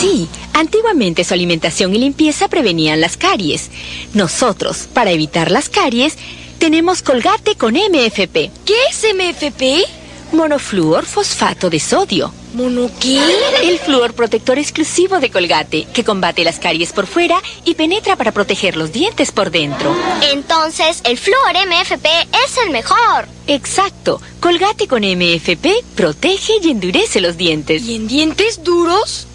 Sí, 0.00 0.26
antiguamente 0.54 1.22
su 1.24 1.34
alimentación 1.34 1.94
y 1.94 1.98
limpieza 1.98 2.48
prevenían 2.48 3.02
las 3.02 3.16
caries. 3.16 3.70
Nosotros, 4.14 4.88
para 4.92 5.12
evitar 5.12 5.50
las 5.50 5.68
caries, 5.68 6.16
tenemos 6.58 7.02
Colgate 7.02 7.56
con 7.56 7.74
MFP. 7.74 8.50
¿Qué 8.64 8.74
es 8.90 9.04
MFP? 9.14 10.01
Monofluor 10.32 11.04
fosfato 11.04 11.68
de 11.68 11.78
sodio. 11.78 12.32
¿Mono 12.54 12.90
qué? 13.00 13.20
El 13.62 13.78
flúor 13.78 14.14
protector 14.14 14.58
exclusivo 14.58 15.20
de 15.20 15.30
Colgate, 15.30 15.86
que 15.92 16.04
combate 16.04 16.44
las 16.44 16.58
caries 16.58 16.92
por 16.92 17.06
fuera 17.06 17.40
y 17.64 17.74
penetra 17.74 18.16
para 18.16 18.32
proteger 18.32 18.76
los 18.76 18.92
dientes 18.92 19.32
por 19.32 19.50
dentro. 19.50 19.94
Entonces, 20.32 21.00
el 21.04 21.18
flúor 21.18 21.52
MFP 21.66 22.06
es 22.44 22.56
el 22.64 22.70
mejor. 22.70 23.26
Exacto. 23.46 24.20
Colgate 24.40 24.88
con 24.88 25.02
MFP 25.02 25.66
protege 25.94 26.54
y 26.62 26.70
endurece 26.70 27.20
los 27.20 27.36
dientes. 27.36 27.82
¿Y 27.82 27.96
en 27.96 28.08
dientes 28.08 28.62
duros? 28.62 29.26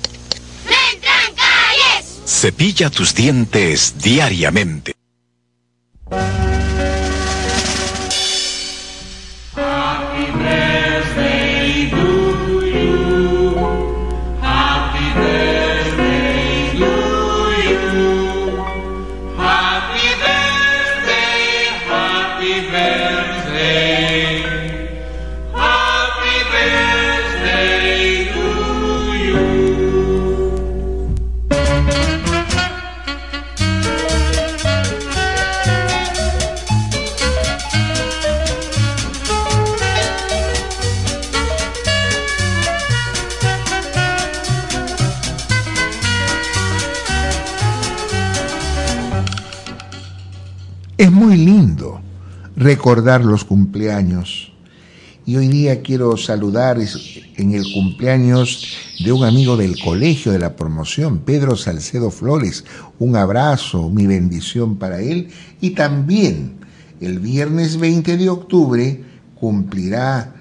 Cepilla 2.25 2.89
tus 2.89 3.15
dientes 3.15 3.95
diariamente. 3.97 4.93
Recordar 52.87 53.25
los 53.25 53.43
cumpleaños. 53.43 54.53
Y 55.25 55.35
hoy 55.35 55.49
día 55.49 55.81
quiero 55.81 56.15
saludar 56.15 56.77
en 57.35 57.53
el 57.53 57.65
cumpleaños 57.73 58.77
de 59.03 59.11
un 59.11 59.25
amigo 59.25 59.57
del 59.57 59.77
colegio 59.77 60.31
de 60.31 60.39
la 60.39 60.55
promoción, 60.55 61.19
Pedro 61.19 61.57
Salcedo 61.57 62.11
Flores. 62.11 62.63
Un 62.97 63.17
abrazo, 63.17 63.89
mi 63.89 64.07
bendición 64.07 64.77
para 64.77 65.01
él. 65.01 65.27
Y 65.59 65.71
también 65.71 66.59
el 67.01 67.19
viernes 67.19 67.77
20 67.77 68.15
de 68.15 68.29
octubre 68.29 69.03
cumplirá 69.35 70.33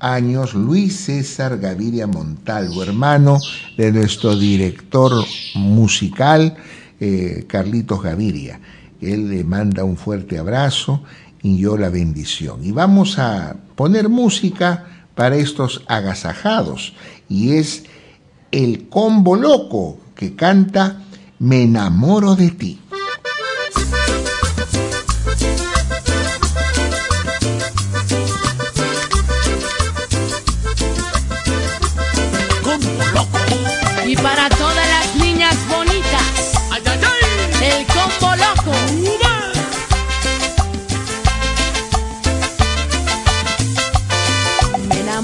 años 0.00 0.54
Luis 0.54 1.04
César 1.04 1.60
Gaviria 1.60 2.08
Montalvo, 2.08 2.82
hermano 2.82 3.38
de 3.76 3.92
nuestro 3.92 4.34
director 4.34 5.12
musical, 5.54 6.56
eh, 6.98 7.44
Carlitos 7.46 8.02
Gaviria. 8.02 8.58
Él 9.00 9.30
le 9.30 9.44
manda 9.44 9.84
un 9.84 9.96
fuerte 9.96 10.38
abrazo 10.38 11.04
y 11.42 11.58
yo 11.58 11.76
la 11.76 11.88
bendición. 11.88 12.64
Y 12.64 12.72
vamos 12.72 13.18
a 13.18 13.56
poner 13.74 14.08
música 14.08 15.06
para 15.14 15.36
estos 15.36 15.82
agasajados. 15.88 16.94
Y 17.28 17.54
es 17.54 17.84
el 18.50 18.88
combo 18.88 19.36
loco 19.36 19.98
que 20.14 20.34
canta 20.36 21.02
Me 21.38 21.64
enamoro 21.64 22.36
de 22.36 22.50
ti. 22.50 22.78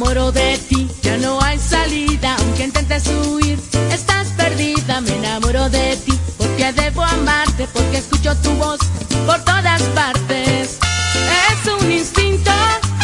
Me 0.09 0.13
enamoro 0.13 0.33
de 0.33 0.57
ti, 0.57 0.89
ya 1.03 1.19
no 1.19 1.39
hay 1.43 1.59
salida, 1.59 2.35
aunque 2.39 2.65
intentes 2.65 3.07
huir, 3.09 3.59
estás 3.93 4.29
perdida, 4.39 5.03
me 5.03 5.15
enamoro 5.15 5.69
de 5.69 5.99
ti, 5.99 6.19
porque 6.39 6.73
debo 6.73 7.05
amarte, 7.05 7.69
porque 7.75 7.99
escucho 7.99 8.35
tu 8.37 8.51
voz 8.53 8.79
por 9.27 9.39
todas 9.45 9.83
partes. 9.95 10.79
Es 11.51 11.71
un 11.71 11.93
instinto, 11.93 12.51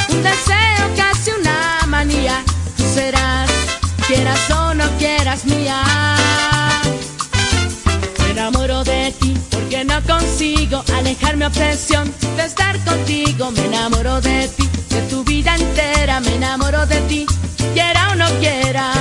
un 0.08 0.22
deseo, 0.22 0.96
casi 0.96 1.32
una 1.38 1.80
manía, 1.88 2.42
tú 2.74 2.84
serás, 2.94 3.50
quieras 4.06 4.50
o 4.50 4.72
no 4.72 4.88
quieras 4.96 5.44
mía. 5.44 5.82
Me 8.20 8.30
enamoro 8.30 8.82
de 8.82 9.12
ti, 9.20 9.36
porque 9.50 9.84
no 9.84 10.00
consigo 10.04 10.82
alejar 10.96 11.36
mi 11.36 11.44
obsesión 11.44 12.10
de 12.34 12.46
estar 12.46 12.82
contigo, 12.82 13.50
me 13.50 13.66
enamoro 13.66 14.22
de 14.22 14.48
ti, 14.48 14.66
de 14.88 15.02
tu 15.02 15.22
vida 15.22 15.54
entera 15.54 15.93
me 16.24 16.34
enamoro 16.36 16.86
de 16.86 17.00
ti, 17.02 17.26
quiera 17.72 18.10
o 18.12 18.14
no 18.14 18.26
quiera. 18.40 18.92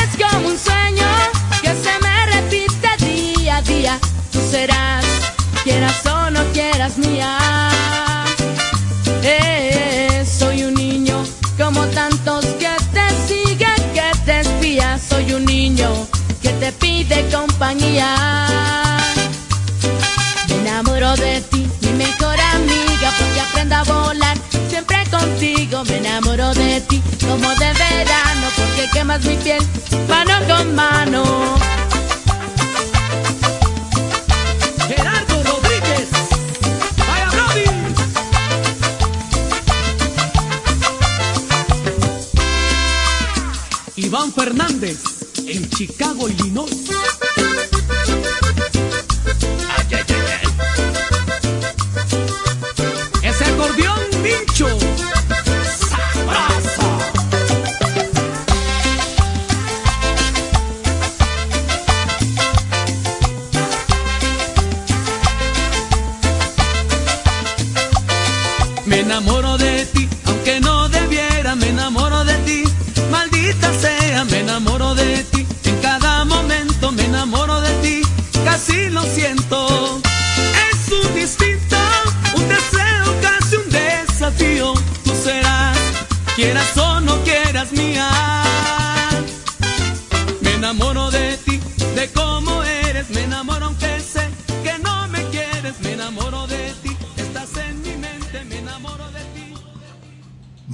Es 0.00 0.16
como 0.16 0.48
un 0.48 0.58
sueño 0.58 1.06
que 1.62 1.68
se 1.68 1.98
me 2.00 2.26
repite 2.26 2.88
día 3.04 3.56
a 3.56 3.62
día. 3.62 3.98
Tú 4.32 4.40
serás, 4.50 5.04
quieras 5.64 6.04
o 6.06 6.30
no 6.30 6.42
quieras 6.52 6.98
mía. 6.98 7.75
como 27.26 27.48
de 27.56 27.72
verano 27.72 28.46
porque 28.56 28.88
quemas 28.92 29.24
mi 29.24 29.36
piel 29.36 29.62
mano 30.08 30.32
con 30.46 30.74
mano. 30.74 31.24
Gerardo 34.88 35.42
Rodríguez, 35.42 36.08
vaya 37.06 37.30
Brody. 37.30 37.64
Iván 43.96 44.32
Fernández, 44.32 44.98
en 45.46 45.68
Chicago, 45.70 46.28
Illinois. 46.28 47.15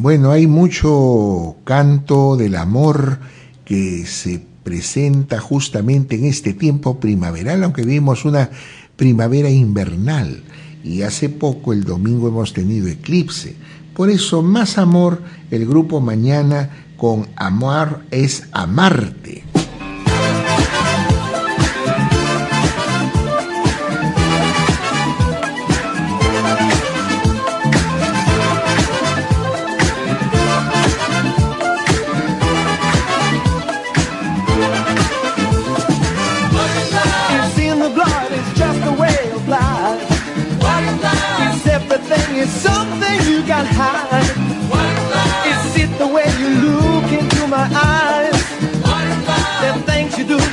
Bueno, 0.03 0.32
hay 0.32 0.48
mucho 0.48 1.59
canto 1.62 2.36
del 2.36 2.57
amor 2.57 3.20
que 3.64 4.05
se 4.05 4.44
presenta 4.64 5.38
justamente 5.38 6.16
en 6.16 6.24
este 6.24 6.55
tiempo 6.55 6.98
primaveral, 6.98 7.62
aunque 7.62 7.84
vimos 7.84 8.24
una 8.24 8.50
primavera 8.96 9.48
invernal 9.48 10.42
y 10.82 11.03
hace 11.03 11.28
poco 11.28 11.72
el 11.72 11.84
domingo 11.84 12.26
hemos 12.26 12.53
tenido 12.53 12.88
eclipse. 12.88 13.55
Por 13.94 14.11
eso, 14.11 14.42
más 14.42 14.76
amor, 14.76 15.22
el 15.53 15.66
grupo 15.66 16.00
mañana 16.00 16.70
con 16.96 17.28
Amor 17.36 18.00
es 18.11 18.48
Amarte. 18.50 19.51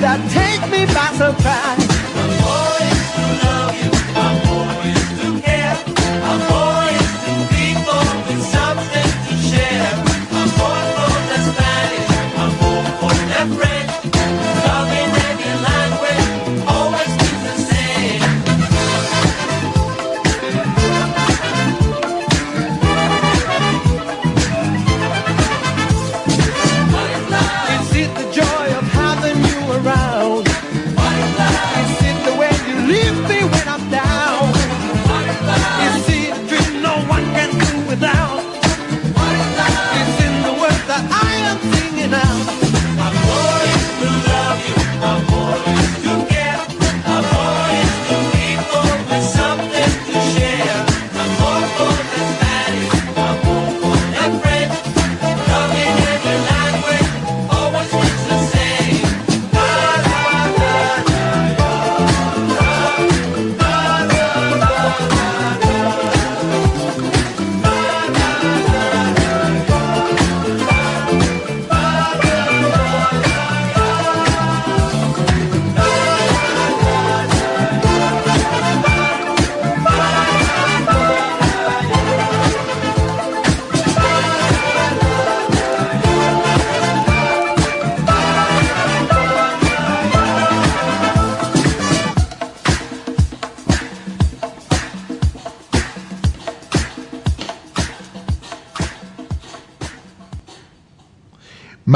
that 0.10 0.22
take 0.32 0.72
me 0.72 0.86
by 0.88 1.08
surprise. 1.14 1.89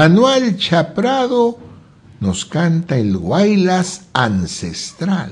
Manuel 0.03 0.57
Chaprado 0.57 1.57
nos 2.19 2.43
canta 2.43 2.97
el 2.97 3.15
Guaylas 3.17 4.01
ancestral. 4.11 5.22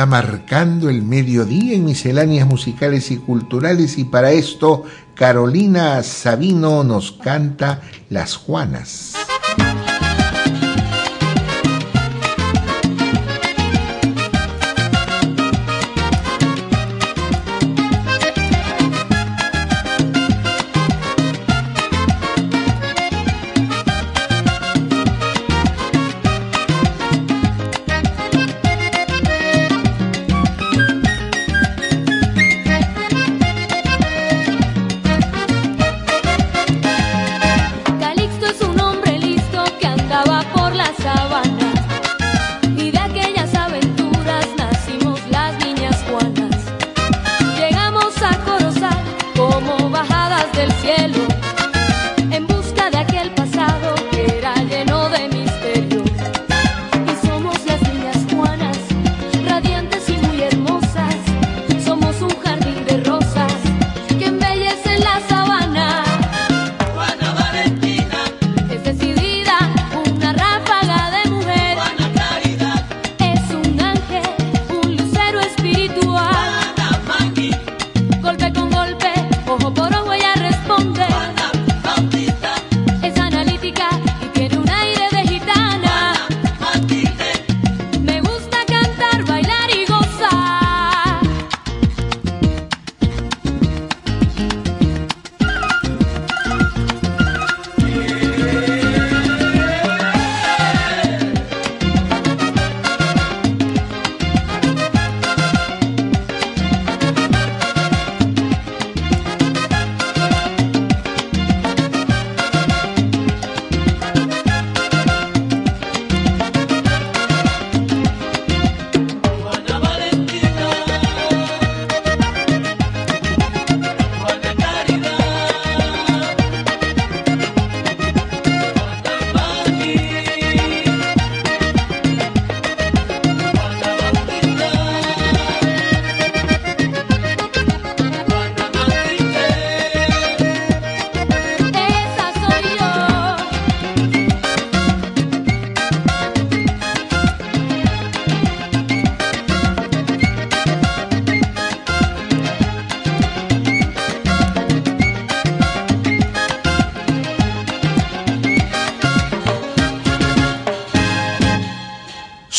está 0.00 0.06
marcando 0.06 0.88
el 0.88 1.02
mediodía 1.02 1.74
en 1.74 1.84
misceláneas 1.84 2.48
musicales 2.48 3.10
y 3.10 3.18
culturales 3.18 3.98
y 3.98 4.04
para 4.04 4.32
esto 4.32 4.84
Carolina 5.14 6.02
Sabino 6.02 6.82
nos 6.84 7.12
canta 7.12 7.82
Las 8.08 8.34
Juanas. 8.34 9.09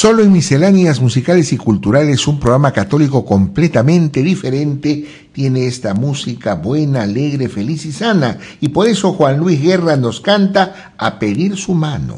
Solo 0.02 0.24
en 0.24 0.32
Misceláneas 0.32 1.00
Musicales 1.00 1.54
y 1.54 1.58
Culturales, 1.58 2.28
un 2.28 2.40
programa 2.40 2.72
católico 2.72 3.24
completamente 3.24 4.24
diferente, 4.24 5.06
tiene 5.32 5.68
esta 5.68 5.94
música 5.94 6.56
buena, 6.56 7.04
alegre, 7.04 7.50
feliz 7.50 7.86
y 7.86 7.92
sana. 7.92 8.40
Y 8.62 8.70
por 8.70 8.88
eso 8.88 9.14
Juan 9.14 9.38
Luis 9.38 9.62
Guerra 9.62 9.98
nos 9.98 10.20
canta 10.20 10.96
a 10.98 11.20
pedir 11.20 11.56
su 11.56 11.76
mano. 11.76 12.16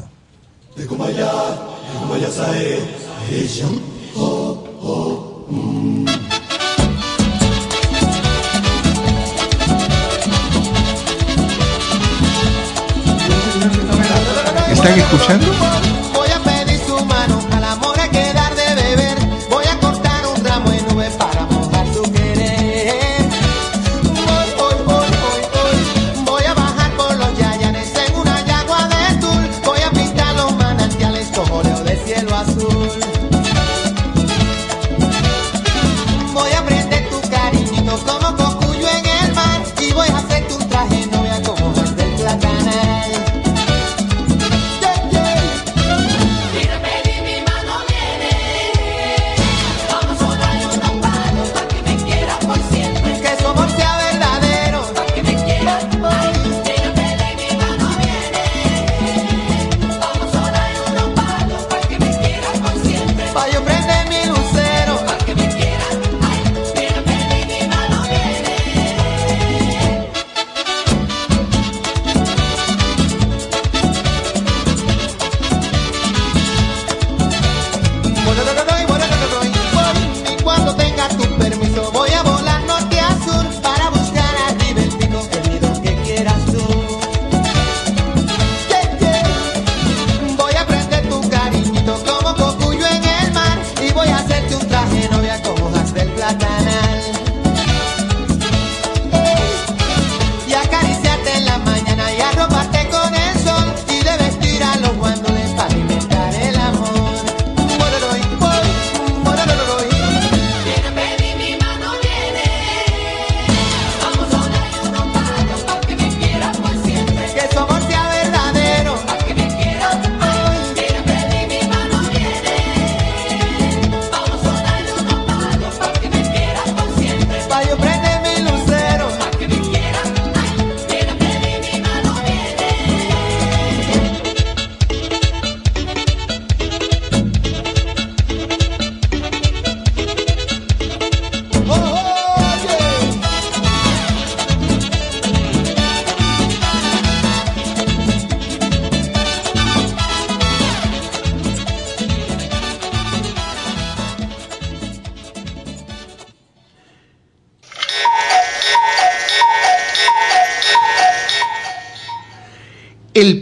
¿Están 14.72 14.98
escuchando? 14.98 15.73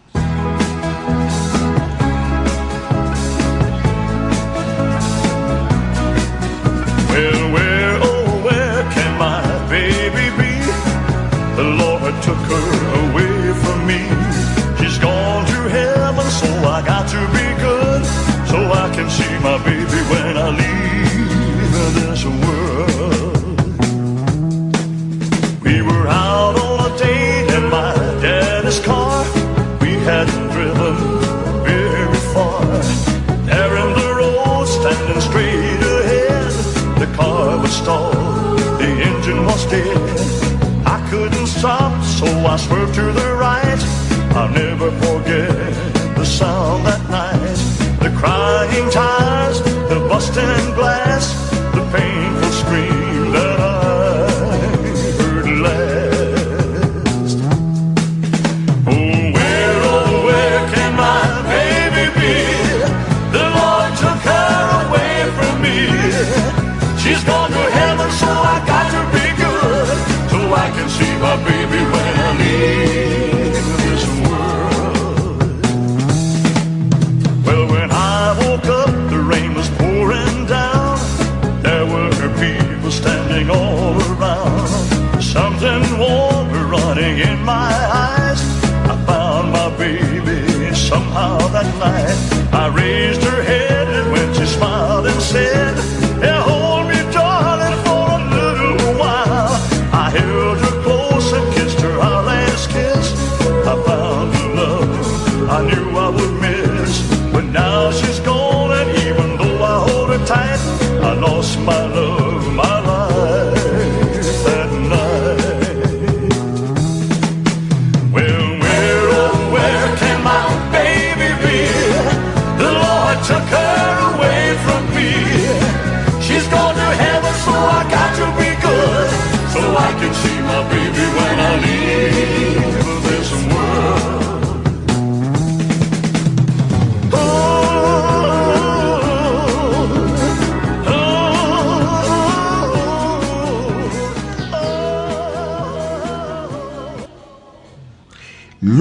so 42.20 42.26
I 42.26 42.56
swerved 42.56 42.94
to 42.97 43.06
the 43.20 43.28
right. 43.47 43.82
I'll 44.36 44.51
never 44.51 44.90
forget 45.05 45.48
the 46.16 46.24
sound 46.24 46.84
that 46.84 47.02
night. 47.09 47.59
The 48.05 48.12
crying 48.20 48.88
tires, 48.90 49.59
the 49.90 49.98
busting 50.09 50.66
glass, 50.78 51.24
the 51.76 51.82
painful 51.97 52.52
scream 52.60 53.32
that 53.32 53.60
I 53.60 53.69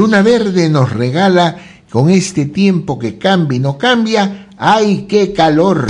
Verde 0.09 0.69
nos 0.69 0.91
regala 0.91 1.57
con 1.91 2.09
este 2.09 2.45
tiempo 2.45 2.97
que 2.97 3.17
cambia 3.17 3.57
y 3.57 3.59
no 3.59 3.77
cambia, 3.77 4.47
¡ay, 4.57 5.05
qué 5.07 5.33
calor! 5.33 5.87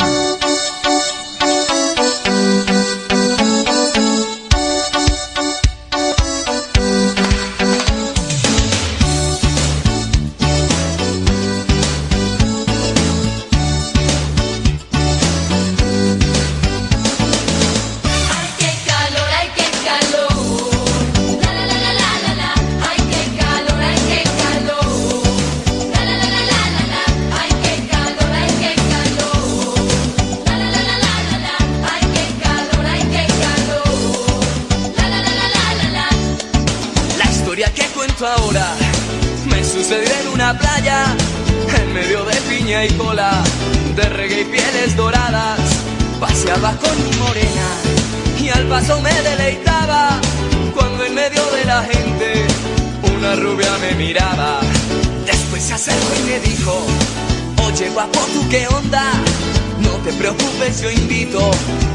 vez 60.60 60.82
yo 60.82 60.92
invito, 60.92 61.52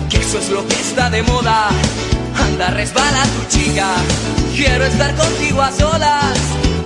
que 0.08 0.16
eso 0.16 0.38
es 0.38 0.48
lo 0.48 0.66
que 0.66 0.74
está 0.74 1.10
de 1.10 1.22
moda. 1.22 1.68
Anda, 2.46 2.70
resbala 2.70 3.24
tu 3.24 3.56
chica, 3.56 3.88
quiero 4.54 4.84
estar 4.84 5.14
contigo 5.14 5.62
a 5.62 5.70
solas. 5.70 6.38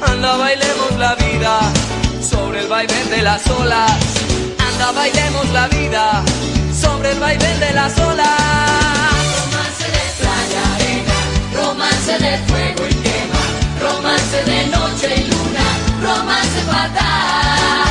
Anda, 0.07 0.37
bailemos 0.37 0.97
la 0.99 1.15
vida, 1.15 1.61
sobre 2.21 2.61
el 2.63 2.69
baile 2.69 3.05
de 3.05 3.23
las 3.23 3.49
olas. 3.51 3.93
Anda, 4.59 4.93
bailemos 4.93 5.49
la 5.51 5.69
vida, 5.69 6.23
sobre 6.75 7.13
el 7.13 7.21
baile 7.21 7.59
de 7.59 7.73
las 7.73 7.97
olas. 7.99 8.29
Romance 9.41 9.85
de 9.97 10.05
playa, 10.19 10.63
arena, 10.75 11.19
romance 11.55 12.13
de 12.19 12.39
fuego 12.49 12.87
y 12.91 12.95
quema, 13.05 13.43
romance 13.81 14.45
de 14.45 14.67
noche 14.67 15.15
y 15.17 15.31
luna, 15.31 15.67
romance 16.03 16.61
fatal. 16.67 17.88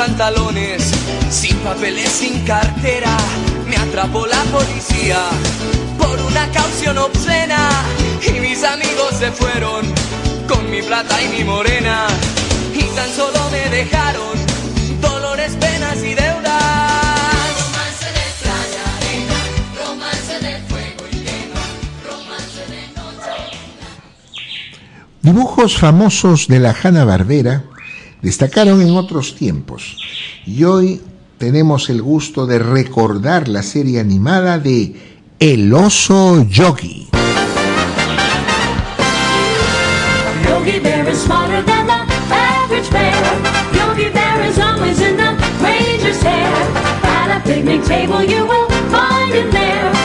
Pantalones, 0.00 0.92
sin 1.28 1.54
papeles, 1.58 2.08
sin 2.08 2.42
cartera. 2.46 3.14
Me 3.68 3.76
atrapó 3.76 4.26
la 4.26 4.42
policía 4.44 5.18
por 5.98 6.18
una 6.22 6.50
caución 6.52 6.96
obscena. 6.96 7.68
Y 8.26 8.40
mis 8.40 8.64
amigos 8.64 9.10
se 9.18 9.30
fueron 9.30 9.84
con 10.48 10.70
mi 10.70 10.80
plata 10.80 11.20
y 11.22 11.28
mi 11.28 11.44
morena. 11.44 12.06
Y 12.74 12.84
tan 12.96 13.10
solo 13.10 13.38
me 13.52 13.68
dejaron 13.76 14.38
dolores, 15.02 15.52
penas 15.60 15.98
y 15.98 16.14
deudas. 16.14 17.42
Romance 17.60 18.08
de 18.18 18.26
playa, 18.40 18.84
arena, 18.96 19.38
romance 19.84 20.34
de 20.46 20.52
fuego 20.70 21.04
y 21.12 21.16
quema, 21.26 21.64
romance 22.08 22.62
de 22.72 22.82
noche. 22.96 23.36
Dibujos 25.20 25.76
famosos 25.76 26.48
de 26.48 26.58
la 26.58 26.74
Hanna-Barbera 26.82 27.64
destacaron 28.22 28.82
en 28.82 28.96
otros 28.96 29.34
tiempos 29.34 29.96
y 30.46 30.64
hoy 30.64 31.00
tenemos 31.38 31.88
el 31.90 32.02
gusto 32.02 32.46
de 32.46 32.58
recordar 32.58 33.48
la 33.48 33.62
serie 33.62 34.00
animada 34.00 34.58
de 34.58 34.94
El 35.38 35.72
oso 35.72 36.44
Yogi. 36.44 37.08
Yogi 40.46 40.80
Bear 40.80 41.08
is 41.08 41.18
smarter 41.22 41.62
than 41.64 41.86
the 41.86 42.34
average 42.34 42.90
bear. 42.90 43.14
Yogi 43.72 44.10
Bear 44.10 44.44
is 44.44 44.58
always 44.58 45.00
in 45.00 45.16
the 45.16 45.32
ranger's 45.62 46.20
hair. 46.22 46.52
At 47.02 47.38
a 47.38 47.40
picnic 47.44 47.82
table 47.84 48.22
you 48.22 48.46
will 48.46 48.68
find 48.90 49.32
him 49.32 49.50
there. 49.50 49.99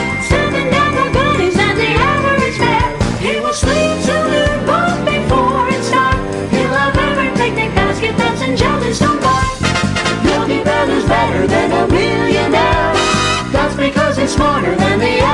Because 14.60 14.72
he's 14.72 14.76
smarter 14.76 14.76
than 14.76 14.98
the 14.98 15.25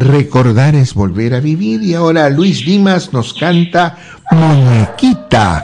Recordar 0.00 0.74
es 0.76 0.94
volver 0.94 1.34
a 1.34 1.40
vivir 1.40 1.82
y 1.82 1.94
ahora 1.94 2.30
Luis 2.30 2.64
Dimas 2.64 3.12
nos 3.12 3.34
canta. 3.34 3.98
Muñequita, 4.30 5.62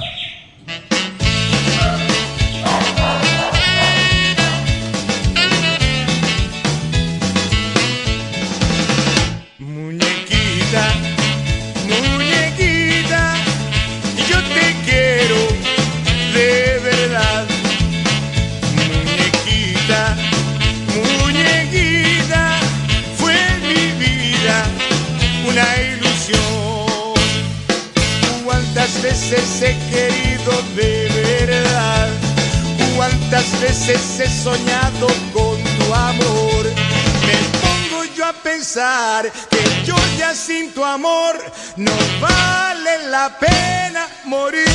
que 39.25 39.85
yo 39.85 39.97
ya 40.19 40.35
sin 40.35 40.73
tu 40.75 40.85
amor 40.85 41.37
no 41.77 41.93
vale 42.21 43.09
la 43.09 43.31
pena 43.39 44.07
morir 44.25 44.66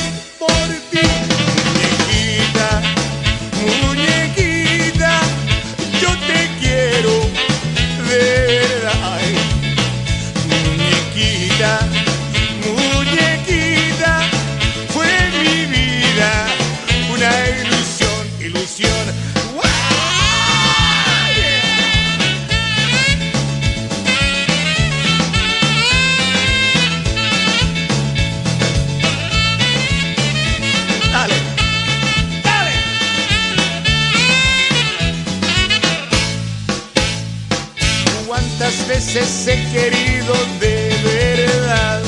Cuántas 38.61 38.87
veces 38.87 39.47
he 39.47 39.71
querido 39.71 40.35
de 40.59 40.95
verdad, 41.03 41.99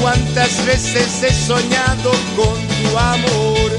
cuántas 0.00 0.64
veces 0.64 1.22
he 1.22 1.30
soñado 1.30 2.10
con 2.34 2.58
tu 2.68 2.98
amor. 2.98 3.70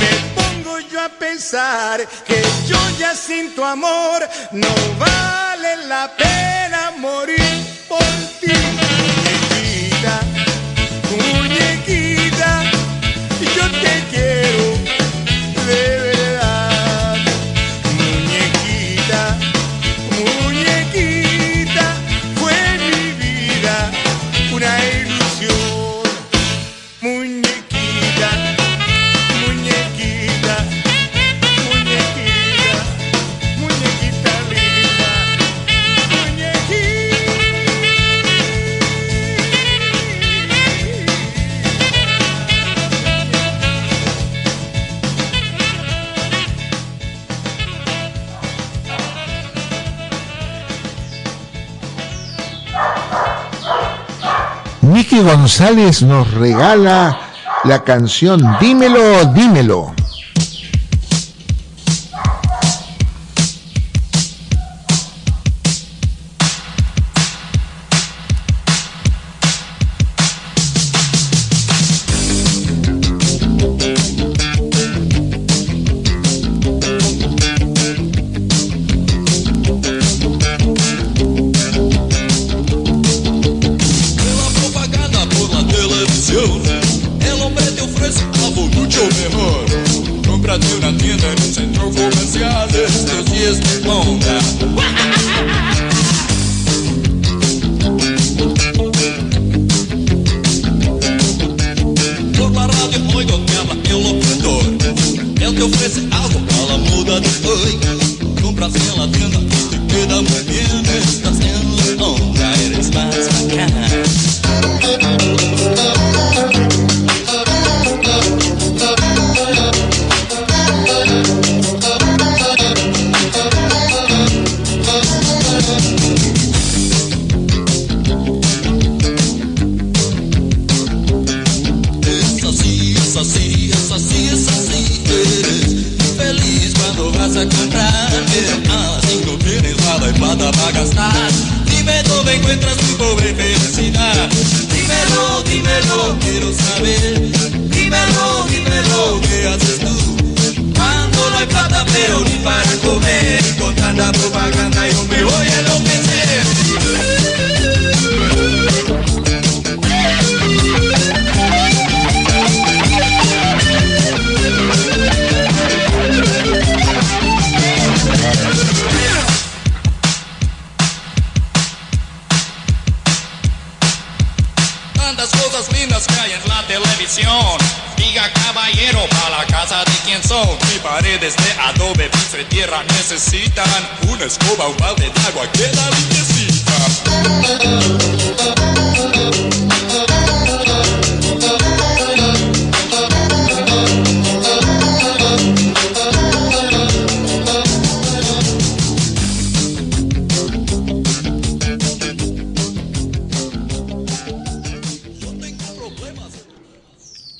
Me 0.00 0.32
pongo 0.34 0.80
yo 0.80 1.00
a 1.00 1.08
pensar 1.08 2.04
que 2.26 2.42
yo 2.66 2.76
ya 2.98 3.14
sin 3.14 3.54
tu 3.54 3.62
amor 3.62 4.28
no 4.50 4.74
vale 4.98 5.76
la 5.86 6.10
pena 6.16 6.90
morir 6.98 7.38
por 7.88 8.02
ti. 8.40 9.13
González 55.22 56.02
nos 56.02 56.32
regala 56.34 57.18
la 57.64 57.84
canción 57.84 58.40
Dímelo, 58.60 59.24
dímelo. 59.26 59.93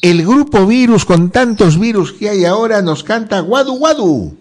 el 0.04 0.22
grupo 0.22 0.66
virus 0.66 1.06
con 1.06 1.30
tantos 1.30 1.80
virus 1.80 2.12
que 2.12 2.28
hay 2.28 2.44
ahora 2.44 2.82
nos 2.82 3.02
canta 3.02 3.40
Guadu 3.40 3.78
Guadu. 3.78 4.36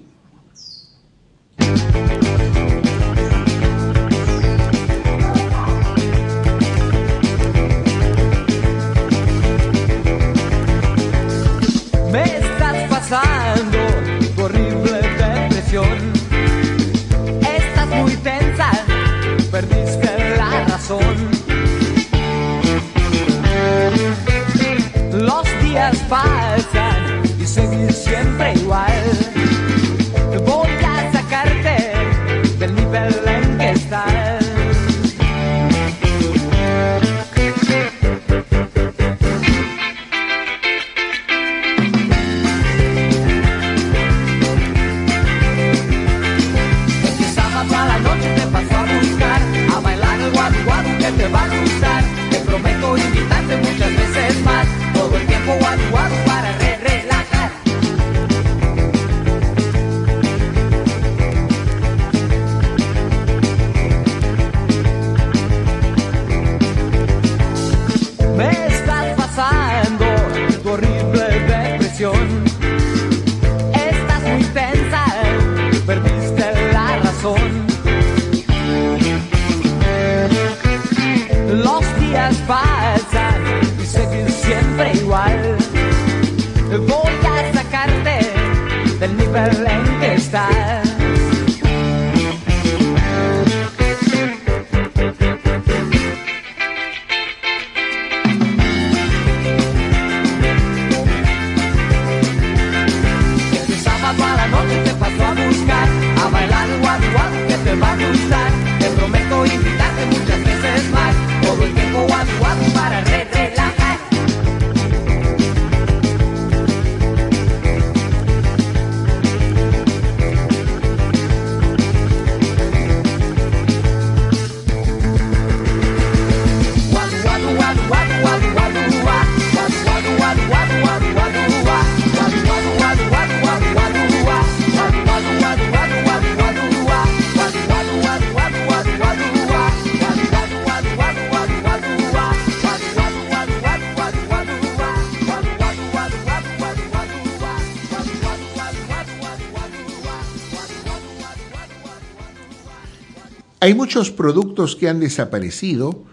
Hay 153.63 153.73
muchos 153.75 154.11
productos 154.11 154.75
que 154.75 154.89
han 154.89 154.99
desaparecido 154.99 156.03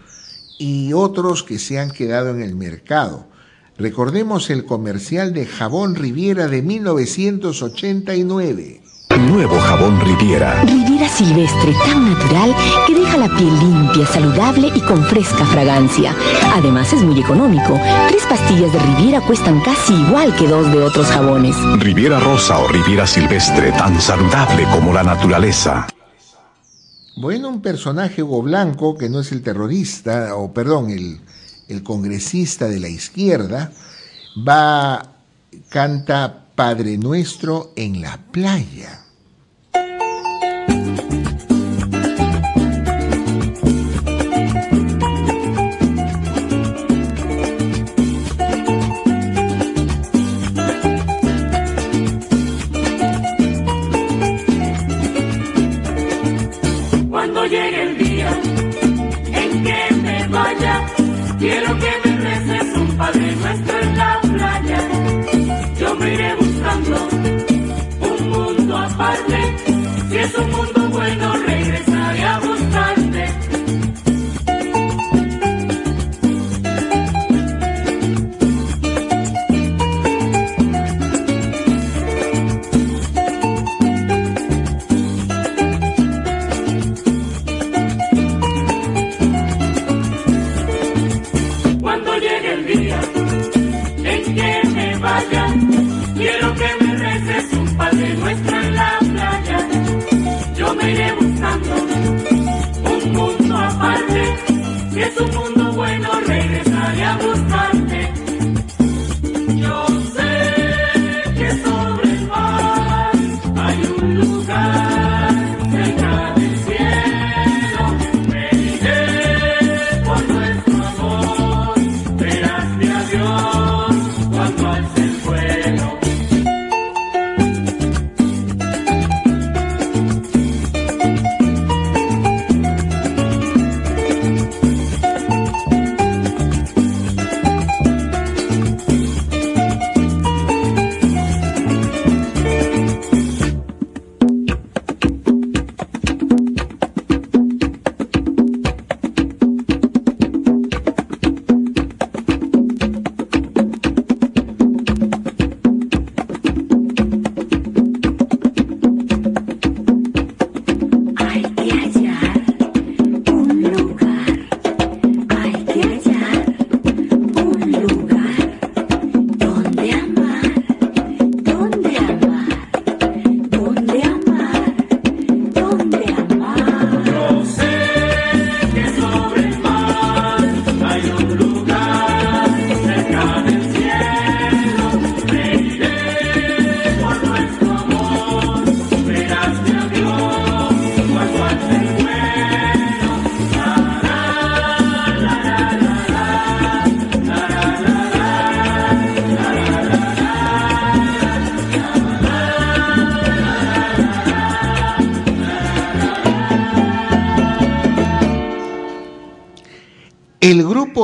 y 0.57 0.93
otros 0.93 1.43
que 1.43 1.59
se 1.59 1.79
han 1.79 1.91
quedado 1.91 2.29
en 2.29 2.41
el 2.41 2.55
mercado. 2.55 3.27
Recordemos 3.77 4.49
el 4.49 4.63
comercial 4.63 5.33
de 5.33 5.45
jabón 5.45 5.95
Riviera 5.95 6.47
de 6.47 6.61
1989. 6.61 8.83
Nuevo 9.19 9.59
jabón 9.59 9.99
Riviera. 9.99 10.63
Riviera 10.63 11.09
silvestre 11.09 11.73
tan 11.85 12.13
natural 12.13 12.55
que 12.87 12.95
deja 12.95 13.17
la 13.17 13.27
piel 13.27 13.59
limpia, 13.59 14.05
saludable 14.05 14.71
y 14.73 14.79
con 14.79 15.03
fresca 15.03 15.43
fragancia. 15.43 16.15
Además 16.55 16.93
es 16.93 17.03
muy 17.03 17.19
económico. 17.19 17.77
Tres 18.07 18.23
pastillas 18.29 18.71
de 18.71 18.79
Riviera 18.79 19.19
cuestan 19.19 19.59
casi 19.59 19.93
igual 19.93 20.33
que 20.37 20.47
dos 20.47 20.71
de 20.71 20.83
otros 20.83 21.07
jabones. 21.07 21.57
Riviera 21.79 22.21
rosa 22.21 22.59
o 22.59 22.69
Riviera 22.69 23.05
silvestre, 23.05 23.73
tan 23.73 23.99
saludable 23.99 24.63
como 24.71 24.93
la 24.93 25.03
naturaleza. 25.03 25.89
Bueno, 27.21 27.49
un 27.49 27.61
personaje 27.61 28.23
Hugo 28.23 28.41
Blanco, 28.41 28.97
que 28.97 29.07
no 29.07 29.19
es 29.19 29.31
el 29.31 29.43
terrorista, 29.43 30.35
o 30.35 30.51
perdón, 30.55 30.89
el, 30.89 31.19
el 31.67 31.83
congresista 31.83 32.67
de 32.67 32.79
la 32.79 32.89
izquierda, 32.89 33.71
va, 34.35 35.03
canta 35.69 36.47
Padre 36.55 36.97
Nuestro 36.97 37.73
en 37.75 38.01
la 38.01 38.17
playa. 38.31 39.00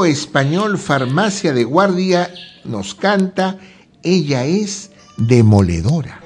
Español 0.06 0.78
Farmacia 0.78 1.54
de 1.54 1.64
Guardia 1.64 2.32
nos 2.64 2.94
canta 2.96 3.58
Ella 4.04 4.46
es 4.46 4.92
demoledora. 5.18 6.22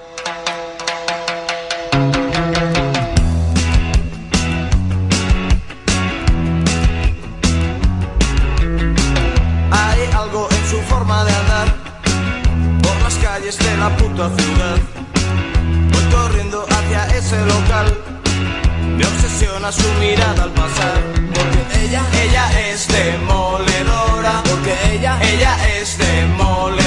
Hay 9.71 9.99
algo 10.13 10.47
en 10.51 10.69
su 10.69 10.77
forma 10.89 11.23
de 11.23 11.31
andar 11.31 11.75
por 12.83 13.01
las 13.01 13.15
calles 13.15 13.57
de 13.57 13.77
la 13.77 13.95
puta 13.97 14.29
ciudad. 14.37 14.77
Voy 15.91 16.03
corriendo 16.11 16.65
hacia 16.69 17.17
ese 17.17 17.39
local. 17.45 18.10
Me 18.97 19.05
obsesiona 19.05 19.71
su 19.71 19.87
mirada 19.99 20.43
al 20.43 20.51
pasar. 20.51 21.01
Porque 21.33 21.85
ella, 21.85 22.03
ella 22.23 22.69
es 22.69 22.87
demoledora. 22.87 24.43
Porque 24.43 24.73
ella, 24.93 25.19
ella 25.21 25.53
es 25.79 25.97
demoledora. 25.97 26.80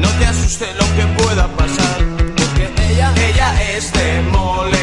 No 0.00 0.08
te 0.18 0.26
asuste 0.26 0.66
lo 0.74 0.86
que 0.94 1.22
pueda 1.22 1.48
pasar. 1.56 1.98
Porque 2.36 2.70
ella, 2.88 3.12
ella 3.16 3.76
es 3.76 3.92
demoledora. 3.92 4.79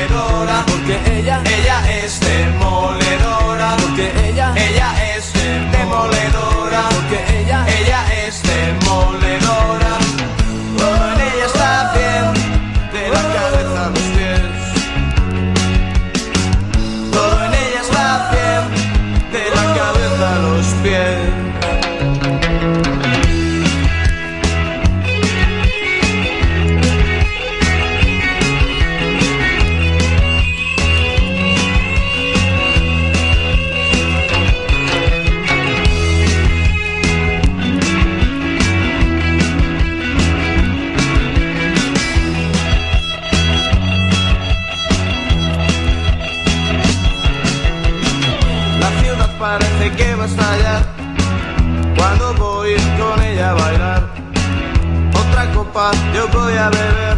más 55.88 56.14
yo 56.14 56.30
podía 56.32 56.70
beber. 56.70 57.18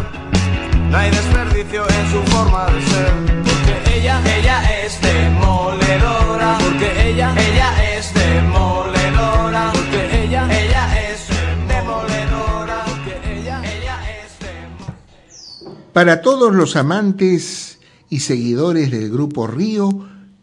No 0.90 0.96
hay 0.96 1.10
desperdicio 1.10 1.82
en 1.88 2.10
su 2.12 2.20
forma 2.30 2.66
de 2.66 2.82
ser. 2.82 3.12
Porque 3.44 3.98
ella, 3.98 4.20
ella 4.36 4.84
es 4.84 5.00
demoledora. 5.00 6.58
Porque 6.58 7.10
ella, 7.10 7.34
ella 7.36 7.96
es 7.96 8.14
demoledora. 8.14 9.72
Porque 9.72 10.24
ella, 10.24 10.42
ella 10.62 10.84
es 11.10 11.26
demoledora. 11.68 12.84
Porque 12.86 13.14
ella, 13.34 13.62
ella 13.64 13.96
es 14.22 14.38
demoledora. 14.38 15.92
Para 15.92 16.22
todos 16.22 16.54
los 16.54 16.76
amantes 16.76 17.78
y 18.08 18.20
seguidores 18.20 18.90
del 18.90 19.10
grupo 19.10 19.46
Río, 19.46 19.88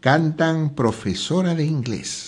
cantan 0.00 0.70
profesora 0.74 1.54
de 1.54 1.64
inglés. 1.64 2.27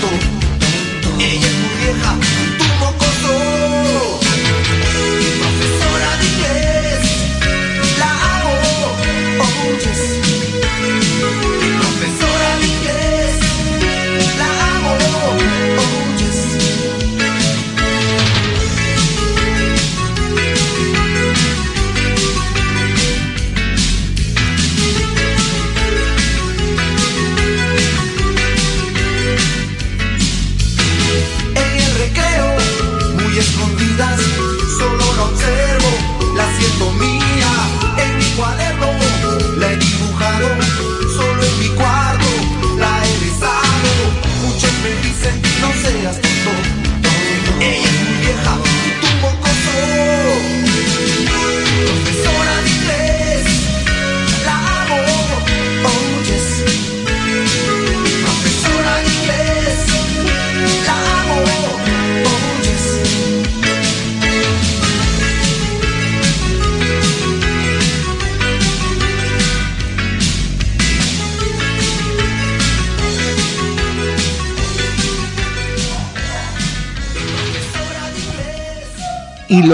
또 0.00 0.37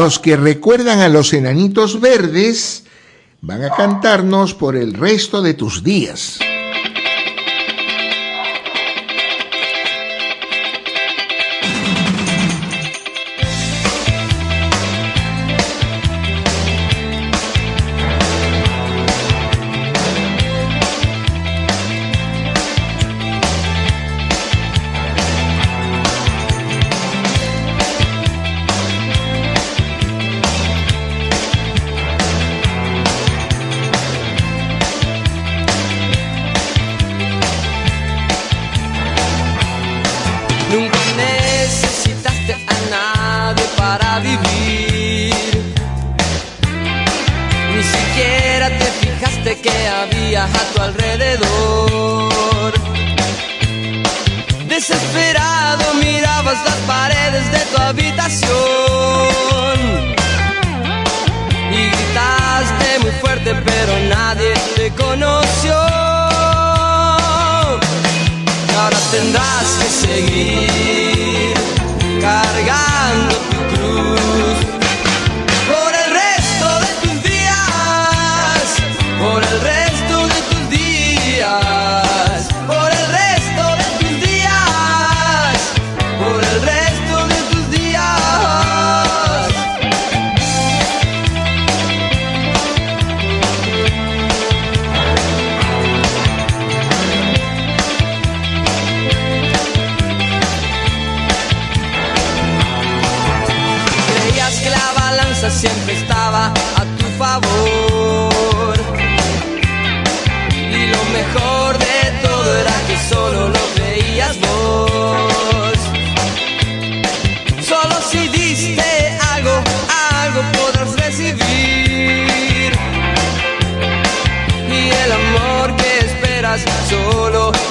los 0.05 0.19
que 0.19 0.37
recuerdan 0.37 1.01
a 1.01 1.09
los 1.09 1.33
enanitos 1.33 1.99
verdes 1.99 2.85
van 3.41 3.65
a 3.65 3.71
cantarnos 3.71 4.53
por 4.53 4.77
el 4.77 4.93
resto 4.93 5.41
de 5.41 5.55
tus 5.55 5.83
días. 5.83 6.44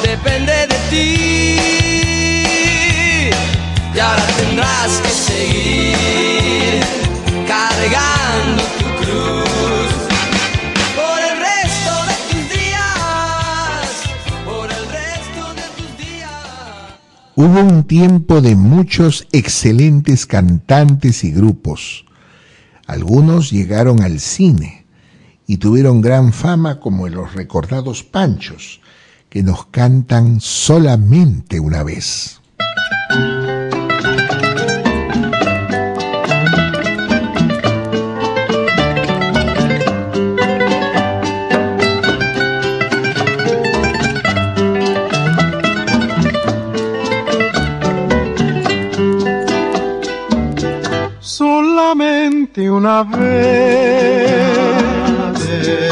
Depende 0.04 0.52
de 0.68 0.76
ti. 0.90 1.60
Y 3.96 4.00
ahora 4.00 4.26
tendrás 4.38 5.00
que 5.02 5.10
seguir 5.10 6.84
cargando 7.48 8.64
tu 8.80 8.86
cruz 9.04 9.94
por 10.96 11.20
el 11.30 11.36
resto 11.40 11.94
de 12.10 12.16
tus 12.30 12.44
días, 12.58 13.88
por 14.44 14.68
el 14.70 14.86
resto 14.92 15.54
de 15.56 15.66
tus 15.78 15.92
días. 15.98 16.42
Hubo 17.36 17.60
un 17.60 17.84
tiempo 17.84 18.42
de 18.42 18.56
muchos 18.56 19.28
excelentes 19.32 20.26
cantantes 20.26 21.24
y 21.24 21.32
grupos. 21.32 22.06
Algunos 22.88 23.52
llegaron 23.52 24.02
al 24.02 24.20
cine 24.20 24.83
y 25.48 25.57
tuvieron 25.57 26.02
gran 26.02 26.34
fama 26.34 26.80
como 26.80 27.07
los 27.07 27.34
recordados 27.34 28.03
Panchos, 28.03 28.82
que 29.30 29.44
nos 29.44 29.65
cantan 29.68 30.40
solamente 30.40 31.60
una 31.60 31.84
vez. 31.84 32.40
Solamente 51.20 52.70
una 52.70 53.03
vez 53.03 54.23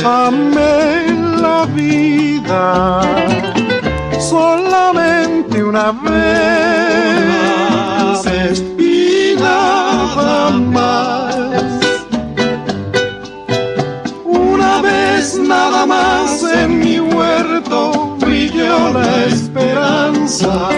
amé 0.03 1.07
la 1.41 1.65
vida. 1.65 3.01
Solamente 4.19 5.63
una 5.63 5.91
vez 5.91 6.21
y 8.77 9.35
nada 9.39 10.49
más. 10.49 11.35
Una 14.25 14.81
vez 14.81 15.37
nada 15.37 15.85
más 15.85 16.43
en 16.43 16.79
mi 16.79 16.99
huerto 16.99 18.17
brilló 18.19 18.93
la 18.93 19.25
esperanza 19.25 20.69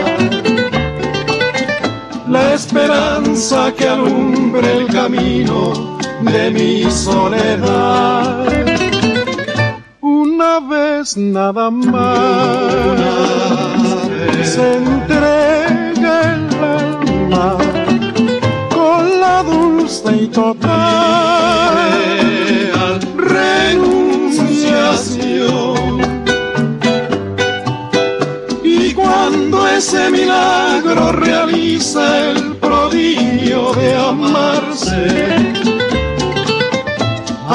la 2.33 2.55
esperanza 2.55 3.71
que 3.77 3.87
alumbre 3.87 4.79
el 4.79 4.87
camino 4.87 5.97
de 6.21 6.49
mi 6.49 6.89
soledad. 6.89 8.72
Vez 11.03 11.17
nada 11.17 11.69
más 11.69 11.91
se 14.41 14.75
entrega 14.75 16.33
el 16.33 16.47
alma 16.63 17.57
con 18.73 19.19
la 19.19 19.43
dulce 19.43 20.15
y 20.15 20.27
total 20.27 21.75
renunciación. 23.17 25.99
Y 28.63 28.93
cuando 28.93 29.67
ese 29.67 30.09
milagro 30.09 31.11
realiza 31.11 32.29
el 32.29 32.55
prodigio 32.55 33.73
de 33.73 33.97
amarse, 33.97 35.32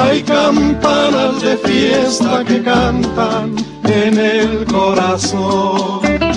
hay 0.08 0.22
campanas 0.22 1.40
de 1.42 1.56
fiesta 1.58 2.44
que 2.44 2.62
cantan 2.62 3.54
en 3.84 4.18
el 4.18 4.64
corazón. 4.64 6.27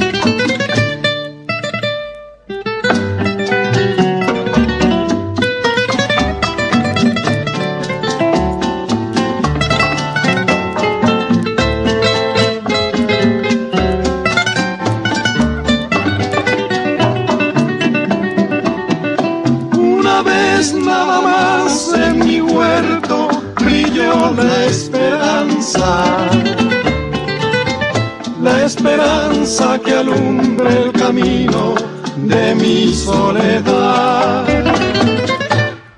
Esperanza 28.91 29.79
que 29.79 29.93
alumbre 29.93 30.83
el 30.83 30.91
camino 30.91 31.75
de 32.17 32.53
mi 32.55 32.93
soledad. 32.93 34.45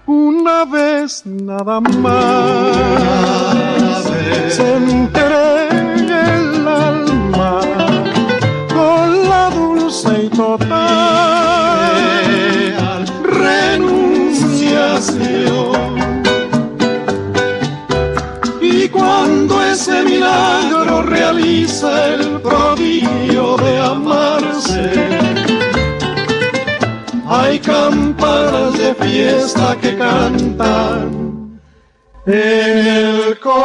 Una 0.06 0.64
vez 0.66 1.26
nada 1.26 1.80
más 1.80 2.76
se 4.50 4.76
entrega 4.76 6.36
el 6.36 6.68
alma 6.68 7.62
con 8.74 9.30
la 9.30 9.50
dulce 9.50 10.26
y 10.26 10.30
total 10.30 11.64
renunciación. 13.24 16.24
Y 18.62 18.88
cuando 18.90 19.64
ese 19.64 20.04
milagro 20.04 21.02
realiza 21.02 22.14
el 22.14 22.33
campanas 27.64 28.78
de 28.78 28.94
fiesta 28.96 29.78
que 29.82 29.98
cantan 29.98 31.60
en 32.26 32.88
el 32.88 33.40
corazón. 33.40 33.64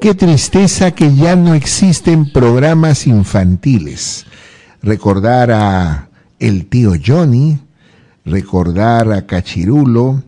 Qué 0.00 0.14
tristeza 0.14 0.90
que 0.90 1.14
ya 1.14 1.34
no 1.34 1.54
existen 1.54 2.30
programas 2.30 3.06
infantiles. 3.06 4.26
Recordar 4.82 5.50
a 5.50 6.10
el 6.38 6.66
tío 6.66 6.92
Johnny, 7.02 7.58
recordar 8.26 9.10
a 9.12 9.26
Cachirulo, 9.26 10.22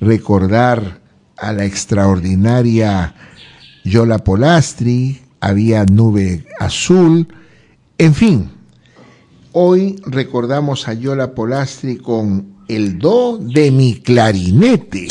recordar 0.00 1.00
a 1.36 1.52
la 1.52 1.66
extraordinaria 1.66 3.14
Yola 3.84 4.18
Polastri, 4.18 5.23
había 5.44 5.84
Nube 5.84 6.44
Azul, 6.58 7.28
en 7.98 8.14
fin. 8.14 8.50
Hoy 9.52 10.00
recordamos 10.06 10.88
a 10.88 10.94
Yola 10.94 11.34
Polastri 11.34 11.98
con 11.98 12.54
el 12.68 12.98
do 12.98 13.38
de 13.38 13.70
mi 13.70 13.94
clarinete. 14.00 15.08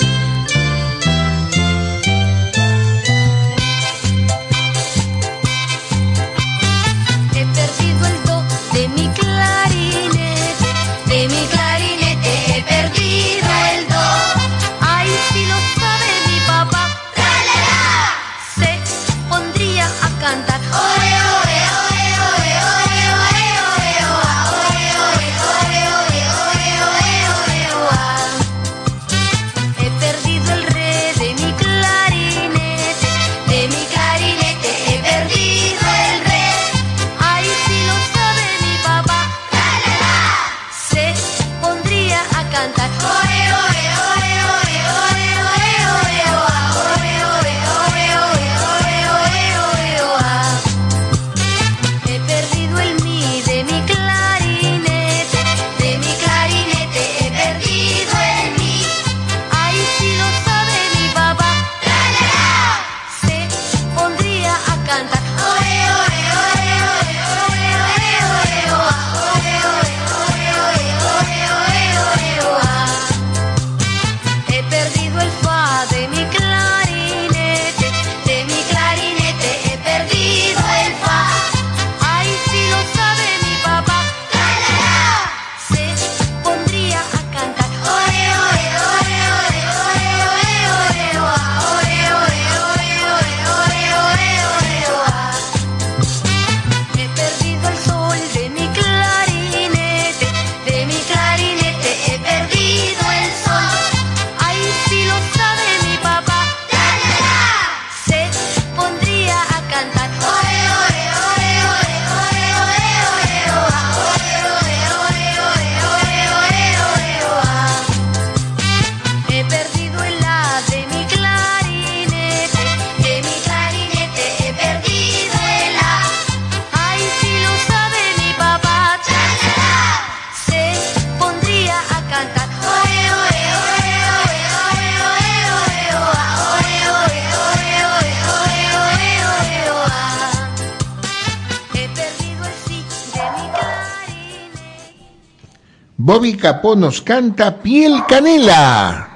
Bobby 146.06 146.36
Capó 146.36 146.76
nos 146.76 147.02
canta 147.02 147.62
Piel 147.62 148.04
Canela. 148.10 149.08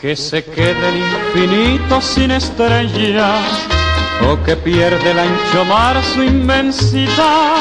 que 0.00 0.14
se 0.14 0.44
quede 0.44 0.88
el 0.88 0.98
infinito 0.98 2.00
sin 2.00 2.30
estrellas 2.30 3.42
o 4.30 4.40
que 4.44 4.54
pierde 4.54 5.10
el 5.10 5.18
ancho 5.18 5.64
mar 5.64 6.00
su 6.14 6.22
inmensidad, 6.22 7.56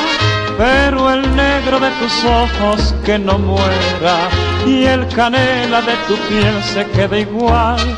pero 0.59 1.11
el 1.11 1.35
negro 1.35 1.79
de 1.79 1.89
tus 1.99 2.23
ojos 2.23 2.93
que 3.03 3.17
no 3.17 3.39
muera 3.39 4.29
y 4.67 4.83
el 4.83 5.07
canela 5.07 5.81
de 5.81 5.95
tu 6.07 6.15
piel 6.29 6.61
se 6.61 6.85
quede 6.91 7.21
igual. 7.21 7.97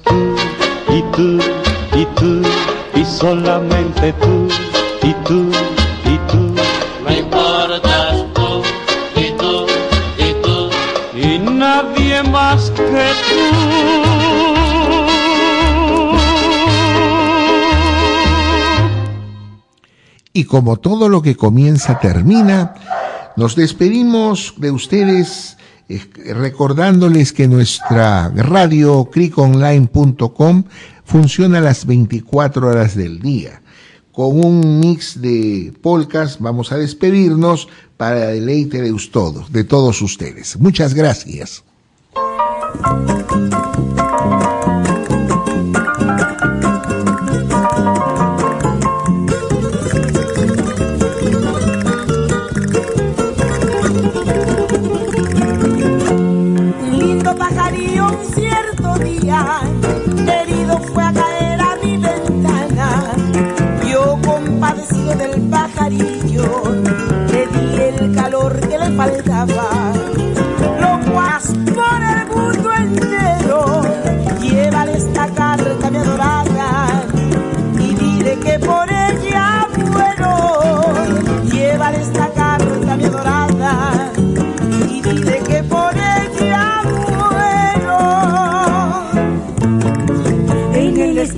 solamente 3.21 4.13
tú 4.13 4.47
y 5.03 5.13
tú 5.25 5.51
y 6.05 6.17
tú. 6.31 6.55
Me 7.05 7.19
importas 7.19 8.25
tú 8.33 8.63
y 9.15 9.31
tú 9.37 9.67
y 10.17 10.33
tú. 10.41 10.69
Y 11.15 11.37
nadie 11.37 12.23
más 12.23 12.71
que 12.71 13.11
Y 20.33 20.45
como 20.45 20.77
todo 20.77 21.07
lo 21.09 21.21
que 21.21 21.35
comienza 21.35 21.99
termina, 21.99 22.73
nos 23.35 23.55
despedimos 23.55 24.55
de 24.57 24.71
ustedes 24.71 25.57
eh, 25.89 25.99
recordándoles 26.33 27.33
que 27.33 27.47
nuestra 27.47 28.29
radio 28.29 29.09
criconline.com 29.11 30.63
funciona 31.11 31.59
las 31.59 31.85
24 31.85 32.69
horas 32.69 32.95
del 32.95 33.19
día. 33.19 33.61
Con 34.13 34.45
un 34.45 34.79
mix 34.79 35.21
de 35.21 35.73
polcas 35.81 36.37
vamos 36.39 36.71
a 36.71 36.77
despedirnos 36.77 37.67
para 37.97 38.27
deleite 38.27 38.81
de 38.81 38.95
todos, 39.11 39.51
de 39.51 39.65
todos 39.65 40.01
ustedes. 40.01 40.57
Muchas 40.57 40.93
gracias. 40.93 41.63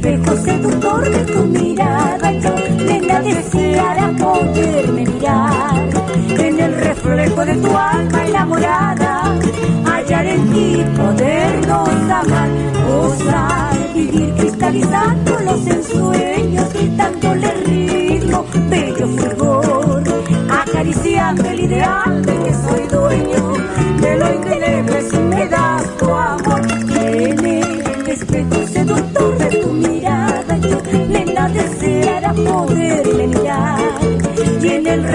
Espejo 0.03 0.35
seductor 0.35 1.09
de 1.09 1.19
tu 1.31 1.43
mirada 1.45 2.31
yo 2.33 2.53
nena 2.85 3.21
deseara 3.21 4.11
poderme 4.19 5.05
mirar. 5.05 5.89
En 6.27 6.59
el 6.59 6.75
reflejo 6.75 7.45
de 7.45 7.55
tu 7.55 7.77
alma 7.77 8.27
enamorada 8.27 9.39
Hallar 9.85 10.25
en 10.25 10.51
ti 10.51 10.83
podernos 10.97 11.89
amar 11.89 12.49
Gozar, 12.85 13.93
vivir 13.93 14.33
cristalizando 14.35 15.39
los 15.39 15.67
ensueños 15.67 16.67
Dándole 16.97 17.51
ritmo, 17.65 18.45
bello 18.69 19.07
fulgor 19.07 20.03
Acariciando 20.49 21.49
el 21.49 21.59
ideal 21.61 22.25
de 22.25 22.37
que 22.43 22.53
soy 22.53 22.87
dueño 22.87 23.53
De 24.01 24.17
lo 24.17 24.33
indeleble 24.33 25.02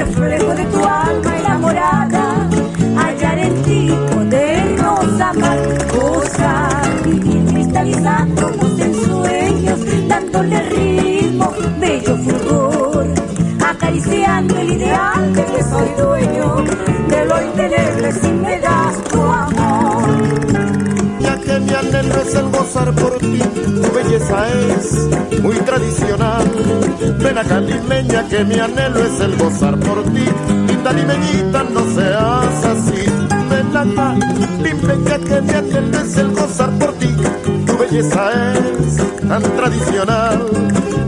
reflejo 0.09 0.55
de 0.55 0.65
tu 0.65 0.85
alma 0.85 1.39
enamorada 1.39 2.49
hallar 2.97 3.39
en 3.39 3.63
ti 3.63 3.91
podernos 4.13 5.21
amar 5.21 5.59
gozar 5.93 7.03
vivir 7.05 7.45
cristalizándonos 7.53 8.81
en 8.81 8.95
sueños 8.95 9.81
dándole 10.09 10.63
ritmo 10.71 11.53
bello 11.81 12.17
fulgor 12.17 13.07
acariciando 13.65 14.57
el 14.59 14.73
ideal 14.73 15.35
de 15.35 15.45
que 15.45 15.63
soy 15.63 15.89
dueño 15.99 16.88
es 22.17 22.35
el 22.35 22.49
gozar 22.51 22.93
por 22.95 23.19
ti, 23.19 23.39
tu 23.39 23.93
belleza 23.93 24.49
es 24.49 25.41
muy 25.43 25.57
tradicional. 25.57 26.45
Ven 27.19 27.39
acá 27.39 27.61
limeña 27.61 28.27
que 28.29 28.45
mi 28.45 28.59
anhelo 28.59 29.05
es 29.05 29.21
el 29.21 29.37
gozar 29.37 29.79
por 29.79 30.03
ti, 30.05 30.25
linda 30.67 30.93
limeñita 30.93 31.65
no 31.65 31.85
seas 31.95 32.65
así. 32.65 33.05
Ven 33.51 33.77
acá 33.77 34.15
limeña 34.63 35.19
que 35.19 35.41
mi 35.41 35.53
anhelo 35.53 35.99
es 35.99 36.17
el 36.17 36.31
gozar 36.33 36.71
por 36.79 36.93
ti, 36.95 37.15
tu 37.67 37.79
belleza 37.79 38.31
es 38.33 39.29
tan 39.29 39.43
tradicional. 39.43 40.47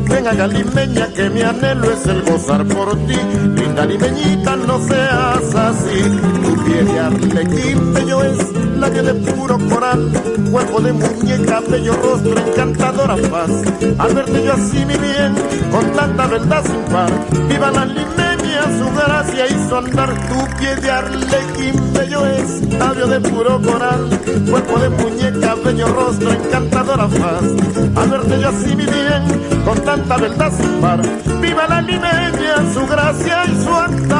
Ven 0.08 0.26
acá 0.26 0.46
limeña 0.48 1.06
que 1.14 1.30
mi 1.30 1.42
anhelo 1.42 1.90
es 1.90 2.06
el 2.06 2.22
gozar 2.22 2.64
por 2.66 2.96
ti, 3.06 3.18
linda 3.54 3.86
limeñita 3.86 4.56
no 4.56 4.78
seas 4.80 5.54
así. 5.54 6.02
Tu 6.42 6.64
piel 6.64 6.86
de 6.86 6.98
arlequín 6.98 7.94
bello 7.94 8.24
es 8.24 8.59
labio 8.80 9.02
de 9.02 9.14
puro 9.14 9.58
coral, 9.68 10.10
cuerpo 10.50 10.80
de 10.80 10.92
muñeca, 10.92 11.60
bello 11.68 11.94
rostro, 12.02 12.34
encantadora 12.38 13.16
paz. 13.30 13.50
Al 13.98 14.14
verte 14.14 14.42
yo 14.42 14.54
así, 14.54 14.84
mi 14.86 14.96
bien, 14.96 15.34
con 15.70 15.92
tanta 15.92 16.26
verdad 16.26 16.64
sin 16.64 16.82
par, 16.92 17.10
viva 17.48 17.70
la 17.70 17.84
limeña, 17.84 18.62
su 18.78 18.90
gracia 18.96 19.46
su 19.68 19.76
andar. 19.76 20.10
Tu 20.28 20.56
pie 20.58 20.76
de 20.76 20.90
arlequín 20.90 21.92
bello 21.92 22.24
es 22.26 22.62
labio 22.78 23.06
de 23.06 23.20
puro 23.20 23.60
coral, 23.60 24.08
cuerpo 24.50 24.78
de 24.78 24.88
muñeca, 24.88 25.54
bello 25.62 25.86
rostro, 25.88 26.32
encantadora 26.32 27.06
paz. 27.06 27.44
Al 27.96 28.08
verte 28.08 28.40
yo 28.40 28.48
así, 28.48 28.74
mi 28.74 28.86
bien, 28.86 29.62
con 29.64 29.78
tanta 29.80 30.16
verdad 30.16 30.52
sin 30.56 30.80
par, 30.80 31.00
viva 31.40 31.68
la 31.68 31.82
limeña, 31.82 32.72
su 32.72 32.86
gracia 32.86 33.44
su 33.62 33.74
andar. 33.74 34.19